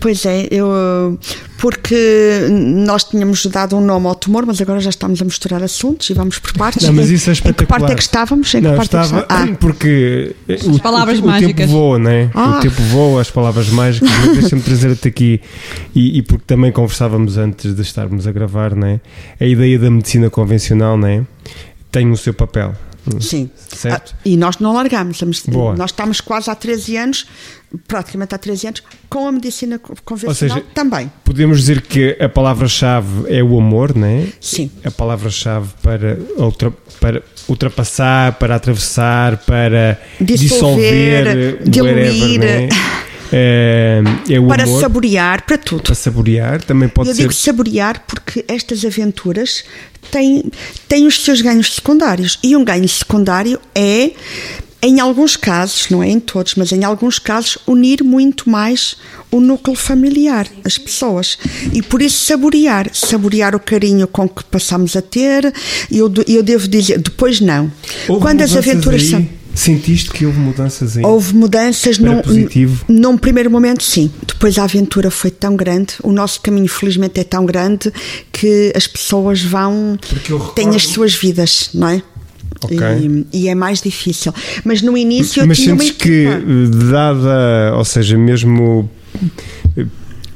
[0.01, 1.17] pois é eu
[1.63, 6.09] porque nós tínhamos dado um nome ao tumor mas agora já estamos a misturar assuntos
[6.09, 7.91] e vamos por partes Não, mas isso é em que parte espetacular.
[7.91, 9.15] é que estávamos em que Não, parte estava.
[9.15, 9.57] é que estávamos?
[9.59, 10.35] Porque
[10.65, 11.55] o, palavras o, o mágicas.
[11.55, 12.29] tempo voa, né?
[12.33, 12.57] Ah.
[12.57, 14.09] O tempo voa, as palavras mágicas.
[14.09, 15.39] mas Deixa-me trazer-te aqui.
[15.95, 18.99] E, e porque também conversávamos antes de estarmos a gravar, né?
[19.39, 21.25] A ideia da medicina convencional, né?
[21.89, 22.73] Tem o seu papel.
[23.07, 24.13] Ah, sim Certo?
[24.15, 24.73] Ah, e nós não.
[25.53, 25.75] Boa.
[25.75, 27.25] nós estamos quase há 13 anos
[27.87, 32.29] praticamente há 13 anos com a medicina co- convencional seja, também Podemos dizer que a
[32.29, 34.27] palavra-chave é o amor, né?
[34.39, 36.71] sim A palavra-chave para, ultra,
[37.01, 41.93] para ultrapassar, para atravessar, para Dissolver, dissolver, diluir.
[41.95, 42.69] whatever, né?
[43.35, 45.81] É, é o para amor saborear, para tudo.
[45.83, 46.61] para saborear.
[46.63, 47.21] Também pode Eu ser.
[47.23, 49.63] digo saborear porque estas aventuras
[50.11, 50.43] têm,
[50.87, 52.37] têm os seus ganhos secundários.
[52.43, 54.11] E um ganho secundário é,
[54.83, 58.97] em alguns casos, não é em todos, mas em alguns casos, unir muito mais
[59.31, 61.37] o núcleo familiar, as pessoas.
[61.73, 62.89] E por isso saborear.
[62.93, 65.51] Saborear o carinho com que passamos a ter.
[65.89, 67.71] E eu, eu devo dizer, depois não.
[68.07, 69.09] Houve Quando as aventuras aí?
[69.09, 69.42] são.
[69.55, 71.05] Sentiste que houve mudanças aí?
[71.05, 72.83] Houve mudanças num, positivo?
[72.87, 74.11] num primeiro momento, sim.
[74.27, 77.91] Depois a aventura foi tão grande, o nosso caminho, felizmente, é tão grande
[78.31, 79.97] que as pessoas vão.
[80.29, 82.01] Eu têm as recordo- suas vidas, não é?
[82.63, 82.77] Ok.
[83.31, 84.33] E, e é mais difícil.
[84.63, 86.25] Mas no início Mas sentes que,
[86.91, 88.89] dada, ou seja, mesmo
[89.77, 89.85] eh,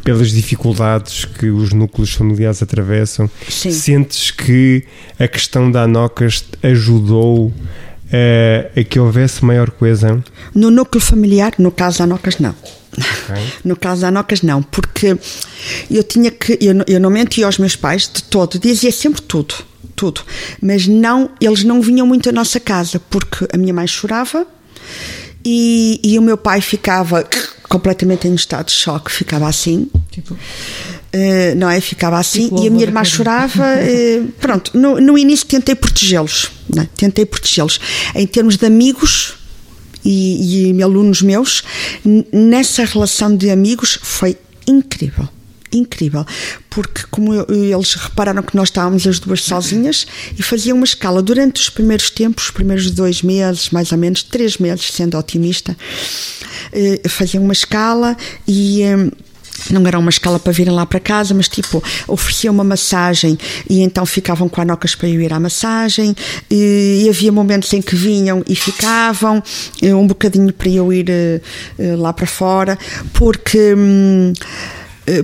[0.03, 3.71] pelas dificuldades que os núcleos familiares atravessam, Sim.
[3.71, 4.83] sentes que
[5.19, 7.51] a questão da Anocas ajudou
[8.11, 10.23] eh, a que houvesse maior coesão?
[10.53, 12.55] No núcleo familiar, no caso da Anocas, não.
[12.97, 13.35] Ok.
[13.63, 15.17] No caso da Anocas, não, porque
[15.91, 16.57] eu tinha que.
[16.61, 19.53] Eu, não- eu não mentia aos meus pais de todo, dizia sempre tudo,
[19.95, 20.21] tudo.
[20.61, 24.47] Mas não, eles não vinham muito à nossa casa, porque a minha mãe chorava
[25.45, 27.25] e, e o meu pai ficava
[27.69, 29.89] completamente em estado de choque, ficava assim.
[30.11, 30.37] Tipo,
[31.13, 31.79] eh, não é?
[31.81, 33.65] Ficava assim e a minha irmã chorava.
[33.79, 36.87] eh, pronto, no, no início tentei protegê-los, é?
[36.95, 37.79] tentei protegê-los
[38.15, 39.33] em termos de amigos
[40.03, 41.63] e, e alunos meus.
[42.31, 45.27] Nessa relação de amigos foi incrível.
[45.69, 46.25] Incrível,
[46.69, 50.07] porque como eu- eles repararam que nós estávamos as duas sozinhas
[50.39, 54.23] e faziam uma escala durante os primeiros tempos, os primeiros dois meses, mais ou menos,
[54.23, 55.75] três meses, sendo otimista,
[56.71, 58.15] eh, faziam uma escala
[58.47, 58.81] e
[59.71, 63.37] não era uma escala para virem lá para casa, mas tipo, ofereciam uma massagem
[63.69, 66.15] e então ficavam com anocas para eu ir à massagem
[66.49, 69.41] e, e havia momentos em que vinham e ficavam
[69.81, 71.41] eh, um bocadinho para eu ir eh,
[71.97, 72.77] lá para fora,
[73.13, 73.73] porque.
[73.75, 74.33] hum,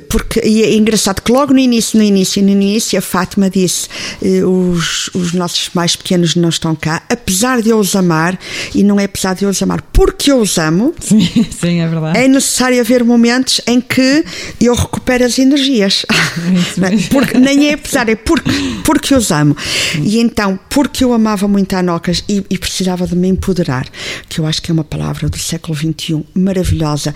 [0.09, 3.87] porque e é engraçado que logo no início, no início, no início, a Fátima disse:
[4.21, 8.39] eh, os, os nossos mais pequenos não estão cá, apesar de eu os amar,
[8.73, 11.87] e não é apesar de eu os amar porque eu os amo, Sim, sim, é
[11.87, 12.17] verdade.
[12.17, 14.23] é necessário haver momentos em que
[14.61, 16.05] eu recupero as energias.
[16.81, 17.09] é?
[17.09, 18.49] porque, nem é apesar, é porque,
[18.85, 19.55] porque eu os amo.
[20.01, 23.87] E então, porque eu amava muito a Anocas e, e precisava de me empoderar,
[24.29, 27.13] que eu acho que é uma palavra do século XXI maravilhosa.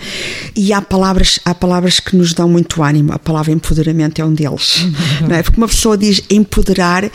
[0.54, 3.12] E há palavras, há palavras que nos dão muito ânimo.
[3.12, 4.86] A palavra empoderamento é um deles.
[5.28, 5.42] Não é?
[5.42, 7.10] Porque uma pessoa diz empoderar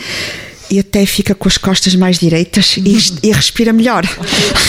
[0.71, 4.03] e até fica com as costas mais direitas e, e respira melhor.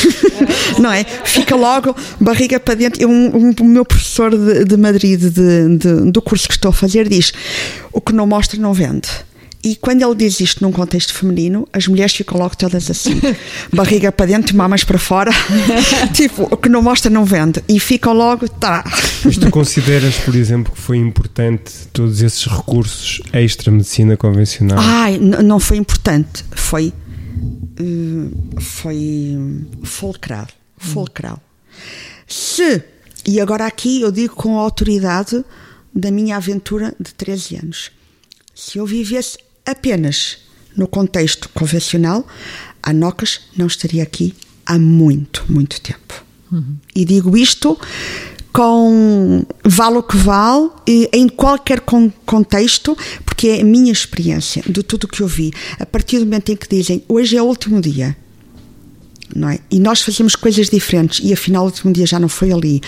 [0.78, 1.04] não é?
[1.24, 3.00] Fica logo barriga para dentro.
[3.00, 6.72] Eu, um- o meu professor de, de Madrid, de- de- do curso que estou a
[6.72, 7.32] fazer, diz:
[7.92, 9.08] o que não mostra não vende.
[9.64, 13.18] E quando ele diz isto num contexto feminino, as mulheres ficam logo todas assim,
[13.72, 15.30] barriga para dentro, mamas para fora,
[16.12, 17.64] tipo, o que não mostra não vende.
[17.66, 18.84] E ficam logo, tá.
[19.24, 24.78] Mas tu consideras, por exemplo, que foi importante todos esses recursos extra-medicina convencional?
[24.78, 26.92] Ai, não foi importante, foi.
[27.80, 29.38] eh, foi
[29.82, 30.46] fulcral.
[30.76, 31.40] Fulcral.
[32.28, 32.82] Se,
[33.26, 35.42] e agora aqui eu digo com a autoridade
[35.94, 37.90] da minha aventura de 13 anos,
[38.54, 40.38] se eu vivesse apenas
[40.76, 42.26] no contexto convencional,
[42.82, 44.34] a Nocas não estaria aqui
[44.66, 46.22] há muito, muito tempo.
[46.94, 47.78] E digo isto
[48.52, 54.82] com vale o que vale, em qualquer con- contexto, porque é a minha experiência de
[54.82, 55.52] tudo o que eu vi.
[55.80, 58.16] A partir do momento em que dizem hoje é o último dia,
[59.34, 59.58] não é?
[59.70, 62.80] E nós fazemos coisas diferentes e afinal o último dia já não foi ali.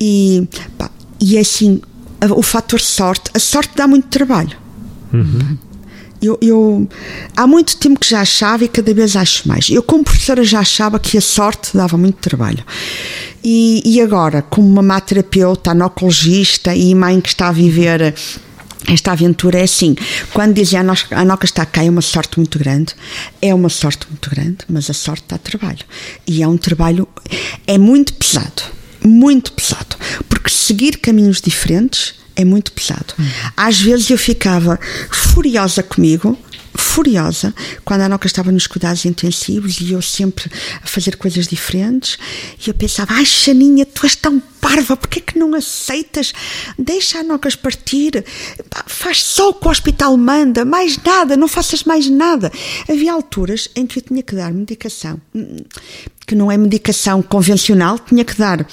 [0.00, 0.90] E, pá,
[1.20, 1.80] e é assim,
[2.36, 4.56] o fator sorte, a sorte dá muito trabalho.
[6.24, 6.88] Eu, eu-
[7.36, 9.68] há muito tempo que já achava e cada vez acho mais.
[9.68, 12.64] Eu, como professora, já achava que a sorte dava muito trabalho.
[13.42, 18.14] E, e agora, como uma má terapeuta, anocologista e mãe que está a viver
[18.88, 19.94] esta aventura, é assim:
[20.32, 22.94] quando dizem a Noca está cá, é uma sorte muito grande.
[23.42, 25.84] É uma sorte muito grande, mas a sorte dá trabalho.
[26.26, 27.06] E é um trabalho,
[27.66, 28.62] é muito pesado.
[29.04, 29.96] Muito pesado.
[30.28, 33.14] Porque seguir caminhos diferentes é muito pesado.
[33.56, 34.78] Às vezes eu ficava
[35.10, 36.38] furiosa comigo,
[36.76, 40.50] furiosa, quando a Noca estava nos cuidados intensivos e eu sempre
[40.82, 42.18] a fazer coisas diferentes.
[42.64, 46.32] E eu pensava, ai Xaninha, tu és tão parva, porquê que não aceitas?
[46.78, 48.24] Deixa a Nocas partir,
[48.86, 52.50] faz só o que o hospital manda, mais nada, não faças mais nada.
[52.88, 55.56] Havia alturas em que eu tinha que dar medicação, hum,
[56.26, 58.66] que não é medicação convencional, tinha que dar.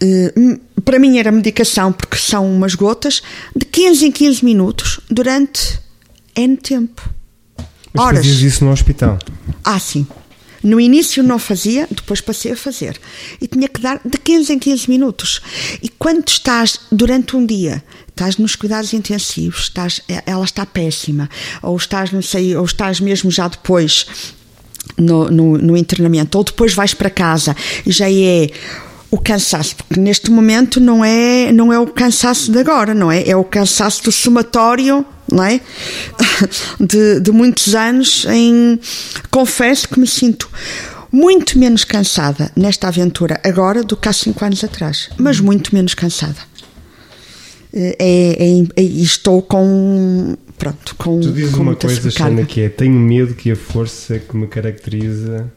[0.00, 3.22] eh, hum, para mim era medicação porque são umas gotas
[3.54, 5.80] de 15 em 15 minutos durante
[6.36, 7.15] N tempo.
[7.96, 8.18] Mas Horas.
[8.18, 9.18] fazias isso no hospital?
[9.64, 10.06] Ah, sim.
[10.62, 12.98] No início não fazia, depois passei a fazer.
[13.40, 15.40] E tinha que dar de 15 em 15 minutos.
[15.82, 21.28] E quando estás durante um dia, estás nos cuidados intensivos, estás, ela está péssima,
[21.62, 24.06] ou estás, não sei, ou estás mesmo já depois
[24.98, 27.54] no, no, no internamento, ou depois vais para casa
[27.84, 28.50] e já é
[29.10, 33.26] o cansaço, porque neste momento não é, não é o cansaço de agora, não é?
[33.28, 35.60] É o cansaço do somatório, não é?
[36.80, 38.78] De, de muitos anos em.
[39.30, 40.48] Confesso que me sinto
[41.10, 45.94] muito menos cansada nesta aventura agora do que há cinco anos atrás, mas muito menos
[45.94, 46.36] cansada.
[47.72, 50.36] É, é- é- e estou com.
[50.58, 51.20] Pronto, com.
[51.20, 52.10] Tu dizes com uma coisa.
[52.10, 55.50] Xana, que é tenho medo que a força que me caracteriza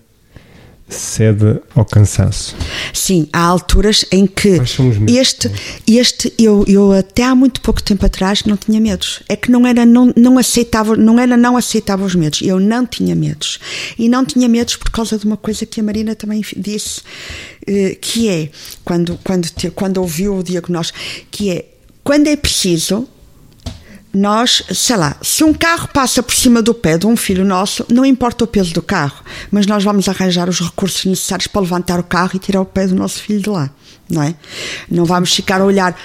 [0.90, 2.56] ceda ao cansaço.
[2.94, 4.60] Sim, há alturas em que
[5.08, 5.52] este,
[5.88, 9.22] este eu, eu até há muito pouco tempo atrás não tinha medos.
[9.30, 12.42] É que não era não, não aceitava, não era não aceitava os medos.
[12.42, 13.60] Eu não tinha medos.
[13.98, 17.02] E não tinha medos por causa de uma coisa que a Marina também disse,
[17.68, 18.50] eh, que é
[18.84, 21.00] quando quando quando ouviu o diagnóstico,
[21.30, 21.66] que é
[22.04, 23.08] quando é preciso
[24.14, 27.86] nós, sei lá, se um carro passa por cima do pé de um filho nosso,
[27.90, 32.00] não importa o peso do carro, mas nós vamos arranjar os recursos necessários para levantar
[32.00, 33.70] o carro e tirar o pé do nosso filho de lá,
[34.10, 34.34] não é?
[34.90, 35.96] Não vamos ficar a olhar,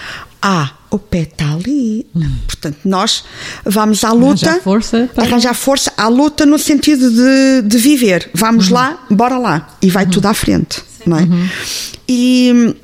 [0.42, 2.06] ah, o pé está ali.
[2.46, 3.24] Portanto, nós
[3.64, 4.48] vamos à luta.
[4.50, 8.30] Arranjar força para- Arranjar força à luta no sentido de, de viver.
[8.34, 9.76] Vamos lá, bora lá.
[9.80, 10.82] E vai tudo à frente.
[11.06, 11.26] Não é?
[12.06, 12.76] E,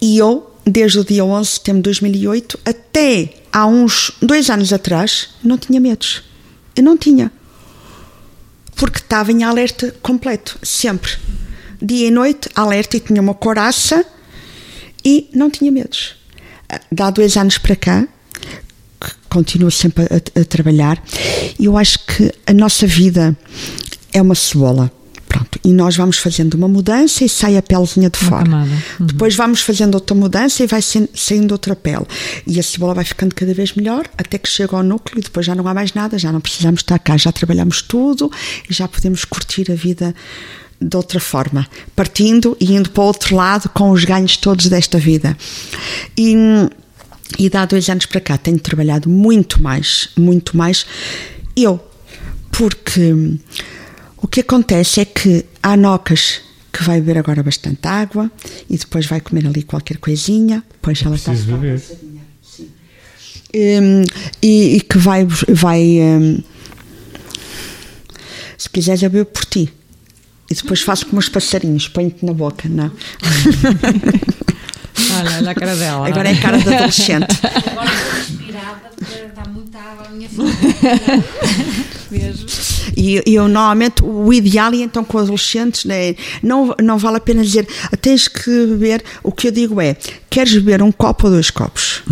[0.00, 4.72] e eu, desde o dia 11 de setembro de 2008 até há uns dois anos
[4.72, 6.22] atrás, não tinha medos.
[6.76, 7.32] Eu não tinha.
[8.76, 11.12] Porque estava em alerta completo, sempre.
[11.82, 14.04] Dia e noite, alerta e tinha uma coraça
[15.04, 16.14] e não tinha medos.
[16.90, 18.06] Dá dois anos para cá,
[19.00, 21.02] que continuo sempre a, a trabalhar,
[21.58, 23.36] eu acho que a nossa vida
[24.12, 24.92] é uma cebola.
[25.30, 28.50] Pronto, e nós vamos fazendo uma mudança e sai a pelezinha de Uma fora.
[28.50, 29.06] Uhum.
[29.06, 32.04] Depois vamos fazendo outra mudança e vai saindo outra pele.
[32.44, 35.46] E a cebola vai ficando cada vez melhor até que chega ao núcleo e depois
[35.46, 38.28] já não há mais nada, já não precisamos estar cá, já trabalhamos tudo
[38.68, 40.12] e já podemos curtir a vida
[40.80, 44.98] de outra forma, partindo e indo para o outro lado com os ganhos todos desta
[44.98, 45.36] vida.
[46.18, 46.34] E,
[47.38, 50.84] e de há dois anos para cá tenho trabalhado muito mais, muito mais
[51.54, 51.78] eu,
[52.50, 53.38] porque
[54.22, 56.40] o que acontece é que há nocas
[56.72, 58.30] que vai beber agora bastante água
[58.68, 61.82] e depois vai comer ali qualquer coisinha, depois ela está beber.
[63.52, 64.04] Hum,
[64.40, 66.40] e, e que vai, vai hum,
[68.56, 69.72] se quiseres eu bebo por ti
[70.48, 72.90] e depois faço como os passarinhos, ponho-te na boca, não?
[75.12, 76.08] Olha, olha a cara dela.
[76.08, 77.26] Agora é a cara de adolescente.
[77.42, 81.96] Agora estou inspirada porque está muita água à minha frente.
[82.10, 82.46] Vejo.
[82.96, 87.42] E eu normalmente o ideal e então com adolescentes né, não, não vale a pena
[87.42, 87.66] dizer
[88.00, 89.96] tens que beber, o que eu digo é
[90.28, 92.02] queres beber um copo ou dois copos?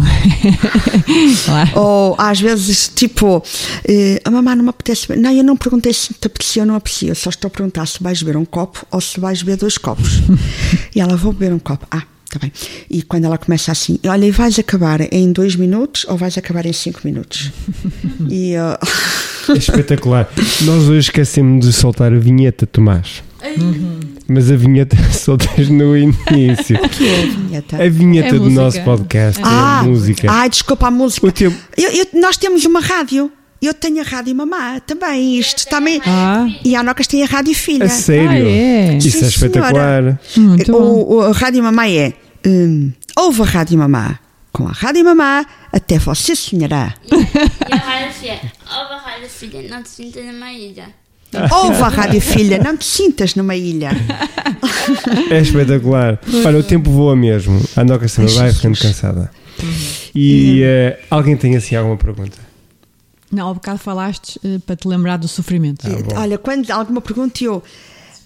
[1.45, 1.71] Claro.
[1.75, 3.43] Ou às vezes tipo
[3.87, 5.15] eh, a mamãe não me apetece.
[5.17, 7.87] Não, eu não perguntei se te apetecia ou não apetecia, eu só estou a perguntar
[7.87, 10.21] se vais beber um copo ou se vais beber dois copos.
[10.95, 11.87] e ela vou beber um copo.
[11.91, 12.53] Ah, Tá bem.
[12.91, 16.67] E quando ela começa assim, olha, e vais acabar em dois minutos ou vais acabar
[16.67, 17.51] em cinco minutos?
[18.29, 18.79] e ah,
[19.49, 20.29] É espetacular.
[20.63, 23.23] Nós hoje esquecemos de soltar a vinheta, Tomás.
[24.29, 26.79] Mas a vinheta soltas no início.
[26.91, 27.83] que é a vinheta?
[27.85, 28.63] A vinheta É do música.
[28.63, 30.31] nosso podcast Ah, é a música.
[30.31, 31.27] ai, desculpa a música.
[31.27, 31.57] O tempo.
[31.77, 33.31] Eu- eu- nós temos uma rádio.
[33.61, 35.37] Eu tenho a rádio mamá também.
[35.39, 36.01] Isto também.
[36.07, 37.87] Ah, E a Nocas tem a rádio filha.
[37.87, 38.29] A sério?
[38.47, 38.99] Ah, é?
[38.99, 40.21] Isso Sim, é espetacular.
[40.37, 40.79] muito bom.
[40.79, 42.13] O, o- a rádio mamá é.
[42.47, 44.19] hum, ouve a rádio mamá.
[44.59, 46.93] Com a rádio mamá, até você sonhará.
[47.09, 48.41] E a rádio filha.
[48.77, 50.89] Ouve a rádio filha, não te sintas numa ilha.
[51.53, 53.91] Ouve a rádio filha, não te sintas numa ilha.
[55.31, 56.19] É espetacular.
[56.45, 57.63] Olha, o tempo voa mesmo.
[57.77, 59.31] A Noca sempre vai ficando cansada.
[60.13, 62.37] E eh, alguém tem assim alguma pergunta?
[63.31, 65.87] Não, há bocado falaste eh, para te lembrar do sofrimento.
[65.87, 66.19] Ah, bom.
[66.19, 67.63] Olha, quando alguma pergunta, eu.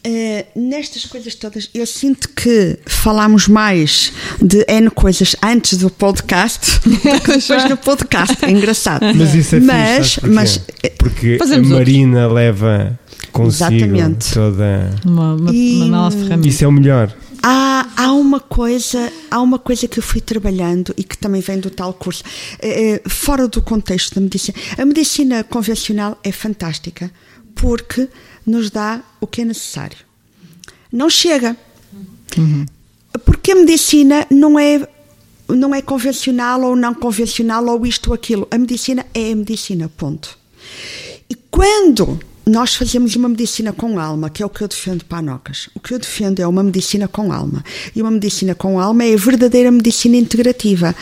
[0.05, 6.81] Eh, nestas coisas todas, eu sinto que falámos mais de N coisas antes do podcast
[6.89, 8.45] do que depois no podcast.
[8.45, 9.05] É engraçado.
[9.15, 10.61] Mas isso é mas, fixe, mas?
[10.99, 12.99] Porque a Fazemos Marina leva
[13.33, 14.33] consigo Exatamente.
[14.35, 14.91] toda...
[15.07, 16.49] Uma, uma, E- uma nova ferramenta.
[16.49, 17.15] Isso é o melhor.
[17.45, 21.59] Há, há uma coisa há uma coisa que eu fui trabalhando e que também vem
[21.59, 22.23] do tal curso
[22.61, 27.11] eh, eh, fora do contexto da medicina a medicina convencional é fantástica
[27.57, 28.09] porque
[28.47, 29.98] nos dá o que é necessário.
[30.93, 31.56] Não chega.
[33.24, 34.86] Porque a medicina não é
[35.48, 38.48] não é convencional ou não convencional ou isto ou aquilo.
[38.51, 40.39] A medicina é a medicina ponto.
[41.28, 45.19] E quando nós fazemos uma medicina com alma, que é o que eu defendo para
[45.19, 47.62] a Nocas, o que eu defendo é uma medicina com alma.
[47.94, 50.94] E uma medicina com alma é a verdadeira medicina integrativa,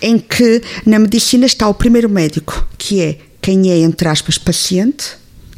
[0.00, 5.16] em que na medicina está o primeiro médico, que é quem é, entre aspas, paciente,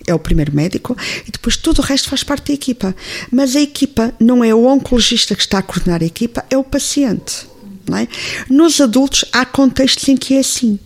[0.08, 2.94] é o primeiro médico, e depois tudo o resto faz parte da equipa.
[3.30, 6.64] Mas a equipa não é o oncologista que está a coordenar a equipa, é o
[6.64, 7.46] paciente.
[7.90, 8.06] É?
[8.52, 10.78] Nos adultos há contextos em que é assim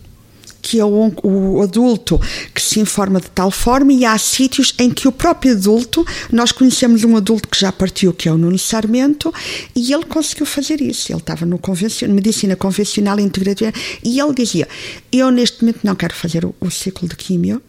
[0.62, 2.20] que é o, o adulto
[2.54, 6.52] que se informa de tal forma e há sítios em que o próprio adulto, nós
[6.52, 9.34] conhecemos um adulto que já partiu, que é o Nuno Sarmento,
[9.74, 11.10] e ele conseguiu fazer isso.
[11.10, 11.60] Ele estava no
[12.08, 13.72] medicina convencional integrativa
[14.04, 14.68] e ele dizia:
[15.10, 17.60] Eu neste momento não quero fazer o, o ciclo de químio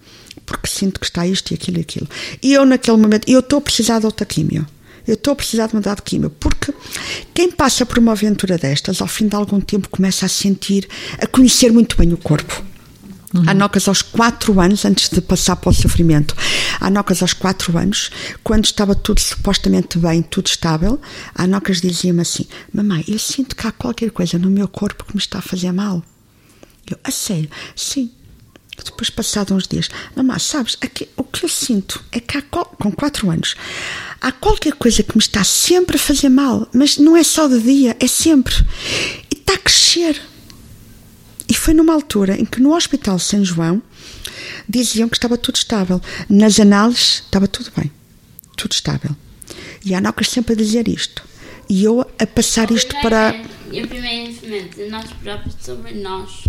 [0.45, 2.07] porque sinto que está isto e aquilo e aquilo.
[2.41, 4.65] E eu naquele momento, eu estou a precisar de outra químio.
[5.05, 6.73] Eu estou a precisar de mudar de químio, porque
[7.33, 10.87] quem passa por uma aventura destas, ao fim de algum tempo, começa a sentir,
[11.19, 12.63] a conhecer muito bem o corpo.
[13.47, 16.35] Há nocas aos 4 anos, antes de passar para o sofrimento,
[16.79, 18.11] há nocas aos 4 anos,
[18.43, 21.01] quando estava tudo supostamente bem, tudo estável,
[21.33, 25.15] há nocas diziam-me assim: Mamãe, eu sinto que há qualquer coisa no meu corpo que
[25.15, 26.03] me está a fazer mal.
[26.89, 27.49] Eu, a sério?
[27.75, 28.11] Sim.
[28.75, 32.91] Depois, passados uns dias, mamãe, sabes, aqui, o que eu sinto é que há, com
[32.91, 33.55] 4 anos,
[34.21, 37.59] há qualquer coisa que me está sempre a fazer mal, mas não é só de
[37.59, 38.53] dia, é sempre.
[39.31, 40.21] E está a crescer.
[41.63, 43.81] foi numa altura em que no Hospital São João
[44.67, 46.01] diziam que estava tudo estável.
[46.27, 47.89] Nas análises estava tudo bem,
[48.57, 49.15] tudo estável.
[49.85, 51.23] E a Anocas sempre a dizer isto.
[51.69, 53.33] E eu a passar isto para.
[53.71, 56.43] E o primeiro ensinamento de nós próprios sobre nós.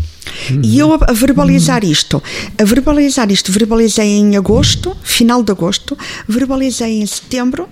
[0.62, 2.22] E eu a, verbalizar isto,
[2.58, 5.96] a verbalizar isto, verbalizei em agosto, final de agosto,
[6.28, 7.68] verbalizei em setembro.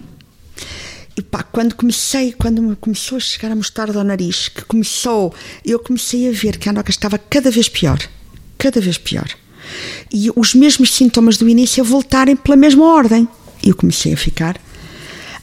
[1.16, 5.34] E pá, quando comecei, quando me começou a chegar a mostarda ao nariz, que começou,
[5.64, 7.98] eu comecei a ver que a Anoca estava cada vez pior,
[8.56, 9.28] cada vez pior.
[10.12, 13.28] E os mesmos sintomas do início a voltarem pela mesma ordem.
[13.62, 14.58] E eu comecei a ficar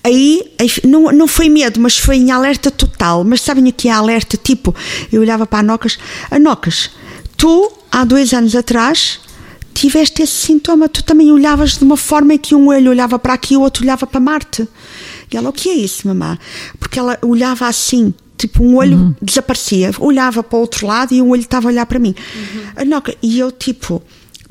[0.03, 0.51] aí
[0.85, 3.23] não, não foi medo, mas foi em alerta total.
[3.23, 4.37] Mas sabem o que é alerta?
[4.37, 4.75] Tipo,
[5.11, 5.97] eu olhava para a Nocas,
[6.29, 6.91] a Nocas,
[7.39, 9.19] tu, há dois anos atrás,
[9.73, 13.33] tiveste esse sintoma, tu também olhavas de uma forma em que um olho olhava para
[13.33, 14.67] aqui e o outro olhava para Marte.
[15.31, 16.37] E ela, o que é isso, mamã?
[16.77, 21.29] Porque ela olhava assim, tipo, um olho desaparecia, olhava para o outro lado e um
[21.29, 22.13] olho estava a olhar para mim.
[22.75, 24.03] A Noca, e eu, tipo,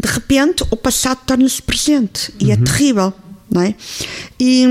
[0.02, 3.12] de repente, o passado torna-se presente e é terrível,
[3.51, 3.74] não é?
[4.40, 4.65] E,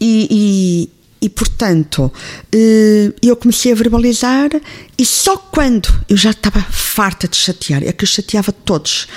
[0.00, 0.90] e, e,
[1.20, 2.12] e, portanto,
[2.52, 4.50] eh, eu comecei a verbalizar
[4.96, 9.08] e só quando eu já estava farta de chatear, é que eu chateava todos,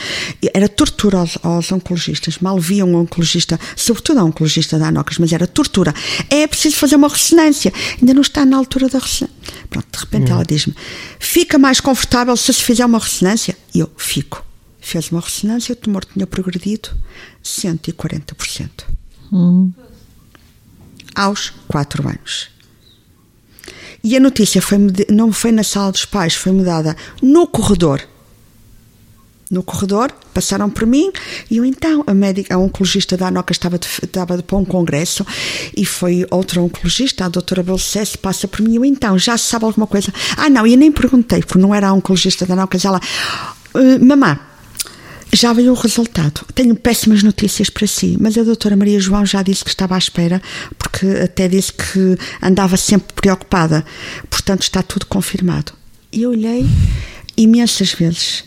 [0.53, 5.31] era tortura aos, aos oncologistas, mal via um oncologista, sobretudo a oncologista da Anocas, mas
[5.31, 5.93] era tortura.
[6.29, 9.41] É preciso fazer uma ressonância, ainda não está na altura da ressonância.
[9.69, 10.75] Pronto, de repente ela diz-me:
[11.19, 13.57] fica mais confortável se se fizer uma ressonância?
[13.73, 14.45] E eu fico.
[14.79, 16.89] Fez uma ressonância, o tumor tinha progredido
[17.43, 18.69] 140%.
[21.15, 22.49] Aos 4 anos.
[24.03, 24.77] E a notícia foi,
[25.09, 28.01] não foi na sala dos pais, foi mudada no corredor.
[29.49, 31.11] No corredor, passaram por mim
[31.49, 34.63] e eu então, a médica, a oncologista da ANOCA estava, de, estava de, para um
[34.63, 35.27] congresso
[35.75, 39.65] e foi outra oncologista, a doutora Belcesse, passa por mim e eu então, já sabe
[39.65, 40.11] alguma coisa?
[40.37, 43.01] Ah não, eu nem perguntei, porque não era a oncologista da ANOCA, ela,
[43.75, 44.39] uh, mamã,
[45.33, 46.45] já veio o resultado.
[46.53, 49.97] Tenho péssimas notícias para si, mas a doutora Maria João já disse que estava à
[49.97, 50.41] espera,
[50.77, 53.85] porque até disse que andava sempre preocupada.
[54.29, 55.73] Portanto, está tudo confirmado.
[56.11, 56.65] E eu olhei
[57.37, 58.43] imensas vezes.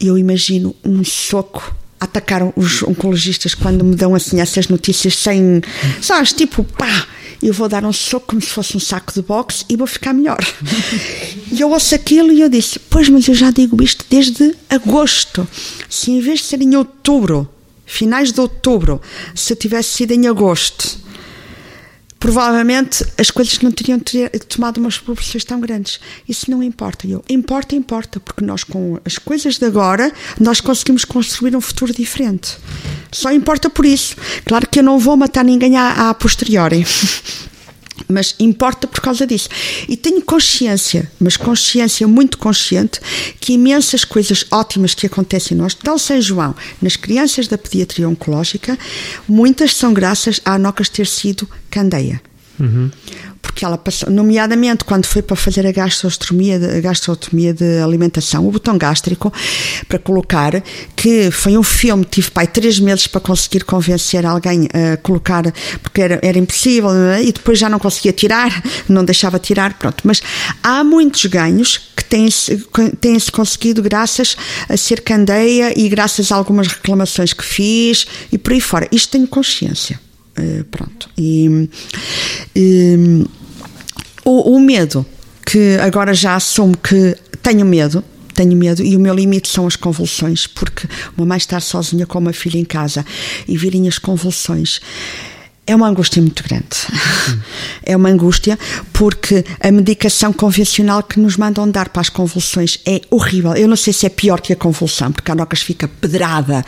[0.00, 5.62] Eu imagino um soco atacar os oncologistas quando me dão assim essas notícias sem,
[6.00, 7.06] sabes, tipo, pá,
[7.40, 10.12] eu vou dar um soco como se fosse um saco de boxe e vou ficar
[10.12, 10.38] melhor.
[11.50, 15.46] e eu ouço aquilo e eu disse: Pois, mas eu já digo isto desde agosto.
[15.88, 17.48] Se em vez de ser em outubro,
[17.84, 19.00] finais de outubro,
[19.34, 20.98] se tivesse sido em agosto,
[22.22, 25.98] provavelmente as coisas não teriam ter, tomado umas proporções tão grandes.
[26.28, 27.04] Isso não importa.
[27.04, 31.92] Eu, importa, importa, porque nós com as coisas de agora, nós conseguimos construir um futuro
[31.92, 32.56] diferente.
[33.10, 34.14] Só importa por isso.
[34.44, 36.86] Claro que eu não vou matar ninguém a posteriori.
[38.12, 39.48] Mas importa por causa disso.
[39.88, 43.00] E tenho consciência, mas consciência muito consciente,
[43.40, 48.78] que imensas coisas ótimas que acontecem no Hospital São João, nas crianças da pediatria oncológica,
[49.28, 52.20] muitas são graças à Anocas ter sido candeia.
[52.60, 52.90] Uhum.
[53.42, 58.52] Porque ela passou, nomeadamente quando foi para fazer a gastrostomia, a gastrotomia de alimentação, o
[58.52, 59.32] botão gástrico,
[59.88, 60.62] para colocar,
[60.94, 65.42] que foi um filme, tive pai três meses para conseguir convencer alguém a colocar,
[65.82, 66.90] porque era, era impossível,
[67.20, 70.02] e depois já não conseguia tirar, não deixava tirar, pronto.
[70.04, 70.22] Mas
[70.62, 72.66] há muitos ganhos que têm-se
[73.00, 74.36] têm -se conseguido graças
[74.68, 78.88] a ser candeia e graças a algumas reclamações que fiz e por aí fora.
[78.92, 79.98] Isto tenho consciência.
[80.38, 81.10] Uh, pronto.
[81.16, 81.68] E,
[82.54, 83.24] e
[84.24, 85.04] o, o, medo,
[85.44, 88.02] que agora já assumo que tenho medo,
[88.34, 92.18] tenho medo e o meu limite são as convulsões, porque uma mãe estar sozinha com
[92.18, 93.04] uma filha em casa
[93.46, 94.80] e virem as convulsões
[95.66, 96.66] é uma angústia muito grande.
[97.84, 98.56] É uma angústia
[98.92, 103.54] porque a medicação convencional que nos mandam dar para as convulsões é horrível.
[103.54, 106.64] Eu não sei se é pior que a convulsão, porque a Nocas fica pedrada,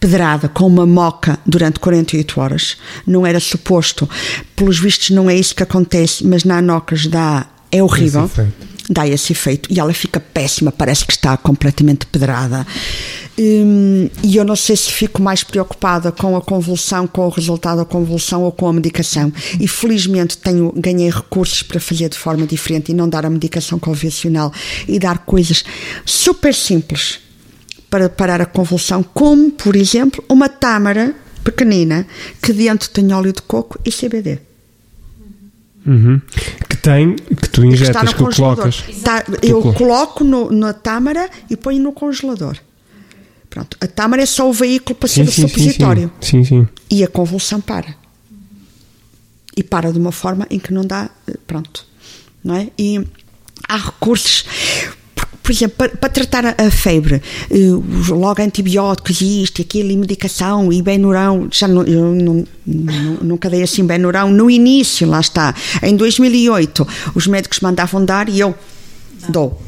[0.00, 2.76] pedrada, com uma moca durante 48 horas.
[3.06, 4.08] Não era suposto.
[4.56, 7.46] Pelos vistos, não é isso que acontece, mas na Anocas dá.
[7.70, 8.30] É horrível.
[8.88, 9.72] Dá esse efeito.
[9.72, 12.66] E ela fica péssima, parece que está completamente pedrada.
[13.38, 17.78] Hum, e eu não sei se fico mais preocupada com a convulsão, com o resultado
[17.78, 19.30] da convulsão ou com a medicação.
[19.60, 23.78] E felizmente tenho, ganhei recursos para fazer de forma diferente e não dar a medicação
[23.78, 24.52] convencional
[24.88, 25.64] e dar coisas
[26.04, 27.20] super simples
[27.90, 31.14] para parar a convulsão, como, por exemplo, uma tâmara
[31.44, 32.06] pequenina
[32.42, 34.40] que dentro tem óleo de coco e CBD.
[35.86, 36.20] Uhum.
[36.68, 38.82] Que tem, que tu injetas, que, que colocas.
[39.04, 42.56] Tá, eu coloco no, na tâmara e ponho no congelador.
[43.56, 46.12] Pronto, a tâmara é só o veículo para sim, ser o supositório.
[46.20, 47.94] Sim, sim, E a convulsão para.
[49.56, 51.08] E para de uma forma em que não dá.
[51.46, 51.86] Pronto.
[52.44, 52.68] Não é?
[52.78, 53.00] E
[53.66, 54.44] há recursos.
[55.42, 57.56] por exemplo, para, para tratar a, febre, eh,
[58.10, 63.14] logo antibióticos e isto e aquilo, e medicação, e Benurão, já não, eu não, não-
[63.22, 68.38] nunca dei assim Benurão, no início, lá está, em 2008, os médicos mandavam dar e
[68.40, 68.54] eu
[69.30, 69.60] dou.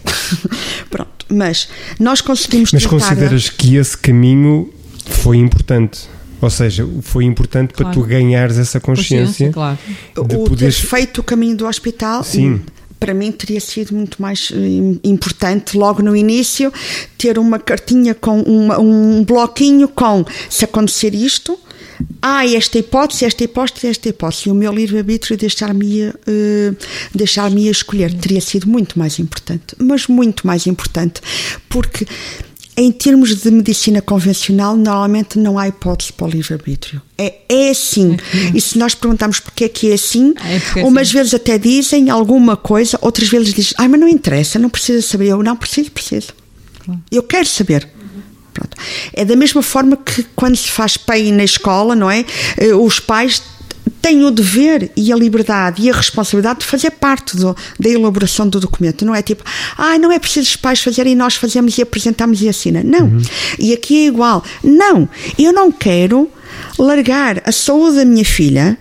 [0.90, 1.68] Pronto, mas
[1.98, 4.72] nós conseguimos Mas consideras que esse caminho
[5.04, 6.00] foi importante?
[6.40, 8.00] Ou seja, foi importante para Claro.
[8.00, 9.76] tu ganhares essa consciência, claro.
[10.14, 10.78] de o ter poderes.
[10.78, 12.60] feito o caminho do hospital Sim.
[13.00, 16.72] para mim teria sido muito mais eh, importante logo no início
[17.16, 21.58] ter uma cartinha com uma- um bloquinho com se acontecer isto
[22.20, 26.72] há esta hipótese, esta hipótese, esta hipótese e o meu livre-arbítrio deixar-me eh,
[27.14, 31.20] deixar-me escolher teria sido muito mais importante mas muito mais importante
[31.68, 32.06] porque
[32.78, 37.02] em termos de medicina convencional, normalmente não há hipótese para o livre-arbítrio.
[37.18, 38.16] É, é assim.
[38.54, 41.18] E se nós perguntarmos porque é que é assim, É porque é umas assim.
[41.18, 45.26] vezes até dizem alguma coisa, outras vezes dizem, ai, mas não interessa, não precisa saber.
[45.26, 46.28] Eu não preciso, preciso.
[47.10, 47.88] Eu quero saber.
[48.58, 48.76] Pronto.
[49.12, 52.24] É da mesma forma que quando se faz PEI na escola, não é?
[52.56, 53.40] Eh, Os pais
[54.02, 58.48] têm o dever e a liberdade e a responsabilidade de fazer parte do- da elaboração
[58.48, 59.04] do documento.
[59.04, 59.42] Não é tipo,
[59.76, 62.82] ah, não é preciso os pais fazerem e nós fazemos e apresentamos e assina.
[62.84, 63.20] Não.
[63.58, 64.44] E aqui é igual.
[64.62, 65.08] Não.
[65.38, 66.30] Eu não quero
[66.78, 68.76] largar a saúde da minha filha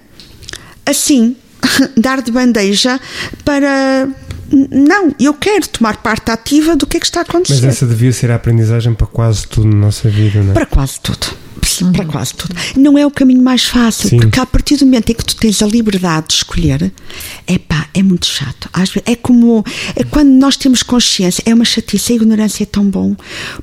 [0.85, 1.35] assim,
[1.97, 2.99] dar de bandeja
[3.43, 4.07] para.
[4.51, 7.65] Não, eu quero tomar parte ativa do que é que está a Mas acontecer.
[7.67, 10.53] essa devia ser a aprendizagem para quase tudo na nossa vida, não é?
[10.53, 11.27] Para quase tudo.
[11.91, 12.55] Para quase tudo.
[12.75, 14.17] Não é o caminho mais fácil, Sim.
[14.17, 16.91] porque a partir do momento em que tu tens a liberdade de escolher,
[17.45, 18.69] é pá, é muito chato.
[18.75, 19.63] Vezes, é como.
[19.95, 22.13] É quando nós temos consciência, é uma chatice.
[22.13, 23.15] A ignorância é tão bom,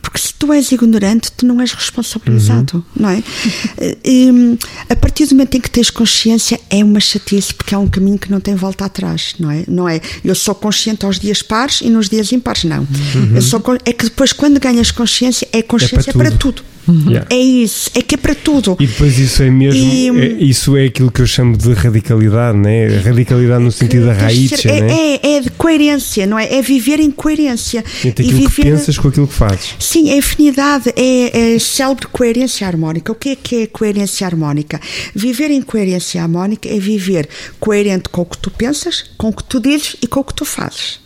[0.03, 3.23] porque se tu és ignorante, tu não és responsabilizado, não é?
[4.05, 4.59] E,
[4.89, 8.19] a partir do momento em que tens consciência, é uma chatice, porque é um caminho
[8.19, 9.65] que não tem volta atrás, não é?
[9.67, 10.01] Não é?
[10.23, 12.87] Eu sou consciente aos dias pares e nos dias impares, não.
[13.35, 16.63] Eu sou, é que depois, quando ganhas consciência, é consciência para tudo.
[16.63, 16.74] tudo.
[16.89, 17.27] Yeah.
[17.31, 18.77] É isso, é que é para tudo.
[18.81, 22.59] E depois isso é mesmo, E- é- isso é aquilo que eu chamo de radicalidade,
[22.59, 22.87] né?
[22.99, 24.79] Radicalidade no sentido da raiz, né?
[24.91, 26.53] é, é, é de coerência, não é?
[26.55, 27.85] É viver em coerência.
[28.05, 29.75] Entre E aquilo que viver- pensas com aquilo que fazes.
[29.79, 33.13] Sim, é afinidade, é, é célebre coerência harmónica.
[33.13, 34.81] O que é que é coerência harmónica?
[35.15, 37.29] Viver em coerência harmónica é viver
[37.61, 40.35] coerente com o que tu pensas, com o que tu dizes e com o que
[40.35, 40.99] tu fazes.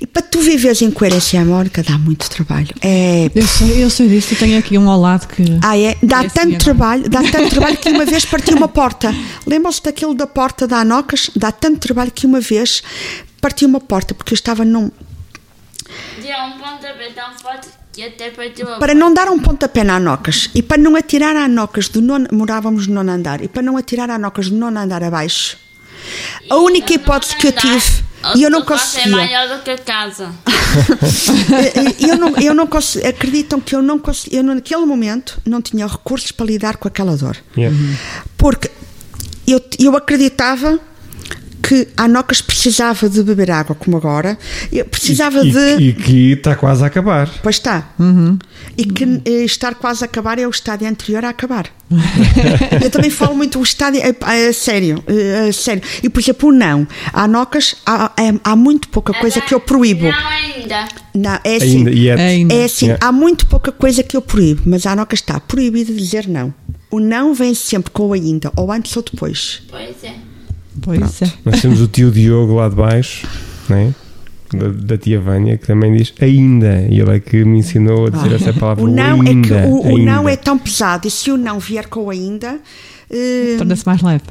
[0.00, 2.68] E para tu viveres em coerência harmónica dá muito trabalho.
[2.80, 3.30] É.
[3.34, 5.42] Eu sei, eu sei disso, eu tenho aqui um ao lado que.
[5.62, 5.96] Ah, é?
[6.02, 6.58] Dá É assim tanto agora.
[6.58, 9.14] trabalho, dá tanto trabalho que uma vez parti uma porta.
[9.46, 11.30] Lembram-se daquilo da porta da Anocas?
[11.36, 12.82] Dá tanto trabalho que uma vez
[13.40, 14.90] parti uma porta, porque eu estava num.
[16.22, 19.96] Deu um pontapé tão forte que até partiu a Para não dar um pontapé na
[19.96, 23.62] Anocas e para não atirar a Anocas do nono, morávamos no nono andar, e para
[23.62, 25.56] não atirar a Anocas do nono andar abaixo,
[26.48, 28.04] a única hipótese que eu tive,
[28.36, 30.30] e eu não é conseguia, maior do que a casa.
[31.98, 35.86] eu não, eu não consegui, acreditam que eu não consegui, eu naquele momento não tinha
[35.86, 37.36] recursos para lidar com aquela dor.
[37.56, 37.76] Yeah.
[38.36, 38.70] Porque
[39.46, 40.78] eu, eu acreditava
[41.62, 44.38] que a Anocas precisava de beber água, como agora,
[44.90, 45.82] precisava e, de.
[45.82, 47.28] e que está quase a acabar.
[47.42, 47.90] Pois está.
[48.76, 51.66] E que eh, estar quase a acabar é o estádio anterior a acabar.
[52.82, 55.82] Eu também falo muito o estádio a, a sério, eh, a sério.
[56.02, 56.86] E por exemplo, o não.
[57.12, 60.04] A Anocas há, é- há muito pouca coisa que eu proíbo.
[60.04, 60.88] Não ainda.
[61.14, 61.88] Não, é assim.
[61.88, 61.90] Ainda,
[62.22, 62.54] é, Ainda.
[62.54, 63.06] É assim, Yeah.
[63.06, 66.52] há muito pouca coisa que eu proíbo, mas a Anoca está proibida de dizer não.
[66.90, 69.62] O não vem sempre com o ainda, ou antes ou depois.
[69.70, 70.14] Pois é.
[70.82, 71.32] Pois é.
[71.44, 73.26] Nós temos o tio Diogo lá de baixo,
[73.68, 73.94] né?
[74.52, 76.86] da, da tia Vânia, que também diz ainda.
[76.90, 78.84] E ele é que me ensinou a dizer essa palavra.
[78.84, 80.32] O não é que ainda, o, o não ainda.
[80.32, 82.58] é tão pesado, e se o não vier com o ainda.
[83.10, 84.22] eh, Torna-se mais leve.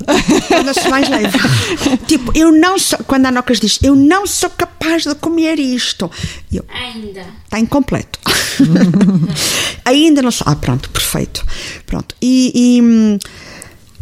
[0.49, 1.37] torna-se mais leve.
[2.07, 2.99] tipo, eu não sou.
[3.07, 6.09] Quando a Anocas diz, eu não sou capaz de comer isto.
[6.51, 7.23] Eu, Ainda.
[7.45, 8.19] Está incompleto.
[9.85, 10.43] Ainda não sei.
[10.47, 11.45] Ah, pronto, perfeito.
[11.85, 12.13] Pronto.
[12.21, 13.17] E, e, hum,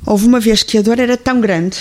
[0.05, 1.77] houve uma vez que a dor era tão grande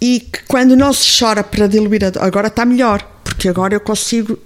[0.00, 3.74] e que quando não se chora para diluir a dor, agora está melhor, porque agora
[3.74, 4.38] eu consigo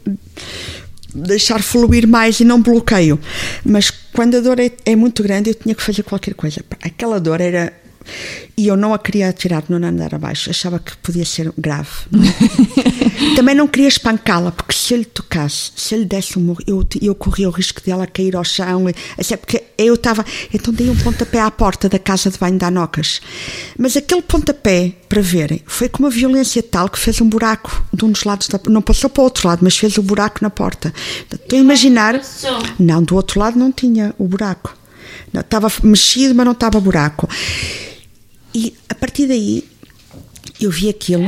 [1.15, 3.19] deixar fluir mais e não bloqueio.
[3.65, 6.65] Mas quando a dor é, é muito grande, eu tinha que fazer qualquer coisa.
[6.83, 7.73] Aquela dor era.
[8.57, 11.89] E eu não a queria tirar no andar abaixo, achava que podia ser grave.
[13.37, 16.61] Também não queria espancá-la, porque se eu lhe tocasse, se eu lhe desse um morro,
[16.67, 18.89] eu, eu corria o risco dela cair ao chão.
[18.89, 20.25] e- Assim, porque eu estava.
[20.53, 23.21] Então dei um pontapé à porta da casa de banho da Anocas.
[23.79, 28.05] Mas aquele pontapé, para verem, foi com uma violência tal que fez um buraco de
[28.05, 30.51] um dos lados da Não passou para o outro lado, mas fez o buraco na
[30.51, 30.93] porta.
[31.33, 32.21] Estou a imaginar.
[32.79, 34.77] Não, do outro lado não tinha o buraco.
[35.33, 37.29] Estava mexido, mas não estava buraco.
[38.55, 39.65] E a partir daí
[40.61, 41.25] eu vi aquilo.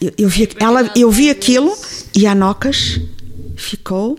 [0.00, 1.74] Eu, eu vi, ela, eu vi aquilo
[2.14, 3.00] e a Nocas
[3.56, 4.18] ficou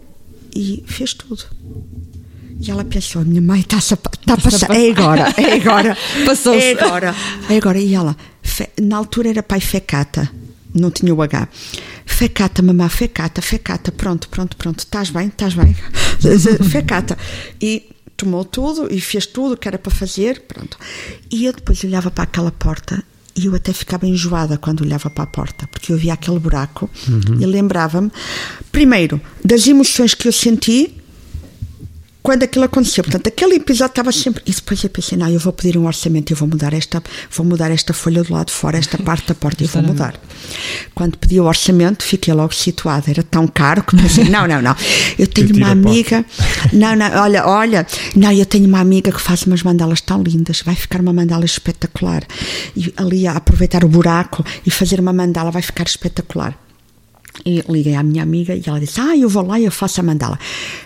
[0.56, 1.44] e fez tudo.
[2.60, 6.60] E ela pensou: minha mãe está-se a, tá a passar, é agora, é agora, Passou-se.
[6.60, 7.14] é agora,
[7.50, 7.80] é agora.
[7.80, 10.30] E ela, fe- na altura era pai fecata,
[10.74, 11.48] não tinha o H.
[12.06, 15.76] Fecata, mamá, fecata, fecata, pronto, pronto, pronto, estás bem, estás bem,
[16.70, 17.18] fecata.
[17.62, 20.78] E tomou tudo e fez tudo o que era para fazer, pronto.
[21.32, 23.04] E eu depois olhava para aquela porta
[23.36, 26.90] e eu até ficava enjoada quando olhava para a porta, porque eu via aquele buraco
[27.40, 28.12] e lembrava-me,
[28.72, 31.03] primeiro, das emoções que eu senti
[32.24, 33.04] quando aquilo aconteceu.
[33.04, 34.42] Portanto, aquele episódio estava sempre.
[34.46, 37.46] E depois eu pensei, não, eu vou pedir um orçamento, eu vou mudar esta, vou
[37.46, 40.16] mudar esta folha do lado de fora, esta parte da porta, eu vou mudar.
[40.96, 43.12] Quando pedi o orçamento, fiquei logo situada.
[43.12, 44.76] Era tão caro que pensei, não, não, não.
[45.20, 46.26] Eu tenho tiro uma amiga.
[46.72, 47.86] Não, não, olha, olha,
[48.16, 51.44] não, eu tenho uma amiga que faz umas mandalas tão lindas, vai ficar uma mandala
[51.44, 52.24] espetacular.
[52.76, 56.58] E ali a aproveitar o buraco e fazer uma mandala vai ficar espetacular.
[57.46, 60.00] E liguei à minha amiga e ela disse: Ah, eu vou lá e eu faço
[60.00, 60.40] a mandala.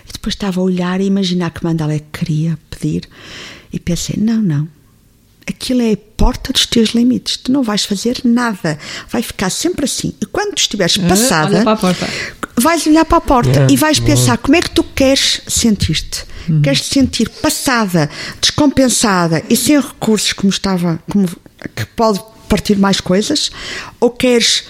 [0.08, 3.08] E depois estava a olhar e imaginar que mandala é que queria pedir.
[3.72, 4.68] E pensei: Não, não.
[5.46, 7.38] Aquilo é a porta dos teus limites.
[7.38, 8.78] Tu não vais fazer nada.
[9.08, 10.12] Vai ficar sempre assim.
[10.20, 12.08] E quando tu estiveres passada, olha para a porta.
[12.60, 14.10] vais olhar para a porta Yeah, e vais boa.
[14.10, 16.26] pensar como é que tu queres sentir-te.
[16.62, 18.10] Queres te sentir passada,
[18.40, 21.28] descompensada e sem recursos, como estava, como,
[21.76, 23.50] que pode partir mais coisas,
[24.00, 24.64] ou queres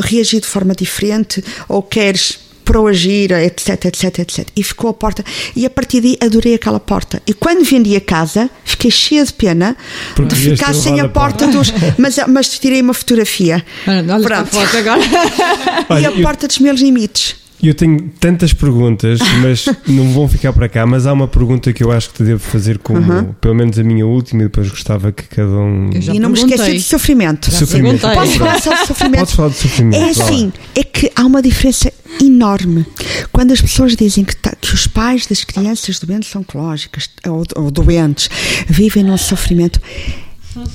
[0.00, 4.48] reagir de forma diferente, ou queres proagir, etc, etc, etc.
[4.56, 5.22] E ficou a porta.
[5.54, 7.22] E a partir daí adorei aquela porta.
[7.26, 9.76] E quando vendi a casa, fiquei cheia de pena
[10.14, 11.72] Porque de ficar sem a levado a porta dos.
[11.98, 13.64] Mas, mas tirei uma fotografia.
[13.86, 14.66] Olha, olha para a Pronto.
[14.66, 15.02] foto agora.
[16.00, 17.36] E a porta dos meus limites.
[17.62, 20.84] Eu tenho tantas perguntas, mas não vão ficar para cá.
[20.86, 23.82] Mas há uma pergunta que eu acho que te devo fazer como, pelo menos a
[23.82, 25.90] minha última, e depois gostava que cada um.
[25.92, 27.50] E não me esqueci do sofrimento.
[27.50, 28.00] Já Sofrimento.
[28.02, 29.18] Posso falar só de sofrimento?
[29.20, 29.96] Podes falar de sofrimento.
[30.02, 32.84] É assim, é que há uma diferença enorme.
[33.32, 37.70] Quando as pessoas dizem que, tá- que os pais das crianças doentes oncológicas ou, ou
[37.70, 38.28] doentes
[38.68, 39.80] vivem num sofrimento,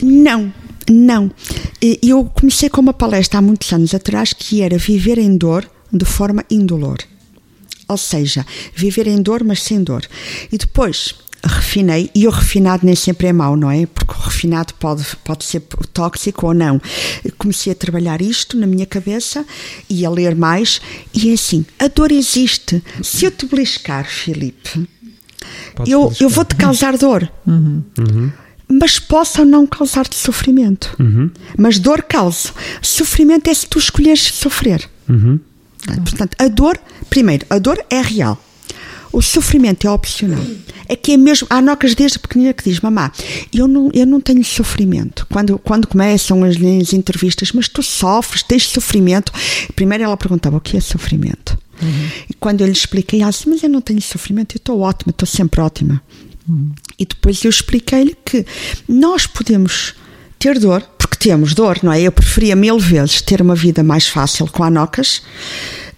[0.01, 0.51] não,
[0.89, 1.31] não.
[1.81, 5.69] E Eu comecei com uma palestra há muitos anos atrás que era viver em dor
[5.91, 6.97] de forma indolor.
[7.87, 8.45] Ou seja,
[8.75, 10.05] viver em dor, mas sem dor.
[10.51, 13.85] E depois refinei, e o refinado nem sempre é mau, não é?
[13.85, 15.61] Porque o refinado pode, pode ser
[15.93, 16.81] tóxico ou não.
[17.37, 19.45] Comecei a trabalhar isto na minha cabeça
[19.89, 20.81] e a ler mais,
[21.13, 22.83] e é assim: a dor existe.
[23.01, 24.87] Se eu te beliscar, Filipe,
[25.75, 26.25] Podes eu, beliscar.
[26.25, 27.31] eu vou-te causar dor.
[28.71, 30.95] Mas posso ou não causar-te sofrimento.
[31.57, 32.49] Mas dor causa.
[32.81, 34.87] Sofrimento é se tu escolheres sofrer.
[35.85, 36.79] Portanto, a dor,
[37.09, 38.41] primeiro, a dor é real.
[39.11, 40.43] O sofrimento é opcional.
[40.87, 41.47] É que é mesmo.
[41.49, 43.11] Há nocas desde pequenina que diz: Mamá,
[43.53, 45.25] eu não, eu não tenho sofrimento.
[45.31, 49.31] Quando, quando começam as minhas entrevistas, mas tu sofres, tens sofrimento.
[49.75, 51.57] Primeiro ela perguntava: O que é sofrimento?
[52.29, 55.11] E quando eu lhe expliquei, ela disse: Mas eu não tenho sofrimento, eu estou ótima,
[55.11, 56.01] estou sempre ótima.
[56.97, 58.45] E depois eu expliquei-lhe que
[58.87, 59.95] nós podemos
[60.37, 60.81] ter dor,
[61.19, 62.01] temos dor, não é?
[62.01, 65.21] Eu preferia mil vezes ter uma vida mais fácil com a Nocas,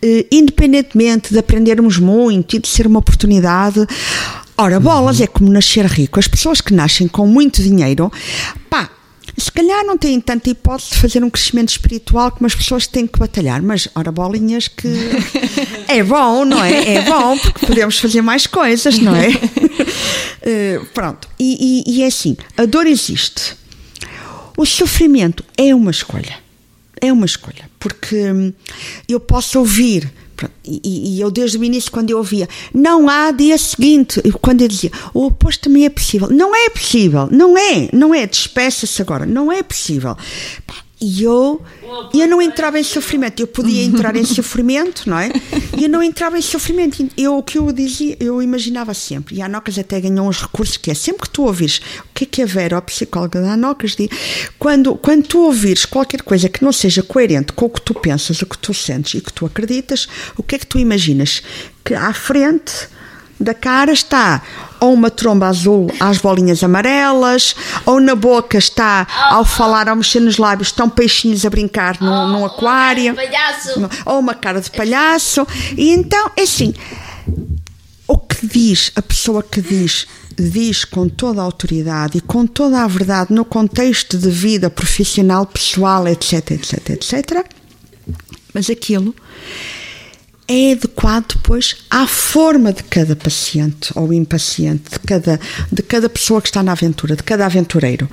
[0.01, 3.85] eh, independentemente de aprendermos muito e de ser uma oportunidade.
[4.57, 6.19] Ora, bolas é como nascer rico.
[6.19, 8.11] As pessoas que nascem com muito dinheiro,
[8.69, 8.89] pá,
[9.37, 13.07] se calhar não têm tanta hipótese de fazer um crescimento espiritual como as pessoas têm
[13.07, 14.87] que batalhar, mas ora, bolinhas que
[15.87, 16.95] é bom, não é?
[16.95, 19.29] É bom porque podemos fazer mais coisas, não é?
[20.43, 23.55] Eh, pronto, e, e- e é assim: a dor existe.
[24.57, 26.39] O sofrimento é uma escolha.
[26.99, 27.69] É uma escolha.
[27.79, 28.53] Porque hum,
[29.07, 30.11] eu posso ouvir.
[30.63, 34.67] E, e eu, desde o início, quando eu ouvia, não há dia seguinte, quando eu
[34.67, 36.29] dizia, o oposto também é possível.
[36.29, 40.17] Não é possível, não é, não é, despeça-se agora, não é possível.
[41.03, 41.59] E eu,
[42.13, 45.31] eu não entrava em sofrimento, eu podia entrar em sofrimento, não é?
[45.75, 47.03] E eu não entrava em sofrimento.
[47.17, 50.77] Eu, o que eu dizia, eu imaginava sempre, e a Anocas até ganhou uns recursos
[50.77, 53.53] que é sempre que tu ouvires o que é que a Vera, a psicóloga da
[53.53, 54.09] Anocas, diz,
[54.59, 58.39] quando, quando tu ouvires qualquer coisa que não seja coerente com o que tu pensas,
[58.43, 60.07] o que tu sentes e o que tu acreditas,
[60.37, 61.41] o que é que tu imaginas?
[61.83, 62.71] Que à frente
[63.39, 64.43] da cara está
[64.81, 67.55] ou uma tromba azul às bolinhas amarelas,
[67.85, 72.27] ou na boca está, ao falar, ao mexer nos lábios, estão peixinhos a brincar num,
[72.29, 73.15] num aquário,
[74.05, 75.45] ou uma cara de palhaço.
[75.77, 76.73] E então, é assim,
[78.07, 82.83] o que diz, a pessoa que diz, diz com toda a autoridade e com toda
[82.83, 87.45] a verdade no contexto de vida profissional, pessoal, etc, etc, etc.
[88.51, 89.13] Mas aquilo
[90.51, 95.39] é adequado depois à forma de cada paciente ou impaciente, de cada,
[95.71, 98.09] de cada pessoa que está na aventura, de cada aventureiro.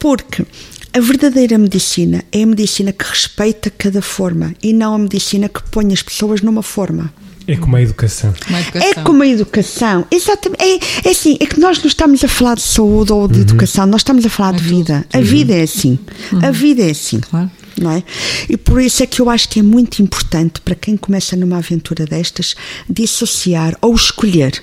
[0.00, 0.44] Porque
[0.92, 5.62] a verdadeira medicina é a medicina que respeita cada forma e não a medicina que
[5.70, 7.12] põe as pessoas numa forma.
[7.48, 8.34] É como a educação.
[8.48, 9.04] Uma É educação.
[9.04, 10.62] como a educação, exatamente.
[10.64, 13.86] É, é assim, é que nós não estamos a falar de saúde ou de educação,
[13.86, 15.06] nós estamos a falar de vida.
[15.12, 15.96] A vida é assim.
[16.42, 17.20] A vida é assim.
[17.20, 17.48] Claro.
[17.80, 18.02] Não é?
[18.48, 21.58] E por isso é que eu acho que é muito importante para quem começa numa
[21.58, 22.54] aventura destas
[22.88, 24.62] dissociar ou escolher.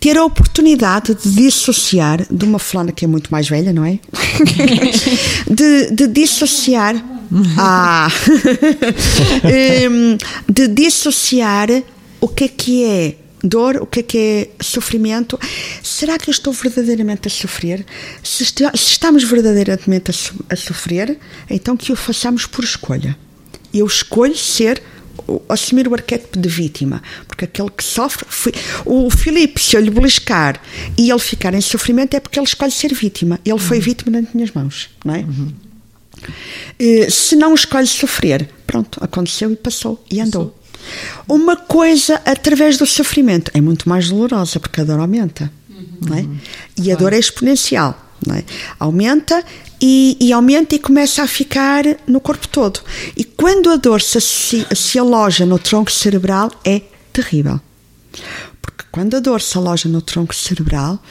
[0.00, 3.98] Ter a oportunidade de dissociar de uma fulana que é muito mais velha, não é?
[5.50, 6.94] de, de dissociar.
[7.58, 8.08] Ah!
[10.48, 11.68] De dissociar
[12.20, 13.16] o que é que é
[13.46, 15.38] dor, o que é que é sofrimento.
[15.82, 17.84] Será que eu estou verdadeiramente a sofrer?
[18.22, 20.14] Se, se estamos verdadeiramente a,
[20.54, 21.18] a sofrer,
[21.48, 23.16] então que o façamos por escolha.
[23.72, 24.82] Eu escolho ser
[25.48, 28.52] assumir o arquétipo de vítima, porque aquele que sofre, foi-
[28.84, 30.60] o Filipe, se eu lhe beliscar
[30.96, 33.40] e ele ficar em sofrimento é porque ele escolhe ser vítima.
[33.44, 35.24] Ele foi vítima nas minhas mãos, não é?
[36.78, 40.55] Eh, se não escolhe sofrer, pronto, aconteceu e passou e andou.
[41.28, 45.50] Uma coisa através do sofrimento é muito mais dolorosa porque a dor aumenta,
[46.06, 46.26] não é?
[46.76, 47.98] E a dor é exponencial,
[48.32, 48.44] é?
[48.78, 49.44] Aumenta
[49.80, 52.80] e, e aumenta e começa a ficar no corpo todo.
[53.16, 56.80] E quando a dor se, associa- se aloja no tronco cerebral é
[57.12, 57.60] terrível.
[58.62, 61.02] Porque quando a dor se aloja no tronco cerebral,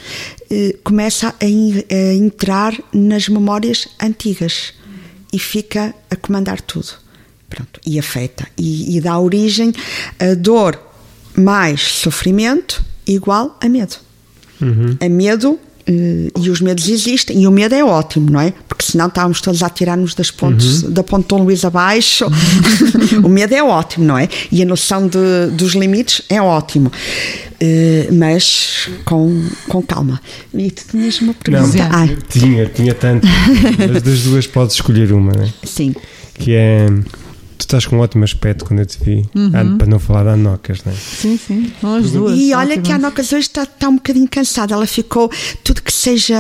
[0.50, 4.74] eh, começa a, in- a entrar nas memórias antigas
[5.32, 6.88] e fica a comandar tudo.
[7.56, 8.46] Pronto, e afeta.
[8.58, 9.72] E, e dá origem
[10.20, 10.78] a dor
[11.36, 13.96] mais sofrimento igual a medo.
[15.00, 18.52] A medo, eh, e os medos existem, e o medo é ótimo, não é?
[18.68, 22.26] Porque senão estávamos todos a tirar-nos das pontes, da ponte Dom Luís abaixo.
[23.24, 24.28] o medo é ótimo, não é?
[24.52, 26.92] E a noção de- dos limites é ótimo.
[27.60, 30.20] Eh, mas com, com calma.
[30.54, 31.88] E tu tinhas uma Não, pergunta.
[31.92, 33.26] Ai, tinha, tinha tanto.
[33.94, 35.54] Mas das duas podes escolher uma, né?
[35.64, 35.94] sim.
[36.34, 36.88] Que é.
[37.58, 39.26] Tu estás com um ótimo aspecto quando eu te vi.
[39.54, 40.94] Ah, para não falar de anocas, né?
[40.94, 41.72] Sim, sim.
[41.80, 42.38] São as duas.
[42.38, 43.02] E olha que a ótimas.
[43.02, 44.74] Nocas hoje está, está um bocadinho cansada.
[44.74, 45.32] Ela ficou.
[45.64, 46.36] Tudo que seja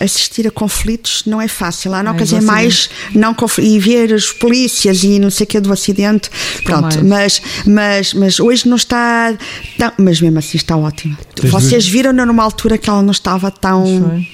[0.00, 1.92] assistir a conflitos não é fácil.
[1.92, 2.88] A Nocas do é mais.
[3.14, 6.30] Não, conf- e ver as polícias e não sei o que do acidente.
[6.62, 7.04] Pronto.
[7.04, 9.36] Mas, mas, mas hoje não está.
[9.76, 11.18] Tão, mas mesmo assim está ótima.
[11.42, 13.84] Vocês duas- viram numa altura que ela não estava tão.
[14.08, 14.28] Foi.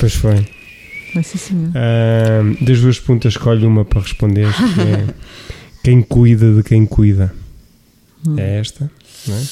[0.00, 0.46] Pois foi.
[1.12, 1.70] Foi sim, senhor.
[1.74, 4.48] Ah, das duas perguntas, escolhe uma para responder.
[4.52, 5.04] Que é
[5.82, 7.32] quem cuida de quem cuida?
[8.36, 8.90] É esta,
[9.26, 9.42] não é?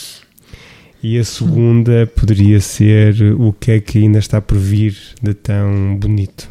[1.02, 5.96] E a segunda poderia ser o que é que ainda está por vir de tão
[5.96, 6.50] bonito?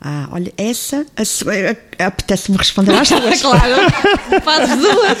[0.00, 1.04] Ah, olha, essa.
[1.98, 3.40] Apetece-me responder às duas.
[3.42, 3.74] Claro.
[4.44, 5.18] Fazes duas.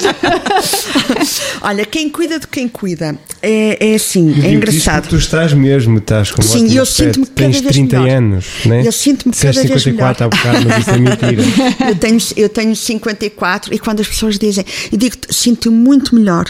[1.62, 3.18] Olha, quem cuida de quem cuida.
[3.42, 5.08] É, é assim, Eu é engraçado.
[5.08, 8.16] Tu estás mesmo, estás com Sim, eu sinto-me cada Tens vez 30 melhor.
[8.16, 8.82] anos, né?
[8.86, 10.60] Eu sinto-me cada Disseste vez 54 há melhor.
[10.60, 11.42] bocado, mas isso é mentira.
[11.88, 16.44] Eu tenho, eu tenho 54 e quando as pessoas dizem, eu digo sinto muito melhor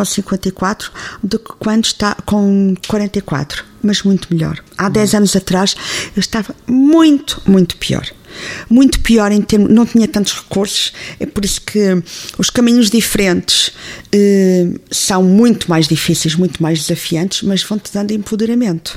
[0.00, 0.90] com 54
[1.22, 4.58] do que quando está com 44, mas muito melhor.
[4.76, 5.76] Há 10 anos atrás
[6.16, 8.06] eu estava muito, muito pior.
[8.68, 12.02] Muito pior em termos, não tinha tantos recursos, é por isso que
[12.38, 13.72] os caminhos diferentes
[14.12, 18.94] eh, são muito mais difíceis, muito mais desafiantes, mas vão-te dando empoderamento,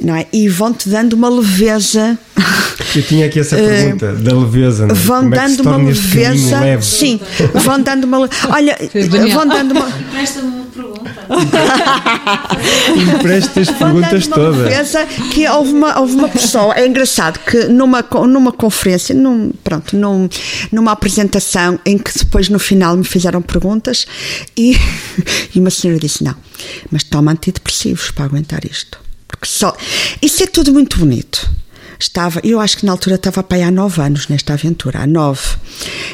[0.00, 0.26] não é?
[0.32, 2.18] E vão-te dando uma leveza
[2.94, 4.98] Eu tinha aqui essa pergunta da leveza, não é?
[4.98, 6.60] Eh, vão Como é que se dando uma leveza.
[6.60, 6.84] leve?
[6.84, 7.20] Sim,
[7.54, 8.18] vão dando uma.
[8.50, 8.78] Olha,
[9.32, 9.90] vão dando uma.
[10.12, 11.02] Presta-me uma pergunta.
[12.96, 14.62] Empresta as vão perguntas dando uma todas.
[14.64, 16.74] leveza que houve uma, houve uma pessoa.
[16.74, 20.28] É engraçado que numa, numa conferência, num, pronto, num,
[20.70, 24.06] numa apresentação em que depois no final me fizeram perguntas
[24.56, 24.76] e,
[25.52, 26.36] e uma senhora disse: Não,
[26.88, 29.00] mas toma antidepressivos para aguentar isto.
[29.26, 29.76] Porque só.
[30.20, 31.50] Isso é tudo muito bonito.
[31.98, 35.06] Estava, eu acho que na altura estava para aí há nove anos nesta aventura, há
[35.06, 35.42] nove.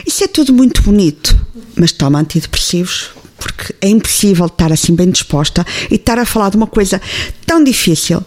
[0.07, 1.39] Isso é tudo muito bonito,
[1.77, 6.57] mas toma antidepressivos porque é impossível estar assim bem disposta e estar a falar de
[6.57, 7.01] uma coisa
[7.47, 8.25] tão difícil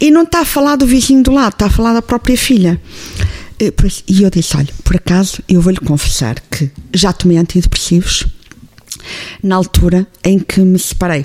[0.00, 2.80] e não está a falar do vizinho do lado, está a falar da própria filha.
[3.58, 8.26] E pois- E eu disse: Olha, por acaso eu vou-lhe confessar que já tomei antidepressivos
[9.42, 11.24] na altura em que me separei.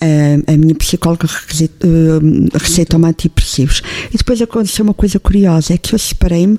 [0.00, 3.82] Ah, a minha psicóloga ah, receitou-me antidepressivos.
[4.12, 6.58] E depois aconteceu uma coisa curiosa: é que eu separei-me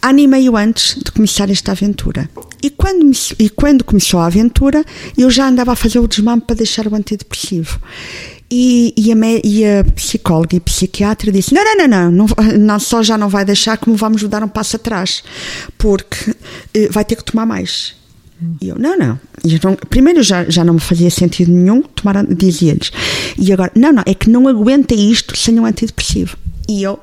[0.00, 2.30] ano e meio antes de começar esta aventura.
[2.62, 4.82] E quando, me- e quando começou a aventura,
[5.18, 7.78] eu já andava a fazer o desmame para deixar o antidepressivo.
[8.50, 12.78] E, e, a, e a psicóloga e psiquiatra disse: não, não, não, não, não, não
[12.78, 15.22] só já não vai deixar, como vamos dar um passo atrás,
[15.76, 16.34] porque
[16.72, 17.94] eh, vai ter que tomar mais.
[18.62, 19.20] E eu, não, não.
[19.44, 22.90] Eu não- primeiro já, já não me fazia sentido nenhum tomar, dizia-lhes.
[23.36, 26.36] E agora, não, não, é que não aguenta isto sem um antidepressivo.
[26.68, 26.98] E eu,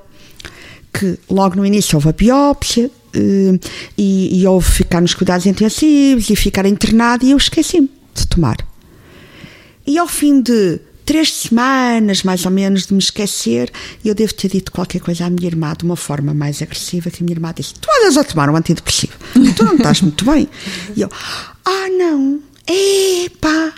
[0.94, 3.60] que logo no início houve a biópsia eh,
[3.96, 7.90] e, e houve ficar nos cuidados intensivos e ficar internado e eu esqueci-me.
[8.16, 8.58] de tomar.
[9.86, 13.72] E ao fim de três semanas, mais ou menos, de me esquecer,
[14.04, 17.22] eu devo ter dito qualquer coisa à minha irmã de uma forma mais agressiva, que
[17.22, 19.14] a minha irmã disse, tu andas a tomar um antidepressivo,
[19.56, 20.50] tu não estás muito bem.
[20.96, 21.10] E eu,
[21.64, 23.74] ah não, epá.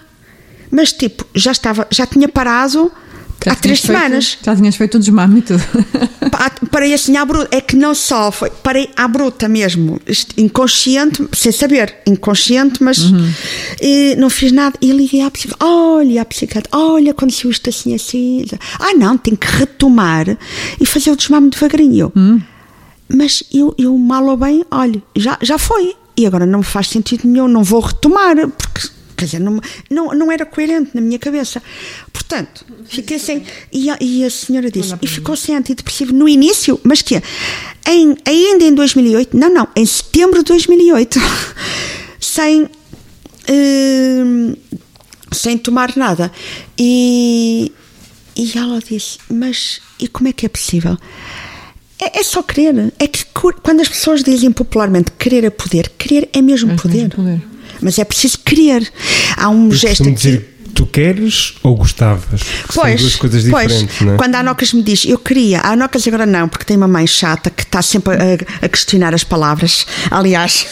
[0.71, 2.91] Mas tipo, já estava, já tinha parado
[3.48, 4.38] Já há três feito- semanas.
[4.44, 5.64] já tinhas feito o desmame e tudo.
[6.32, 7.48] Pa- Parei assim à bruta.
[7.56, 8.49] É que não só foi.
[8.52, 9.99] Parei à bruta mesmo.
[10.38, 11.95] Inconsciente, sem saber.
[12.06, 12.99] Inconsciente, mas
[13.82, 14.78] eh, não fiz nada.
[14.82, 15.65] E liguei à psicóloga.
[15.98, 16.69] Olha, à psiquiatra.
[16.78, 18.45] Olha, aconteceu isto assim, assim.
[18.80, 20.38] Ah, não, tenho que retomar
[20.80, 22.11] e fazer o desmame devagarinho.
[22.15, 22.41] Eu,
[23.15, 25.95] Mas eu, eu mal ou bem, olha, já, já foi.
[26.15, 27.48] E agora não me faz sentido nenhum.
[27.48, 28.36] Não vou retomar.
[28.49, 28.90] Porque.
[29.18, 31.61] Quer dizer, não, não, não era coerente na minha cabeça.
[32.14, 33.44] Portanto, fiquei sem.
[33.73, 37.15] E a, e a senhora disse: e ficou sem antidepressivo no início, mas que
[37.88, 41.19] em, ainda em 2008, não, não, em setembro de 2008,
[42.22, 42.69] sem.
[43.49, 44.56] hum,
[45.31, 46.31] sem tomar nada.
[46.77, 47.72] E,
[48.35, 50.98] e ela disse: Mas e como é que é possível?
[51.99, 52.94] É, é só querer.
[52.99, 56.95] É que quando as pessoas dizem popularmente querer é poder, querer é mesmo Mas poder.
[56.95, 57.56] mesmo poder.
[57.81, 58.91] Mas é preciso querer.
[59.35, 60.11] Há um Eu gesto aqui.
[60.13, 62.39] dizer tu queres ou gostavas?
[62.61, 64.17] Porque são duas coisas diferentes, não é?
[64.17, 67.07] Quando a Anocas me diz, eu queria, a Anocas agora não, porque tem uma mãe
[67.07, 69.87] chata que está sempre a, a questionar as palavras.
[70.11, 70.67] Aliás,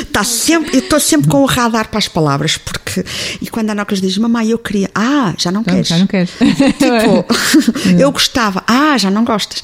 [0.00, 3.04] está sempre, eu estou sempre com o radar para as palavras, porque.
[3.40, 5.88] E quando a Anocas diz, mamãe, eu queria, ah, já não Então, queres.
[5.88, 6.30] já não queres.
[6.30, 7.24] Tipo,
[7.96, 9.62] eu gostava, ah, já não gostas.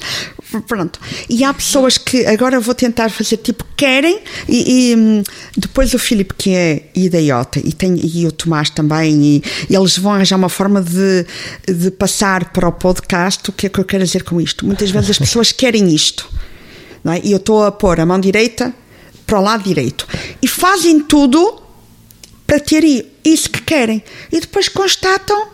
[0.61, 0.99] Pronto.
[1.29, 5.23] E há pessoas que agora vou tentar fazer tipo querem, e, e, hum,
[5.57, 9.97] depois o Filipe, que é idiota, e, tem, e o Tomás também, e, e eles
[9.97, 11.25] vão arranjar uma forma de,
[11.67, 13.49] de passar para o podcast.
[13.49, 14.65] O que é que eu quero dizer com isto?
[14.65, 16.29] Muitas vezes as pessoas querem isto,
[17.03, 17.21] não é?
[17.23, 18.73] E eu estou a pôr a mão direita
[19.25, 20.07] para o lado direito
[20.41, 21.61] e fazem tudo
[22.45, 22.83] para ter
[23.23, 25.47] isso que querem, e depois constatam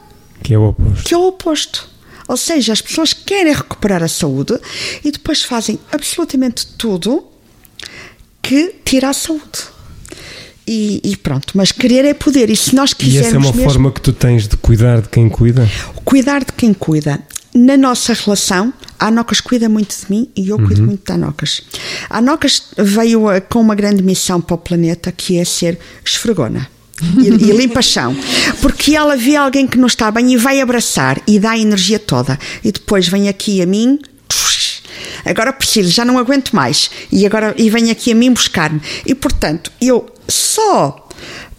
[0.44, 1.04] Que é o oposto.
[1.04, 1.89] que é o oposto.
[2.30, 4.54] Ou seja, as pessoas querem recuperar a saúde
[5.04, 7.26] e depois fazem absolutamente tudo
[8.40, 9.60] que tira a saúde.
[10.68, 12.52] E, e pronto, mas querer é poder.
[12.52, 15.02] E se nós E quisermos essa é uma mesmo forma que tu tens de cuidar
[15.02, 15.68] de quem cuida?
[16.06, 17.20] cuidar de quem cuida.
[17.56, 21.64] Na nossa relação, a Anocas cuida muito de mim e eu cuido muito da Anocas.
[22.08, 26.70] A Anocas veio eh, com uma grande missão para o planeta que é ser esfregona.
[27.18, 28.16] E, e limpa chão,
[28.62, 31.98] porque ela vê alguém que não está bem e vai abraçar e dá a energia
[31.98, 34.00] toda, e depois vem aqui a mim,
[35.26, 38.82] agora preciso, já não aguento mais, e agora e vem aqui a mim buscar-me.
[39.06, 41.08] E portanto, eu só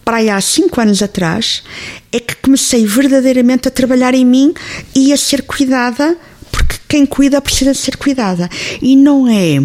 [0.03, 1.63] para aí há cinco anos atrás
[2.11, 4.53] é que comecei verdadeiramente a trabalhar em mim
[4.95, 6.17] e a ser cuidada,
[6.51, 8.49] porque quem cuida precisa de ser cuidada.
[8.81, 9.61] E não é.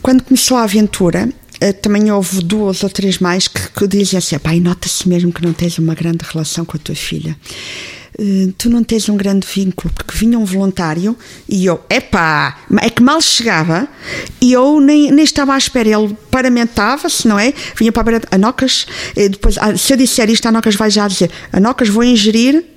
[0.00, 1.28] Quando começou a aventura,
[1.70, 5.52] também houve duas ou três mais que, que dizem assim: pai, nota-se mesmo que não
[5.52, 7.36] tens uma grande relação com a tua filha.
[8.18, 11.16] Eh, Tu não tens um grande vínculo, porque vinha um voluntário
[11.48, 13.88] e eu, epá, é que mal chegava
[14.40, 15.88] e eu nem, nem estava à espera.
[15.88, 17.52] Ele paramentava-se, não é?
[17.76, 18.86] Vinha para a beira, Anocas,
[19.16, 22.71] e depois, ah, se eu disser isto, a Anocas vai já dizer: Anocas, vou ingerir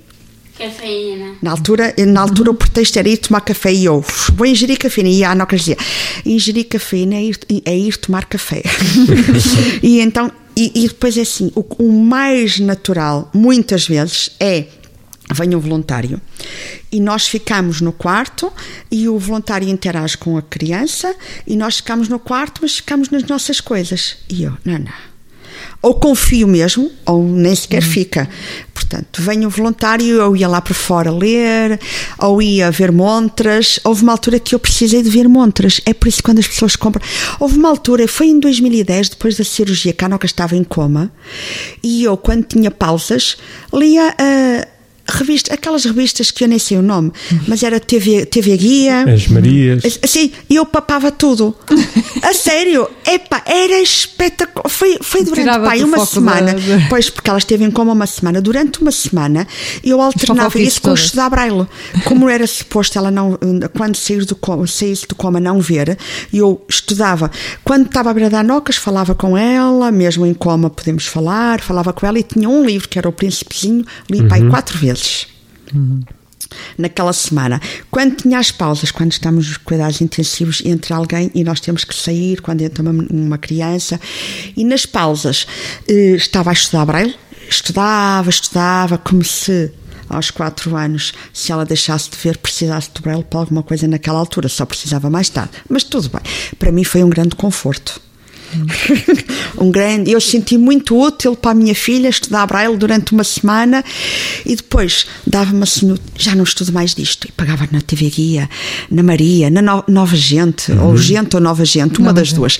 [0.58, 1.36] Cafeína.
[1.42, 4.04] na altura, na altura o pretexto era ir tomar café e eu
[4.34, 5.10] vou ingerir cafeína.
[5.10, 5.76] E a Anocas dizia:
[6.24, 8.62] ingerir cafeína é ir, é ir tomar café.
[9.82, 14.64] e então, e, e depois é assim: o, o mais natural, muitas vezes, é.
[15.34, 16.20] Vem um voluntário
[16.92, 18.52] e nós ficamos no quarto
[18.88, 21.12] e o voluntário interage com a criança
[21.44, 24.18] e nós ficamos no quarto, mas ficamos nas nossas coisas.
[24.28, 24.92] E eu, não, não
[25.86, 28.28] ou confio mesmo, ou nem sequer fica.
[28.74, 31.78] Portanto, vem o voluntário, eu ia lá para fora ler,
[32.18, 33.78] ou ia ver montras.
[33.84, 35.80] Houve uma altura que eu precisei de ver montras.
[35.86, 37.06] É por isso que quando as pessoas compram.
[37.38, 41.08] Houve uma altura, foi em 2010, depois da cirurgia, que a Anoca estava em coma,
[41.84, 43.36] e eu, quando tinha pausas,
[43.72, 44.75] lia a.
[45.08, 47.12] Revista, aquelas revistas que eu nem sei o nome,
[47.46, 49.04] mas era TV, TV Guia.
[49.04, 49.98] As Marias.
[50.02, 51.54] Assim, e eu papava tudo.
[52.22, 54.68] A sério, epá, era espetacular.
[54.68, 56.52] Foi, foi durante pai, uma semana.
[56.54, 58.40] da- Pois, porque elas esteve em coma uma semana.
[58.40, 59.46] Durante uma semana,
[59.84, 61.66] eu alternava isso com estudar braille.
[62.04, 63.38] Como era suposto ela não,
[63.76, 65.96] quando sair do coma, saísse do coma, não ver,
[66.32, 67.30] eu estudava.
[67.62, 71.92] Quando estava à beira da Anocas, falava com ela, mesmo em coma podemos falar, falava
[71.92, 74.95] com ela e tinha um livro que era o Príncipezinho, li pai quatro vezes
[76.78, 77.60] naquela semana.
[77.90, 81.94] Quando tinha as pausas, quando estamos nos cuidados intensivos entre alguém e nós temos que
[81.94, 84.00] sair, quando entra uma, uma criança,
[84.56, 85.46] e nas pausas
[85.88, 87.14] eh, estava a estudar braille,
[87.48, 89.72] estudava, estudava, como se
[90.08, 94.18] aos quatro anos, se ela deixasse de ver, precisasse de braille para alguma coisa naquela
[94.18, 95.50] altura, só precisava mais tarde.
[95.68, 96.22] Mas tudo bem.
[96.58, 98.00] Para mim foi um grande conforto.
[99.58, 100.10] um grande.
[100.10, 103.84] Eu senti muito útil para a minha filha estudar braille durante uma semana
[104.44, 107.26] e depois dava-me assim, já não estudo mais disto.
[107.28, 108.48] E pagava na TV Guia,
[108.90, 112.58] na Maria, na No- Nova Gente, ou Gente ou Nova Gente, uma das duas.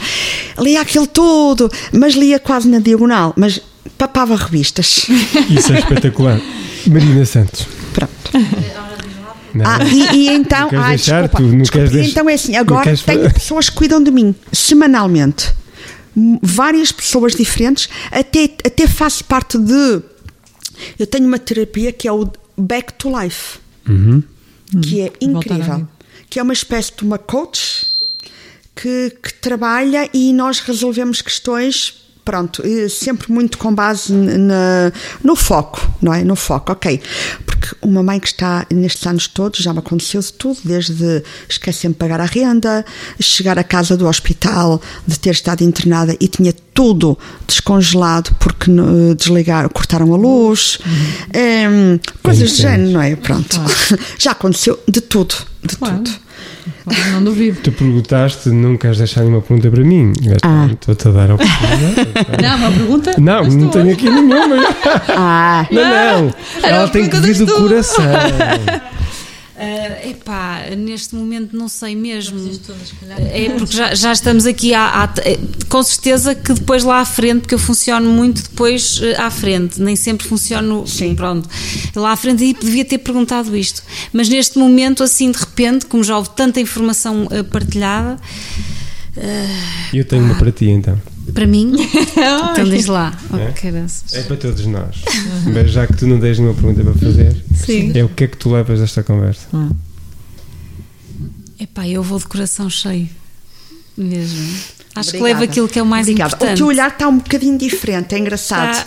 [0.59, 3.61] Lia aquilo tudo, mas lia quase na diagonal, mas
[3.97, 5.07] papava revistas.
[5.51, 6.41] Isso é espetacular.
[6.87, 7.67] Marina Santos.
[7.93, 8.13] Pronto.
[9.55, 9.65] Não.
[9.65, 11.23] Ah, e, e então, Não ah, deixar?
[11.29, 11.49] desculpa,
[11.89, 15.51] deixar- então é assim, agora queres tenho pessoas que cuidam de mim semanalmente,
[16.43, 20.01] várias pessoas diferentes, até, até faço parte de.
[20.99, 24.23] Eu tenho uma terapia que é o Back to Life, Uhum.
[24.83, 25.89] que é à incrível,
[26.29, 27.87] que é uma espécie de uma coach
[28.75, 32.06] que, que trabalha e nós resolvemos questões.
[32.27, 34.93] Pronto, eh, sempre muito com base na,
[35.23, 36.25] no foco, não é?
[36.25, 37.01] No foco, ok.
[37.47, 41.95] Porque uma mãe que está nestes anos todos já me aconteceu de tudo, desde esquecer-me
[41.95, 42.85] de pagar a renda,
[43.21, 49.15] chegar à casa do hospital, de ter estado internada e tinha tudo descongelado porque eh,
[49.17, 50.79] desligaram, cortaram a luz,
[51.35, 53.17] em, coisas do género, não é?
[53.17, 53.59] Pronto.
[54.19, 55.35] Já aconteceu de tudo,
[55.65, 55.97] de Claro.
[55.97, 56.11] tudo.
[57.13, 57.59] Não duvido.
[57.63, 60.13] Tu perguntaste, não queres deixar nenhuma pergunta para mim?
[60.43, 60.69] Ah.
[60.73, 62.09] Estou-te a dar a oportunidade.
[62.43, 63.15] Não, uma pergunta?
[63.19, 64.57] Não, não tenho aqui nenhuma.
[65.09, 66.35] Ah, Não, não.
[66.63, 68.05] Era Ela tem que vir do coração.
[69.59, 72.39] Ah, epá, neste momento não sei mesmo.
[73.33, 75.39] É porque já, já estamos aqui há, há- eh,
[75.71, 79.81] com certeza que depois lá à frente, porque eu funciono muito depois eh, à frente,
[79.81, 81.15] nem sempre funciono Sim.
[81.15, 81.49] pronto.
[81.95, 83.83] Lá à frente aí devia ter perguntado isto.
[84.13, 88.19] Mas neste momento, assim de repente, como já houve tanta informação eh, partilhada,
[89.93, 91.01] Eu tenho uma para ti então.
[91.35, 91.73] Para mim,
[92.53, 93.17] então diz lá.
[93.33, 93.53] Oh, É?
[94.13, 94.97] É para todos nós.
[95.53, 97.93] Mas já que tu não tens nenhuma pergunta para fazer, Sim.
[97.95, 99.47] é o que é que tu levas desta conversa?
[101.59, 103.09] Epá, eu vou de coração cheio.
[103.97, 104.47] Mesmo.
[104.95, 105.41] Acho que Obrigada.
[105.41, 106.35] levo aquilo que é o mais Obrigada.
[106.35, 106.55] importante.
[106.55, 108.87] O teu olhar está um bocadinho diferente, é engraçado.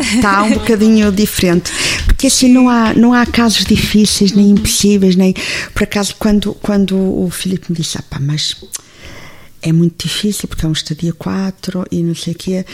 [0.00, 1.72] Está um bocadinho diferente.
[2.06, 5.34] Porque assim não há, não há casos difíceis, nem impossíveis, nem.
[5.74, 8.56] Por acaso, quando, quando o Filipe me disse, ah, pá, mas
[9.68, 12.64] é muito difícil, porque é um estadia 4 e não sei o quê.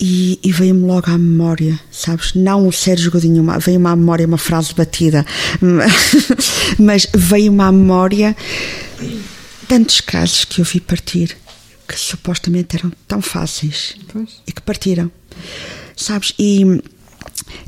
[0.00, 2.32] E, e veio-me logo à memória, sabes?
[2.34, 5.26] Não o Sérgio Godinho, uma- veio-me à memória uma frase batida,
[6.78, 8.36] mas veio-me à memória
[9.66, 11.36] tantos casos que eu vi partir
[11.86, 14.40] que supostamente eram tão fáceis Pois.
[14.46, 15.10] e que partiram,
[15.96, 16.32] sabes?
[16.38, 16.64] E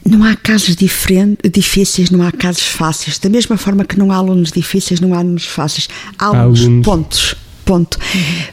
[0.04, 3.18] não há casos diferen- difíceis, não há casos fáceis.
[3.18, 5.88] Da mesma forma que não há alunos difíceis, não há alunos fáceis.
[6.18, 6.84] Há alunos, alunos.
[6.84, 7.34] pontos.
[7.64, 7.98] Ponto.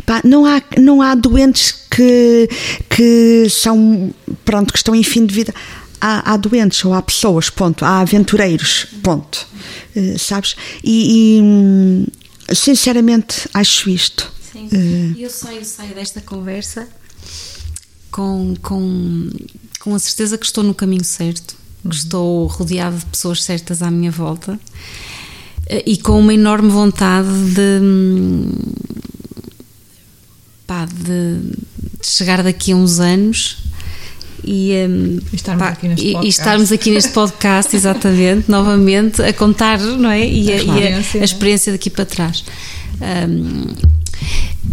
[0.06, 2.50] Pá, não, há, não há doentes que,
[2.90, 4.14] que são
[4.46, 5.54] pronto, que estão em fim de vida.
[6.00, 7.84] Há, há doentes ou há pessoas, ponto.
[7.84, 9.48] Há aventureiros, ponto.
[9.96, 10.56] Eh, sabes?
[10.84, 12.06] E, e, hum,
[12.54, 14.32] sinceramente acho isto.
[14.52, 14.70] Sim.
[15.18, 16.88] E eu saio, saio desta conversa
[18.12, 19.30] com, com,
[19.80, 21.56] com a certeza que estou no caminho certo,
[21.88, 24.60] que estou rodeada de pessoas certas à minha volta
[25.86, 27.80] e com uma enorme vontade de,
[30.66, 31.40] pá, de,
[32.00, 33.58] de chegar daqui a uns anos
[34.44, 36.40] e, hum, E estarmos pá, aqui neste e- podcast.
[36.40, 40.26] estarmos aqui neste podcast, exatamente, novamente, a contar, não é?
[40.28, 41.26] E, a, e a- experiência, a né?
[41.26, 42.44] experiência daqui para trás.
[43.30, 43.66] Hum,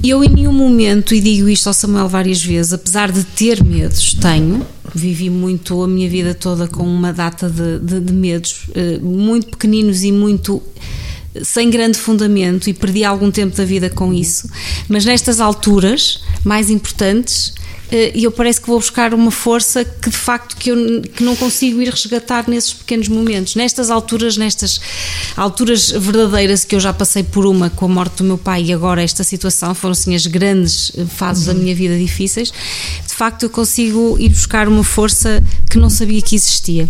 [0.03, 4.15] eu em nenhum momento, e digo isto ao Samuel várias vezes, apesar de ter medos,
[4.15, 8.99] tenho, vivi muito a minha vida toda com uma data de, de- de medos, eh,
[9.01, 10.63] muito pequeninos e muito
[11.35, 14.49] eh, sem grande fundamento, e perdi algum tempo da vida com isso,
[14.89, 17.55] mas nestas alturas mais importantes,
[17.91, 21.37] eh, eu parece que vou buscar uma força que de facto que eu que não
[21.37, 23.55] consigo ir resgatar nesses pequenos momentos.
[23.55, 24.81] Nestas alturas, nestas
[25.37, 28.73] alturas verdadeiras que eu já passei por uma com a morte do meu pai e
[28.73, 33.45] agora esta situação, foram assim as grandes eh, fases da minha vida difíceis, de facto
[33.45, 36.89] eu consigo ir buscar uma força que não sabia que existia.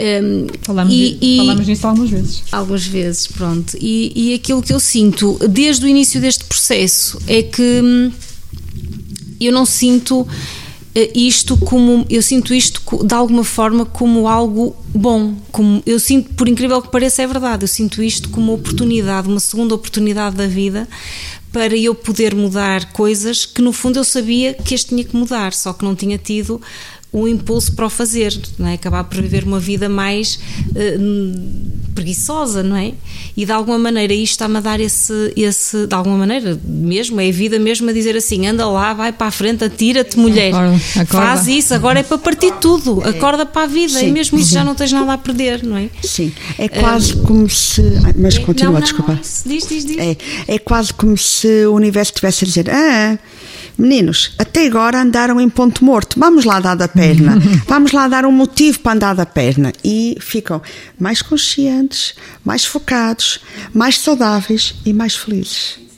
[0.00, 2.42] Um, Falámos, e- di- e- falámos nisso algumas vezes.
[2.52, 3.76] Algumas vezes, pronto.
[3.80, 8.12] E, e aquilo que eu sinto desde o início deste processo é que hum,
[9.40, 10.26] eu não sinto
[10.94, 16.34] eh, isto como eu sinto isto de alguma forma como algo bom como eu sinto
[16.34, 20.36] por incrível que pareça é verdade eu sinto isto como uma oportunidade uma segunda oportunidade
[20.36, 20.88] da vida
[21.52, 25.52] para eu poder mudar coisas que no fundo eu sabia que este tinha que mudar
[25.52, 26.60] só que não tinha tido
[27.10, 28.74] o impulso para o fazer, não é?
[28.74, 30.38] acabar por viver uma vida mais
[30.74, 30.98] eh,
[31.94, 32.92] preguiçosa, não é?
[33.34, 37.28] E de alguma maneira isto está-me a dar esse, esse, de alguma maneira mesmo, é
[37.28, 40.76] a vida mesmo a dizer assim: anda lá, vai para a frente, atira-te, mulher, Acorda,
[40.96, 41.06] acorda.
[41.06, 44.08] faz isso, agora é para partir tudo, acorda para a vida, Sim.
[44.08, 45.88] e mesmo isso já não tens nada a perder, não é?
[46.02, 47.82] Sim, é quase como se.
[48.16, 49.12] Mas continua, não, não, desculpa.
[49.14, 49.96] não, diz, diz, diz.
[49.96, 50.16] É,
[50.46, 53.18] é quase como se o universo estivesse a dizer: Ah,
[53.78, 58.24] meninos, até agora andaram em ponto morto, vamos lá dar da perna, vamos lá dar
[58.24, 59.72] um motivo para andar da perna.
[59.84, 60.60] E ficam
[60.98, 62.14] mais conscientes,
[62.44, 63.40] mais focados,
[63.72, 65.88] mais saudáveis e mais felizes.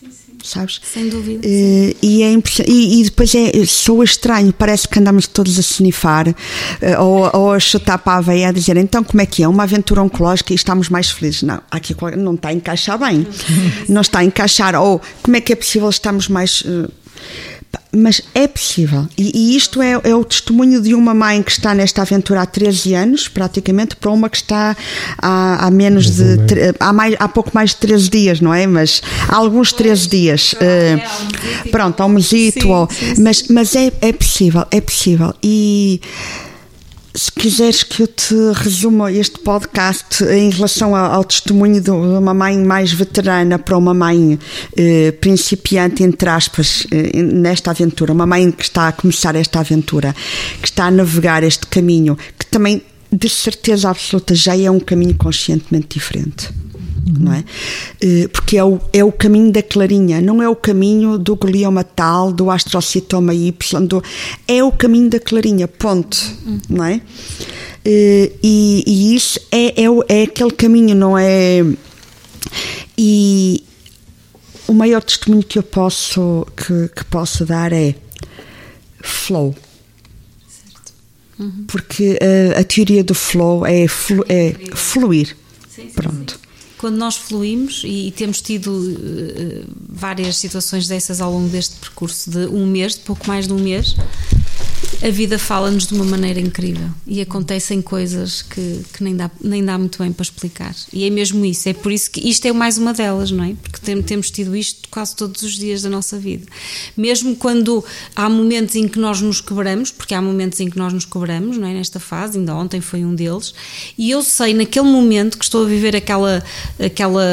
[0.42, 0.80] Sabes?
[0.82, 1.46] Sem dúvida.
[1.46, 2.32] Eh, e, é
[2.66, 6.34] e, e depois é, soa estranho, parece que andamos todos a snifar
[6.80, 9.48] eh, ou, ou a chutar para a veia a dizer então como é que é?
[9.48, 11.42] Uma aventura oncológica e estamos mais felizes.
[11.42, 13.26] Não, aqui não está a encaixar bem.
[13.88, 14.74] Não está a encaixar.
[14.74, 16.62] Ou como é que é possível estarmos mais.
[16.62, 16.88] pá,
[17.92, 19.06] mas é possível.
[19.18, 22.46] E, e isto é, é o testemunho de uma mãe que está nesta aventura há
[22.46, 24.76] 13 anos, praticamente, para uma que está
[25.18, 26.38] há, há menos de.
[26.46, 28.66] Tre- Há, mais, há pouco mais de 13 dias, não é?
[28.66, 30.54] Mas há alguns 13 dias.
[30.60, 30.98] eh,
[31.70, 32.60] pronto, há um mesito.
[33.18, 35.34] Mas, mas é, é possível, é possível.
[35.42, 36.00] E
[37.14, 42.56] se quiseres que eu te resuma este podcast em relação ao, testemunho de uma mãe
[42.58, 44.38] mais veterana para uma mãe
[44.76, 50.14] eh, principiante, entre aspas, eh, nesta aventura, uma mãe que está a começar esta aventura,
[50.62, 52.82] que está a navegar este caminho, que também,
[53.12, 56.48] de certeza absoluta, já é um caminho conscientemente diferente.
[57.06, 57.44] Não é?
[58.00, 61.82] Eh, Porque é o, é o caminho da clarinha, não é o caminho do glioma
[61.84, 64.02] tal, do astrocitoma Y, do,
[64.46, 66.16] é o caminho da clarinha, ponto.
[66.68, 67.00] Não é?
[67.84, 71.64] Eh, E, e isso é, é, é aquele caminho, não é?
[72.98, 73.62] E
[74.68, 77.94] o maior testemunho que eu posso, que, que posso dar é
[79.02, 79.54] flow.
[81.68, 85.34] Porque eh, a teoria do flow é, flu- é fluir.
[85.94, 86.38] Pronto.
[86.80, 92.46] Quando nós fluímos e, temos tido eh, várias situações dessas ao longo deste percurso de
[92.46, 93.94] um mês, de pouco mais de um mês,
[95.02, 99.64] a vida fala-nos de uma maneira incrível e acontecem coisas que, que nem, dá, nem
[99.64, 100.74] dá muito bem para explicar.
[100.92, 103.54] E é mesmo isso, é por isso que isto é mais uma delas, não é?
[103.62, 106.46] Porque tem- temos tido isto quase todos os dias da nossa vida.
[106.96, 107.82] Mesmo quando
[108.14, 111.56] há momentos em que nós nos quebramos, porque há momentos em que nós nos quebramos,
[111.56, 111.72] não é?
[111.72, 113.54] Nesta fase, ainda ontem foi um deles,
[113.96, 116.44] e eu sei naquele momento que estou a viver aquela,
[116.78, 117.24] aquela,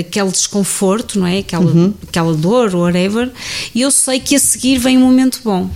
[0.00, 1.38] aquele desconforto, não é?
[1.38, 3.30] Aquela, aquela dor, whatever,
[3.74, 5.70] e eu sei que a seguir vem um momento bom.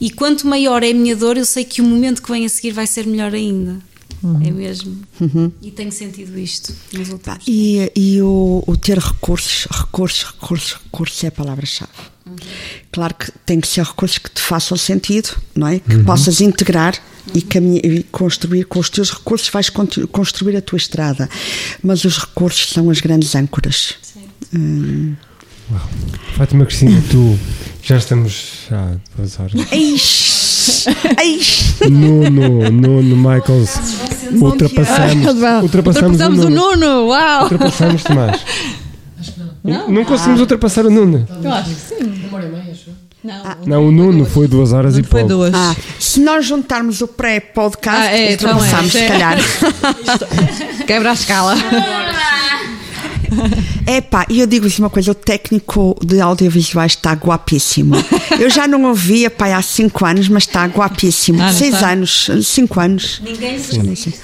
[0.00, 2.48] E quanto maior é a minha dor, eu sei que o momento que vem a
[2.48, 3.76] seguir vai ser melhor ainda.
[4.44, 4.98] É mesmo.
[5.62, 11.24] E tenho sentido isto nos últimos E, e o, o ter recursos, recursos, recursos, recursos
[11.24, 11.92] é a palavra-chave.
[12.90, 15.78] Claro que tem que ser recursos que te façam sentido, não é?
[15.78, 16.94] Que possas integrar
[17.34, 21.28] e, caminhar, e construir com os teus recursos, vais construir a tua estrada.
[21.82, 23.94] Mas os recursos são as grandes âncoras.
[24.54, 25.14] Hum.
[26.36, 27.38] Fátima Cristina, tu
[27.88, 29.52] já estamos há duas horas.
[31.90, 33.78] Nuno, Nuno Michaels.
[34.32, 35.26] Ultrapassamos,
[35.62, 37.42] ultrapassamos, Ultrapassamos o Nuno, uau!
[37.44, 38.40] Ultrapassamos Tomás.
[39.18, 39.48] Acho que não.
[39.64, 41.26] Não, não conseguimos ultrapassar o Nuno.
[41.42, 42.26] Eu acho que sim.
[42.28, 42.90] Uma hora e meia, acho.
[43.24, 45.28] Não, Não, o Nuno foi duas horas e foi pouco.
[45.28, 45.54] duas.
[45.54, 48.54] Ah, se nós juntarmos o pré-podcast, Ah, é, então é.
[48.54, 49.38] ultrapassamos, se calhar.
[50.86, 51.54] Quebra a escala.
[53.86, 57.94] É pá, e eu digo-vos uma coisa: o técnico de audiovisuais está guapíssimo.
[58.38, 61.40] Eu já não ouvia, pá, há 5 anos, mas está guapíssimo.
[61.40, 61.90] Ah, não 6 está?
[61.92, 63.22] anos, 5 anos.
[63.24, 63.78] Ninguém se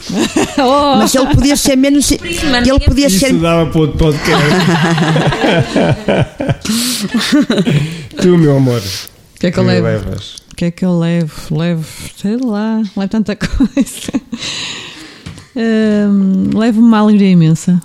[0.58, 2.10] Oh, Mas ele podia ser menos.
[2.12, 3.28] Ele podia ser.
[3.28, 4.44] Isso dava para outro podcast.
[8.20, 8.80] tu, meu amor.
[8.80, 9.86] o que é que eu levo?
[9.86, 10.36] levas?
[10.52, 11.32] O que é que eu levo?
[11.58, 11.86] Levo,
[12.16, 14.12] sei lá, levo tanta coisa.
[15.56, 17.80] Hum, levo uma alegria imensa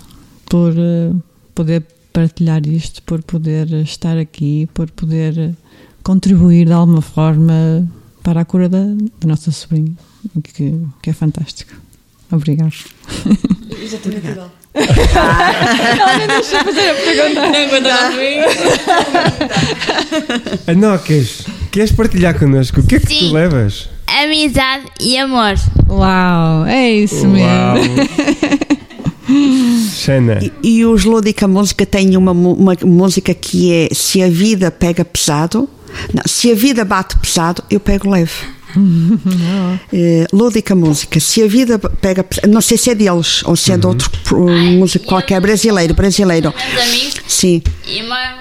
[0.50, 1.12] por eh,
[1.54, 5.54] poder partilhar isto, por poder estar aqui, por poder
[6.02, 7.88] contribuir de alguma forma
[8.22, 9.94] para a cura da, da nossa sobrinha,
[10.42, 11.72] que, que é fantástico.
[12.30, 12.72] Obrigada.
[20.66, 22.80] Anocas, queres partilhar connosco?
[22.80, 23.32] O que é que tu Sim.
[23.32, 23.88] levas?
[24.06, 25.54] Amizade e amor.
[25.88, 27.32] Uau, é isso Uau.
[27.32, 28.79] mesmo.
[29.94, 34.70] Xana, E, e os Lúdica Música têm uma, uma música que é Se a vida
[34.70, 35.68] pega pesado,
[36.14, 38.32] não, se a vida bate pesado, eu pego leve.
[39.92, 43.72] Eh, Lúdica Música, se a vida pega pesado, não sei se é deles ou se
[43.72, 46.54] é de outro pro- músico qualquer, brasileiro, brasileiro.
[47.26, 48.36] Sim, e moram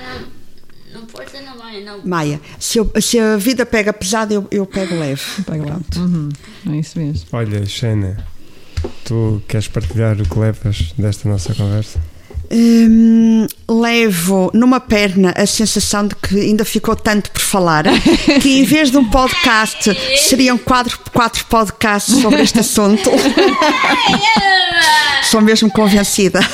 [0.94, 1.58] no Porto não
[1.98, 2.06] não.
[2.06, 5.22] Maia, se, eu- se a vida pega pesado, eu, eu pego leve.
[5.46, 6.00] Pronto.
[6.00, 6.30] Uhum,
[6.70, 7.26] é isso mesmo.
[7.32, 8.18] olha, Xana,
[9.04, 12.00] Tu queres partilhar o que levas desta nossa conversa?
[12.52, 17.84] Hum, levo numa perna a sensação de que ainda ficou tanto por falar
[18.42, 23.10] que em vez de um podcast seriam quatro, quatro podcasts sobre este assunto.
[25.24, 26.40] Sou mesmo convencida.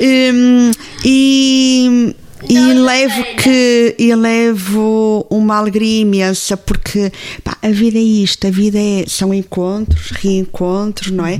[0.00, 0.70] Hum,
[1.04, 2.14] e
[2.46, 7.10] e levo que e levo uma alegria imensa porque
[7.42, 11.38] pá, a vida é isto, a vida é, são encontros, reencontros, não é?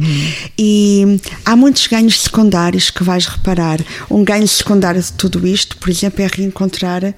[0.59, 3.79] E há muitos ganhos secundários que vais reparar.
[4.11, 7.15] Um ganho secundário de tudo isto, por exemplo, é reencontrar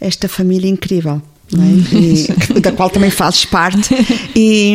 [0.00, 1.20] esta família incrível.
[1.56, 1.96] É?
[1.96, 3.88] E- da qual também fazes parte.
[4.34, 4.74] E,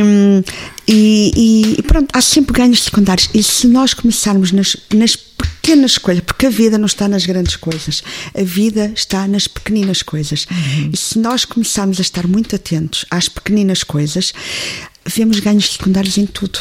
[0.88, 3.30] e, e pronto, há sempre ganhos secundários.
[3.34, 7.56] E se nós começarmos nas, nas pequenas coisas, porque a vida não está nas grandes
[7.56, 10.46] coisas a vida está nas pequeninas coisas.
[10.92, 14.34] E se nós começarmos a estar muito atentos às pequeninas coisas
[15.06, 16.60] vemos ganhos secundários em tudo.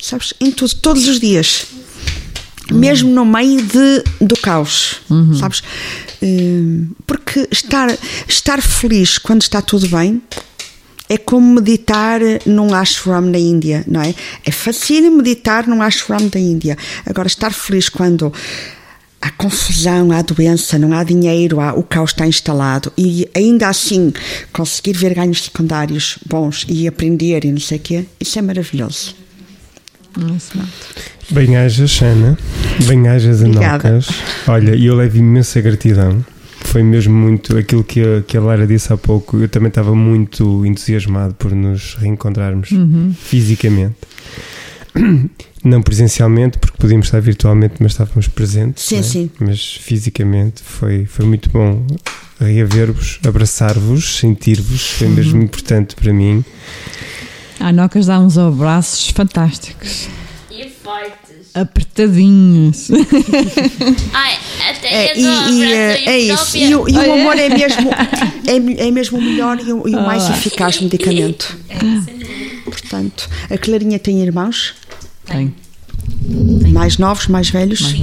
[0.00, 1.66] Sabes, em tudo, todos os dias
[2.70, 5.00] mesmo no meio de, do caos,
[5.38, 5.62] sabes?
[6.22, 7.88] Hum, Porque estar,
[8.28, 10.22] estar feliz quando está tudo bem
[11.08, 14.14] é como meditar num ashram na Índia, não é?
[14.44, 16.78] É fácil meditar num ashram da Índia.
[17.04, 18.32] Agora, estar feliz quando
[19.20, 24.12] há confusão, há doença, não há dinheiro, há, o caos está instalado e ainda assim
[24.52, 29.14] conseguir ver ganhos secundários bons e aprender e não sei o quê, isso é maravilhoso.
[31.30, 32.38] Bem-ajas, Ana.
[32.86, 33.42] Bem-ajas.
[33.42, 34.08] Anocas.
[34.46, 36.24] Olha, e eu levo imensa gratidão.
[36.60, 39.38] Foi mesmo muito aquilo que a, que a Lara disse há pouco.
[39.38, 42.70] Eu também estava muito entusiasmado por nos reencontrarmos
[43.20, 43.96] fisicamente.
[45.64, 48.84] Não presencialmente, porque podíamos estar virtualmente, mas estávamos presentes.
[48.84, 49.04] Sim, não é?
[49.04, 49.30] sim.
[49.40, 51.86] Mas fisicamente foi, foi muito bom
[52.38, 54.90] reaver-vos, abraçar-vos, sentir-vos.
[54.90, 56.44] Foi mesmo importante para mim.
[57.60, 60.08] A Nocas dá uns abraços fantásticos,
[60.50, 61.50] E fortes.
[61.54, 62.88] apertadinhos.
[64.12, 64.38] Ai,
[64.70, 66.56] até É, eu e, e, abraço é, é isso.
[66.56, 67.12] E, o- e o Olha.
[67.20, 67.90] amor é mesmo,
[68.80, 70.32] é, é mesmo o melhor e o, e o mais Ah.
[70.36, 71.56] eficaz medicamento.
[72.64, 74.74] Portanto, a Clarinha tem irmãos
[75.26, 75.54] Tem.
[76.72, 77.94] mais novos, mais velhos.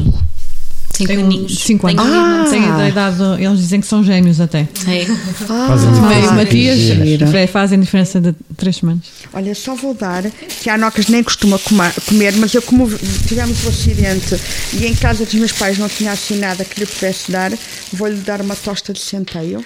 [1.02, 1.60] Cinco Tem um- aninhos.
[1.60, 2.02] cinco anos.
[2.04, 2.24] Tenho um.
[2.26, 2.48] Ah.
[2.50, 4.60] Tem a idade, eles dizem que são gêmeos até.
[4.88, 5.06] É.
[5.06, 6.30] Fazem Ah, diferença.
[6.32, 7.28] Ah, Matias giro.
[7.28, 9.04] Fre- fazem diferença de três semanas.
[9.34, 10.24] Olha, só vou dar,
[10.62, 11.60] que a Anocas nem costuma
[12.08, 12.90] comer, mas eu como
[13.28, 14.36] tivemos o acidente
[14.74, 17.52] e em casa dos meus pais não tinha assim nada que lhe pudesse dar,
[17.94, 19.64] vou-lhe dar uma tosta de centeio.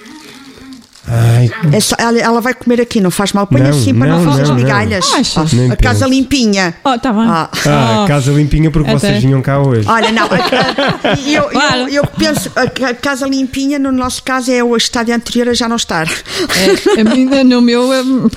[1.07, 3.45] Ai, É só- ela, ela vai comer aqui, não faz mal.
[3.45, 4.63] Põe Não, assim para não, não, fazer as não, não.
[4.63, 5.05] migalhas.
[5.53, 6.09] Nem a casa penso.
[6.11, 6.75] limpinha.
[6.83, 7.23] Oh, tá bem.
[7.27, 7.49] Ah.
[7.67, 8.07] ah, Oh.
[8.07, 8.99] casa limpinha porque Até.
[8.99, 9.87] vocês vinham cá hoje.
[9.87, 11.89] Olha, não, a- a- eu, eu, Claro.
[11.89, 15.69] eu penso, a ca- casa limpinha, no nosso caso, é o estádio anterior a já
[15.69, 16.07] não estar.
[16.07, 17.83] É, a minha, no meu.
[17.91, 18.27] hum,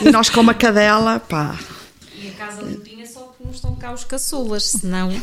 [0.00, 1.56] E nós com uma cadela, pá.
[2.16, 2.85] E a casa limpinha
[3.46, 5.10] não estão cá os caçulas, senão.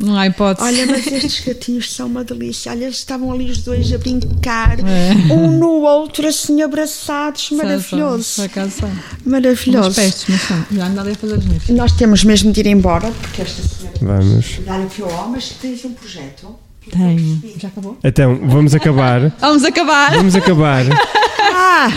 [0.00, 0.66] Não há hipótese.
[0.66, 2.72] Olha, mas estes gatinhos são uma delícia.
[2.72, 5.32] Olha, eles estavam ali os dois a brincar, É.
[5.34, 7.50] um no outro, assim, abraçados.
[7.50, 8.24] Maravilhoso.
[8.24, 8.90] são, são.
[9.26, 10.00] Maravilhoso.
[10.00, 10.64] mas são.
[10.72, 11.68] Já anda ali a fazer os meus.
[11.68, 14.58] Nós temos mesmo de ir embora, porque esta senhora Vamos.
[14.64, 16.56] dá-lhe o amo, mas tens um projeto.
[16.90, 17.42] Tenho.
[17.58, 17.98] Já acabou?
[18.02, 19.30] Então, vamos acabar.
[19.38, 20.12] Vamos acabar!
[20.16, 20.84] Vamos acabar.
[21.62, 21.90] Ah!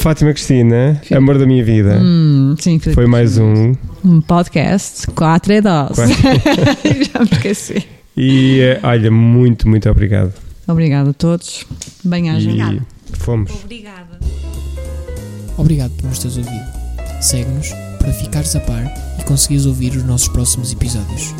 [0.00, 2.00] Fátima Cristina, amor da minha vida.
[2.02, 2.80] Hum, sim.
[2.80, 3.74] Foi mais um.
[4.04, 6.02] um podcast 4 e 12.
[7.14, 7.86] Já me esqueci.
[8.16, 10.32] E eh, olha, muito, muito obrigado.
[10.66, 11.64] Obrigada a todos.
[12.02, 12.50] Bem-aja.
[13.12, 13.52] Fomos.
[13.62, 14.18] Obrigada.
[15.56, 16.64] Obrigado por nos teres ouvido.
[17.20, 17.68] Segue-nos
[18.00, 21.32] para ficares a par e conseguires ouvir os nossos próximos episódios.